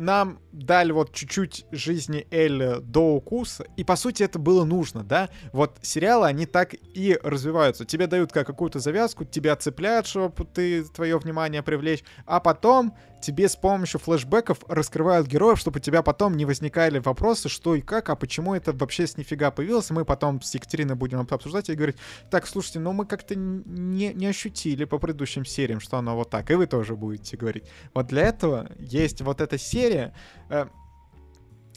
нам 0.00 0.40
дали 0.52 0.92
вот 0.92 1.12
чуть-чуть 1.12 1.66
жизни 1.70 2.26
Элли 2.30 2.80
до 2.80 3.14
укуса, 3.14 3.66
и 3.76 3.84
по 3.84 3.96
сути 3.96 4.22
это 4.22 4.38
было 4.38 4.64
нужно, 4.64 5.04
да? 5.04 5.28
Вот 5.52 5.78
сериалы, 5.82 6.26
они 6.26 6.46
так 6.46 6.74
и 6.74 7.18
развиваются. 7.22 7.84
Тебе 7.84 8.06
дают 8.06 8.32
как 8.32 8.46
какую-то 8.46 8.80
завязку, 8.80 9.24
тебя 9.24 9.54
цепляют, 9.56 10.06
чтобы 10.06 10.44
ты 10.44 10.84
твое 10.84 11.18
внимание 11.18 11.62
привлечь, 11.62 12.02
а 12.26 12.40
потом 12.40 12.94
тебе 13.20 13.48
с 13.48 13.56
помощью 13.56 14.00
флешбеков 14.00 14.60
раскрывают 14.66 15.26
героев, 15.26 15.58
чтобы 15.58 15.78
у 15.78 15.80
тебя 15.80 16.02
потом 16.02 16.36
не 16.36 16.44
возникали 16.44 16.98
вопросы, 16.98 17.48
что 17.48 17.74
и 17.74 17.80
как, 17.80 18.08
а 18.08 18.16
почему 18.16 18.54
это 18.54 18.72
вообще 18.72 19.06
с 19.06 19.16
нифига 19.16 19.50
появилось. 19.50 19.90
Мы 19.90 20.04
потом 20.04 20.40
с 20.42 20.54
Екатериной 20.54 20.94
будем 20.94 21.20
обсуждать 21.20 21.68
и 21.68 21.74
говорить, 21.74 21.96
так, 22.30 22.46
слушайте, 22.46 22.80
ну 22.80 22.92
мы 22.92 23.06
как-то 23.06 23.34
не, 23.34 24.12
не 24.14 24.26
ощутили 24.26 24.84
по 24.84 24.98
предыдущим 24.98 25.44
сериям, 25.44 25.80
что 25.80 25.98
оно 25.98 26.16
вот 26.16 26.30
так, 26.30 26.50
и 26.50 26.54
вы 26.54 26.66
тоже 26.66 26.96
будете 26.96 27.36
говорить. 27.36 27.64
Вот 27.94 28.06
для 28.06 28.22
этого 28.22 28.70
есть 28.78 29.20
вот 29.20 29.40
эта 29.40 29.58
серия, 29.58 29.89
э, 29.92 30.66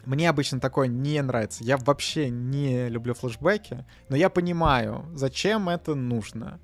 мне 0.06 0.28
обычно 0.28 0.60
такое 0.60 0.88
не 0.88 1.20
нравится. 1.22 1.64
Я 1.64 1.76
вообще 1.76 2.30
не 2.30 2.88
люблю 2.88 3.14
флешбеки, 3.14 3.84
но 4.08 4.16
я 4.16 4.28
понимаю, 4.28 5.06
зачем 5.14 5.68
это 5.68 5.94
нужно. 5.94 6.60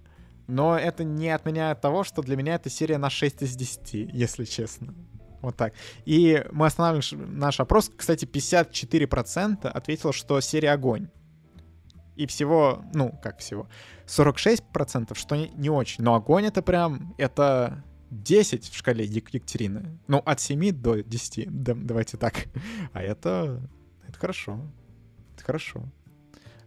Но 0.46 0.76
это 0.76 1.04
не 1.04 1.28
отменяет 1.30 1.80
того, 1.80 2.02
что 2.04 2.22
для 2.22 2.36
меня 2.36 2.56
это 2.56 2.70
серия 2.70 2.98
на 2.98 3.08
6 3.08 3.42
из 3.42 3.54
10, 3.54 4.10
если 4.12 4.44
честно. 4.44 4.94
Вот 5.42 5.56
так. 5.56 5.72
И 6.04 6.44
мы 6.52 6.66
останавливаем 6.66 7.38
наш 7.38 7.60
опрос. 7.60 7.90
Кстати, 7.96 8.24
54% 8.24 9.68
ответило, 9.68 10.12
что 10.12 10.40
серия 10.40 10.72
огонь. 10.72 11.08
И 12.16 12.26
всего, 12.26 12.84
ну, 12.92 13.18
как 13.22 13.38
всего, 13.38 13.68
46%, 14.06 15.16
что 15.16 15.36
не 15.36 15.70
очень. 15.70 16.04
Но 16.04 16.14
огонь 16.14 16.46
это 16.46 16.62
прям, 16.62 17.14
это 17.16 17.82
10 18.10 18.68
в 18.68 18.76
шкале 18.76 19.04
Екатерины. 19.04 19.98
Ну, 20.08 20.18
от 20.24 20.40
7 20.40 20.72
до 20.72 21.02
10, 21.02 21.62
да, 21.62 21.74
давайте 21.74 22.16
так. 22.16 22.46
А 22.92 23.02
это, 23.02 23.60
это 24.06 24.18
хорошо. 24.18 24.60
Это 25.34 25.44
хорошо. 25.44 25.82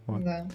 Вот. 0.06 0.24
Да. 0.24 0.48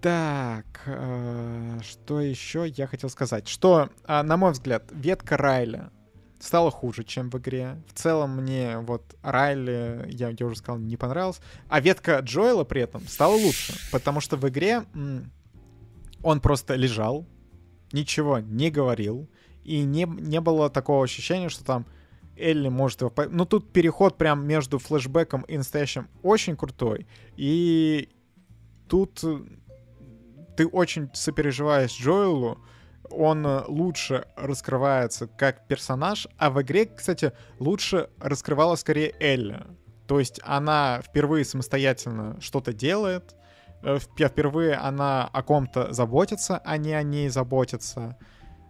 Так, 0.00 0.82
э, 0.86 1.80
что 1.82 2.20
еще 2.20 2.68
я 2.68 2.86
хотел 2.86 3.10
сказать? 3.10 3.48
Что, 3.48 3.90
э, 4.06 4.22
на 4.22 4.36
мой 4.36 4.52
взгляд, 4.52 4.84
ветка 4.92 5.36
Райля 5.36 5.90
стала 6.38 6.70
хуже, 6.70 7.02
чем 7.02 7.30
в 7.30 7.38
игре. 7.38 7.82
В 7.88 7.94
целом 7.94 8.36
мне 8.36 8.78
вот 8.78 9.16
Райли, 9.22 10.06
я, 10.10 10.34
я 10.38 10.46
уже 10.46 10.56
сказал, 10.56 10.78
не 10.78 10.96
понравился. 10.96 11.40
А 11.68 11.80
ветка 11.80 12.20
Джоэла 12.20 12.64
при 12.64 12.82
этом 12.82 13.06
стала 13.08 13.34
лучше, 13.34 13.74
потому 13.90 14.20
что 14.20 14.36
в 14.36 14.48
игре 14.48 14.84
он 16.22 16.40
просто 16.40 16.74
лежал, 16.74 17.26
ничего 17.92 18.38
не 18.38 18.70
говорил, 18.70 19.28
и 19.64 19.82
не, 19.82 20.04
не 20.04 20.40
было 20.40 20.70
такого 20.70 21.04
ощущения, 21.04 21.48
что 21.48 21.64
там 21.64 21.86
Элли 22.36 22.68
может 22.68 23.00
его... 23.00 23.12
Ну, 23.30 23.46
тут 23.46 23.72
переход 23.72 24.16
прям 24.16 24.46
между 24.46 24.78
флешбеком 24.78 25.42
и 25.42 25.56
настоящим 25.56 26.08
очень 26.22 26.56
крутой. 26.56 27.06
И 27.36 28.08
тут 28.88 29.24
ты 30.56 30.66
очень 30.66 31.10
сопереживаешь 31.14 31.98
Джоэлу, 31.98 32.58
он 33.10 33.46
э, 33.46 33.62
лучше 33.68 34.26
раскрывается 34.36 35.26
как 35.26 35.66
персонаж, 35.66 36.26
а 36.38 36.50
в 36.50 36.60
игре, 36.62 36.86
кстати, 36.86 37.32
лучше 37.58 38.10
раскрывала 38.18 38.74
скорее 38.76 39.14
Элли. 39.20 39.62
То 40.06 40.18
есть 40.18 40.40
она 40.42 41.02
впервые 41.02 41.44
самостоятельно 41.44 42.40
что-то 42.40 42.72
делает, 42.72 43.34
э, 43.34 43.45
впервые 43.82 44.74
она 44.74 45.24
о 45.24 45.42
ком-то 45.42 45.92
заботится, 45.92 46.60
а 46.64 46.76
не 46.76 46.92
о 46.92 47.02
ней 47.02 47.28
заботится. 47.28 48.16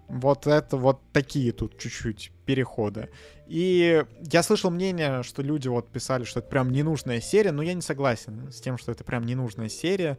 Вот 0.09 0.47
это 0.47 0.77
вот 0.77 1.01
такие 1.13 1.53
тут 1.53 1.79
чуть-чуть 1.79 2.31
переходы. 2.45 3.11
И 3.49 4.05
я 4.23 4.43
слышал 4.43 4.71
мнение, 4.71 5.23
что 5.25 5.43
люди 5.43 5.69
вот 5.69 5.91
писали, 5.91 6.25
что 6.25 6.41
это 6.41 6.49
прям 6.49 6.71
ненужная 6.71 7.21
серия, 7.21 7.51
но 7.51 7.63
я 7.63 7.75
не 7.75 7.83
согласен 7.83 8.53
с 8.53 8.61
тем, 8.61 8.79
что 8.79 8.93
это 8.93 9.03
прям 9.03 9.25
ненужная 9.25 9.69
серия 9.69 10.19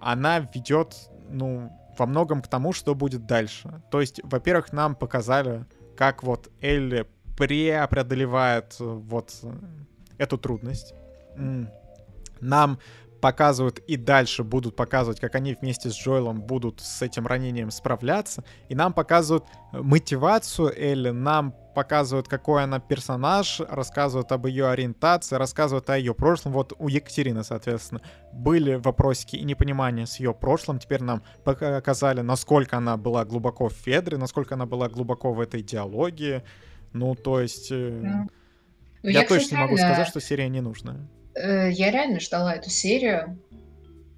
она 0.00 0.40
ведет, 0.54 0.94
ну, 1.28 1.72
во 1.96 2.06
многом 2.06 2.42
к 2.42 2.48
тому, 2.48 2.72
что 2.72 2.94
будет 2.94 3.26
дальше. 3.26 3.82
То 3.90 4.00
есть, 4.00 4.20
во-первых, 4.22 4.72
нам 4.72 4.94
показали, 4.94 5.66
как 5.96 6.22
вот 6.22 6.50
Элли 6.60 7.06
преодолевает 7.36 8.76
э, 8.80 8.84
вот 8.84 9.34
э, 9.42 9.52
эту 10.18 10.38
трудность. 10.38 10.94
Нам 12.40 12.78
показывают 13.20 13.78
и 13.80 13.96
дальше 13.96 14.44
будут 14.44 14.76
показывать, 14.76 15.20
как 15.20 15.34
они 15.34 15.54
вместе 15.54 15.90
с 15.90 15.94
Джоэлом 15.94 16.40
будут 16.40 16.80
с 16.80 17.02
этим 17.02 17.26
ранением 17.26 17.70
справляться. 17.70 18.44
И 18.68 18.74
нам 18.74 18.92
показывают 18.92 19.44
э, 19.72 19.80
мотивацию 19.80 20.72
Элли, 20.76 21.10
нам 21.10 21.54
показывают, 21.74 22.26
какой 22.26 22.64
она 22.64 22.80
персонаж, 22.80 23.60
рассказывают 23.60 24.32
об 24.32 24.46
ее 24.46 24.68
ориентации, 24.68 25.36
рассказывают 25.36 25.88
о 25.90 25.98
ее 25.98 26.12
прошлом. 26.12 26.52
Вот 26.52 26.72
у 26.78 26.88
Екатерины, 26.88 27.44
соответственно, 27.44 28.00
были 28.32 28.74
вопросики 28.74 29.36
и 29.36 29.44
непонимания 29.44 30.06
с 30.06 30.18
ее 30.18 30.34
прошлым. 30.34 30.78
Теперь 30.78 31.02
нам 31.02 31.22
показали, 31.44 32.20
насколько 32.20 32.76
она 32.76 32.96
была 32.96 33.24
глубоко 33.24 33.68
в 33.68 33.74
Федре, 33.74 34.16
насколько 34.16 34.54
она 34.54 34.66
была 34.66 34.88
глубоко 34.88 35.32
в 35.32 35.40
этой 35.40 35.60
идеологии. 35.60 36.42
Ну, 36.92 37.14
то 37.14 37.40
есть... 37.40 37.68
Э, 37.70 38.00
да. 38.02 38.26
Ну, 39.04 39.10
я, 39.10 39.20
я 39.20 39.28
точно 39.28 39.54
не 39.54 39.60
могу 39.62 39.76
сказать, 39.76 40.08
что 40.08 40.20
серия 40.20 40.48
не 40.48 40.60
нужная. 40.60 41.08
Э, 41.38 41.70
я 41.70 41.90
реально 41.90 42.20
ждала 42.20 42.54
эту 42.54 42.70
серию 42.70 43.38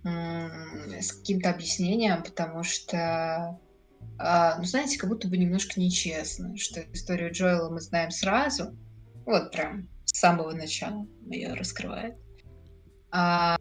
с 0.03 1.13
каким-то 1.13 1.51
объяснением, 1.51 2.23
потому 2.23 2.63
что, 2.63 3.59
а, 4.19 4.57
ну, 4.59 4.65
знаете, 4.65 4.99
как 4.99 5.11
будто 5.11 5.29
бы 5.29 5.37
немножко 5.37 5.79
нечестно, 5.79 6.57
что 6.57 6.81
историю 6.93 7.33
Джоэла 7.33 7.71
мы 7.71 7.81
знаем 7.81 8.11
сразу, 8.11 8.77
вот 9.27 9.53
прям 9.53 9.89
с 10.07 10.19
самого 10.19 10.53
начала 10.53 11.07
ее 11.31 11.53
раскрывает. 11.53 12.17
А 13.11 13.59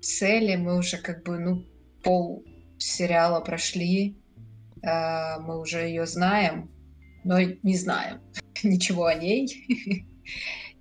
цели 0.00 0.54
мы 0.54 0.78
уже 0.78 0.98
как 0.98 1.24
бы, 1.24 1.38
ну, 1.38 1.64
пол 2.04 2.44
сериала 2.78 3.40
прошли, 3.40 4.16
а, 4.84 5.40
мы 5.40 5.58
уже 5.60 5.80
ее 5.88 6.06
знаем, 6.06 6.70
но 7.24 7.40
не 7.40 7.76
знаем 7.76 8.20
ничего 8.62 9.06
о 9.06 9.14
ней. 9.14 10.06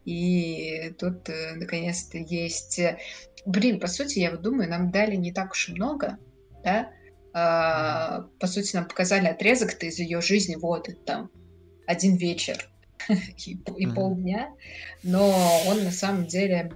И 0.06 0.94
тут 1.00 1.30
э, 1.30 1.56
наконец-то 1.56 2.18
есть... 2.18 2.80
Э, 2.80 2.98
блин, 3.46 3.80
по 3.80 3.88
сути, 3.88 4.20
я 4.20 4.32
вот 4.32 4.42
думаю, 4.42 4.70
нам 4.70 4.92
дали 4.92 5.16
не 5.16 5.32
так 5.32 5.52
уж 5.52 5.70
и 5.70 5.74
много, 5.74 6.18
да? 6.64 6.92
А, 7.34 8.28
по 8.40 8.48
сути, 8.48 8.76
нам 8.76 8.88
показали 8.88 9.28
отрезок-то 9.28 9.88
из 9.88 9.98
ее 9.98 10.22
жизни, 10.22 10.56
вот, 10.56 10.88
это 10.88 11.00
там 11.02 11.32
один 11.88 12.16
вечер 12.16 12.70
и, 13.10 13.58
и 13.78 13.88
полдня, 13.88 14.54
но 15.02 15.34
он 15.68 15.84
на 15.84 15.92
самом 15.92 16.28
деле 16.28 16.72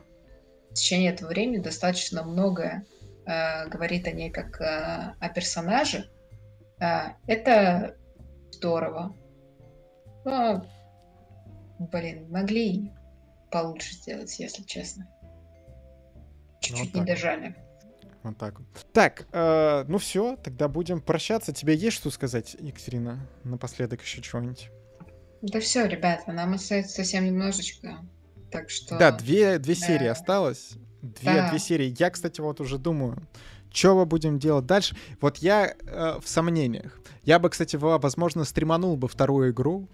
в 0.72 0.74
течение 0.74 1.12
этого 1.12 1.30
времени 1.30 1.58
достаточно 1.58 2.24
многое 2.24 2.86
э, 3.26 3.68
говорит 3.70 4.08
о 4.08 4.12
ней 4.12 4.32
как 4.32 4.60
э, 4.60 5.14
о 5.20 5.30
персонаже. 5.30 6.10
Э, 6.80 7.14
это 7.28 7.96
здорово. 8.52 9.16
Но, 10.26 10.66
блин, 11.80 12.30
могли 12.30 12.92
получше 13.52 13.94
сделать, 13.94 14.38
если 14.40 14.64
честно. 14.64 15.08
Чуть-чуть 16.62 16.94
ну, 16.94 17.02
не 17.02 17.06
дожали. 17.06 17.56
Вот 18.24 18.38
так 18.38 18.60
вот. 18.60 18.68
Так, 18.94 19.28
э, 19.32 19.86
ну 19.88 19.98
все, 19.98 20.36
тогда 20.38 20.68
будем 20.68 21.02
прощаться. 21.02 21.54
Тебе 21.54 21.76
есть 21.76 21.98
что 21.98 22.10
сказать, 22.10 22.56
Екатерина? 22.60 23.20
Напоследок 23.44 24.02
еще 24.02 24.22
чего-нибудь? 24.22 24.70
Да 25.42 25.60
все, 25.60 25.86
ребята, 25.86 26.32
нам 26.32 26.54
остается 26.54 26.96
совсем 26.96 27.26
немножечко. 27.26 28.00
Так 28.52 28.70
что... 28.70 28.98
Да, 28.98 29.12
две, 29.12 29.60
две 29.60 29.76
да. 29.76 29.80
серии 29.80 30.08
осталось. 30.08 30.72
Две, 31.02 31.34
да. 31.34 31.50
две 31.50 31.60
серии. 31.60 31.96
Я, 31.98 32.10
кстати, 32.10 32.42
вот 32.42 32.60
уже 32.60 32.78
думаю, 32.78 33.22
что 33.72 33.96
мы 33.96 34.06
будем 34.06 34.40
делать 34.40 34.66
дальше. 34.66 34.96
Вот 35.22 35.38
я 35.38 35.76
э, 35.80 36.20
в 36.22 36.28
сомнениях. 36.28 37.00
Я 37.24 37.40
бы, 37.40 37.50
кстати, 37.50 37.76
возможно, 37.76 38.44
стриманул 38.46 38.98
бы 38.98 39.08
вторую 39.08 39.52
игру, 39.52 39.88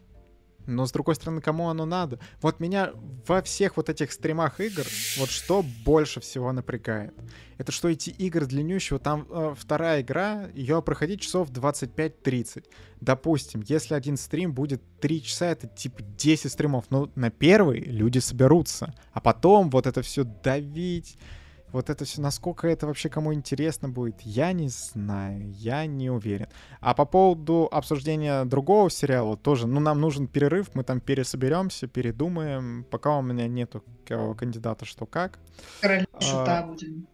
но, 0.66 0.86
с 0.86 0.92
другой 0.92 1.16
стороны, 1.16 1.42
кому 1.42 1.70
оно 1.70 1.86
надо? 1.86 2.20
Вот 2.42 2.60
меня 2.60 2.92
во 3.28 3.42
всех 3.42 3.78
вот 3.78 3.90
этих 3.90 4.12
стримах 4.12 4.60
игр, 4.60 4.86
вот 5.18 5.30
что 5.30 5.64
больше 5.86 6.20
всего 6.20 6.52
напрягает. 6.52 7.14
Это 7.58 7.72
что 7.72 7.90
эти 7.90 8.10
игры 8.10 8.46
длиннющие, 8.46 9.00
там 9.00 9.28
э, 9.30 9.54
вторая 9.58 10.02
игра, 10.02 10.48
ее 10.54 10.82
проходить 10.82 11.22
часов 11.22 11.50
25-30. 11.52 12.66
Допустим, 13.00 13.64
если 13.68 13.94
один 13.94 14.18
стрим 14.18 14.54
будет 14.54 14.82
3 15.00 15.24
часа, 15.24 15.48
это 15.48 15.68
типа 15.68 16.02
10 16.02 16.52
стримов. 16.52 16.86
Но 16.90 17.10
на 17.16 17.30
первый 17.30 17.80
люди 17.80 18.20
соберутся. 18.20 18.94
А 19.12 19.22
потом 19.22 19.70
вот 19.70 19.88
это 19.88 20.02
все 20.02 20.24
давить 20.24 21.18
вот 21.74 21.90
это 21.90 22.06
все, 22.06 22.22
насколько 22.22 22.68
это 22.68 22.86
вообще 22.86 23.10
кому 23.10 23.34
интересно 23.34 23.90
будет, 23.90 24.22
я 24.22 24.54
не 24.54 24.70
знаю, 24.70 25.52
я 25.54 25.88
не 25.88 26.12
уверен. 26.12 26.48
А 26.80 26.94
по 26.94 27.06
поводу 27.06 27.68
обсуждения 27.72 28.46
другого 28.46 28.92
сериала 28.92 29.36
тоже, 29.36 29.68
ну, 29.68 29.80
нам 29.80 30.00
нужен 30.00 30.28
перерыв, 30.28 30.76
мы 30.76 30.84
там 30.84 31.02
пересоберемся, 31.02 31.88
передумаем, 31.88 32.86
пока 32.90 33.18
у 33.18 33.24
меня 33.24 33.48
нету 33.48 33.84
кандидата 34.06 34.86
что 34.86 35.08
как. 35.08 35.40
Короля 35.82 36.06
а, 36.22 36.62
будем. 36.68 37.08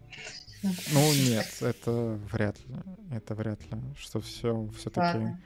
Ну, 0.61 1.13
нет, 1.13 1.47
это 1.61 2.19
вряд 2.29 2.59
ли, 2.67 2.75
это 3.11 3.35
вряд 3.35 3.61
ли, 3.63 3.79
что 3.97 4.19
все 4.19 4.69
все-таки... 4.77 5.37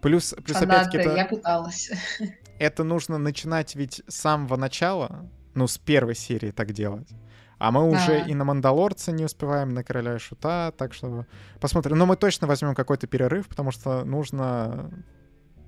Плюс, 0.00 0.34
плюс 0.44 0.56
опять-таки... 0.56 1.08
Я 1.08 1.26
пыталась. 1.26 1.90
это 2.58 2.84
нужно 2.84 3.18
начинать 3.18 3.74
ведь 3.74 4.02
с 4.08 4.14
самого 4.14 4.56
начала, 4.56 5.28
ну, 5.54 5.66
с 5.66 5.76
первой 5.76 6.14
серии 6.14 6.52
так 6.52 6.72
делать. 6.72 7.08
А 7.58 7.70
мы 7.70 7.88
уже 7.88 8.26
и 8.26 8.34
на 8.34 8.44
Мандалорца 8.44 9.12
не 9.12 9.24
успеваем, 9.24 9.70
на 9.70 9.82
Короля 9.82 10.16
и 10.16 10.18
Шута, 10.18 10.72
так 10.76 10.92
что 10.92 11.26
посмотрим. 11.60 11.96
Но 11.96 12.04
мы 12.04 12.16
точно 12.16 12.46
возьмем 12.46 12.74
какой-то 12.74 13.06
перерыв, 13.06 13.48
потому 13.48 13.70
что 13.70 14.04
нужно 14.04 14.90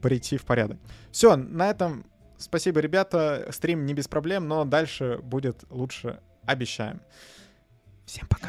прийти 0.02 0.36
в 0.36 0.44
порядок. 0.44 0.78
Все, 1.10 1.36
на 1.36 1.70
этом 1.70 2.04
спасибо, 2.36 2.80
ребята. 2.80 3.48
Стрим 3.50 3.86
не 3.86 3.94
без 3.94 4.06
проблем, 4.06 4.48
но 4.48 4.64
дальше 4.64 5.18
будет 5.22 5.64
лучше, 5.70 6.20
обещаем. 6.44 7.00
Всем 8.04 8.26
пока. 8.28 8.48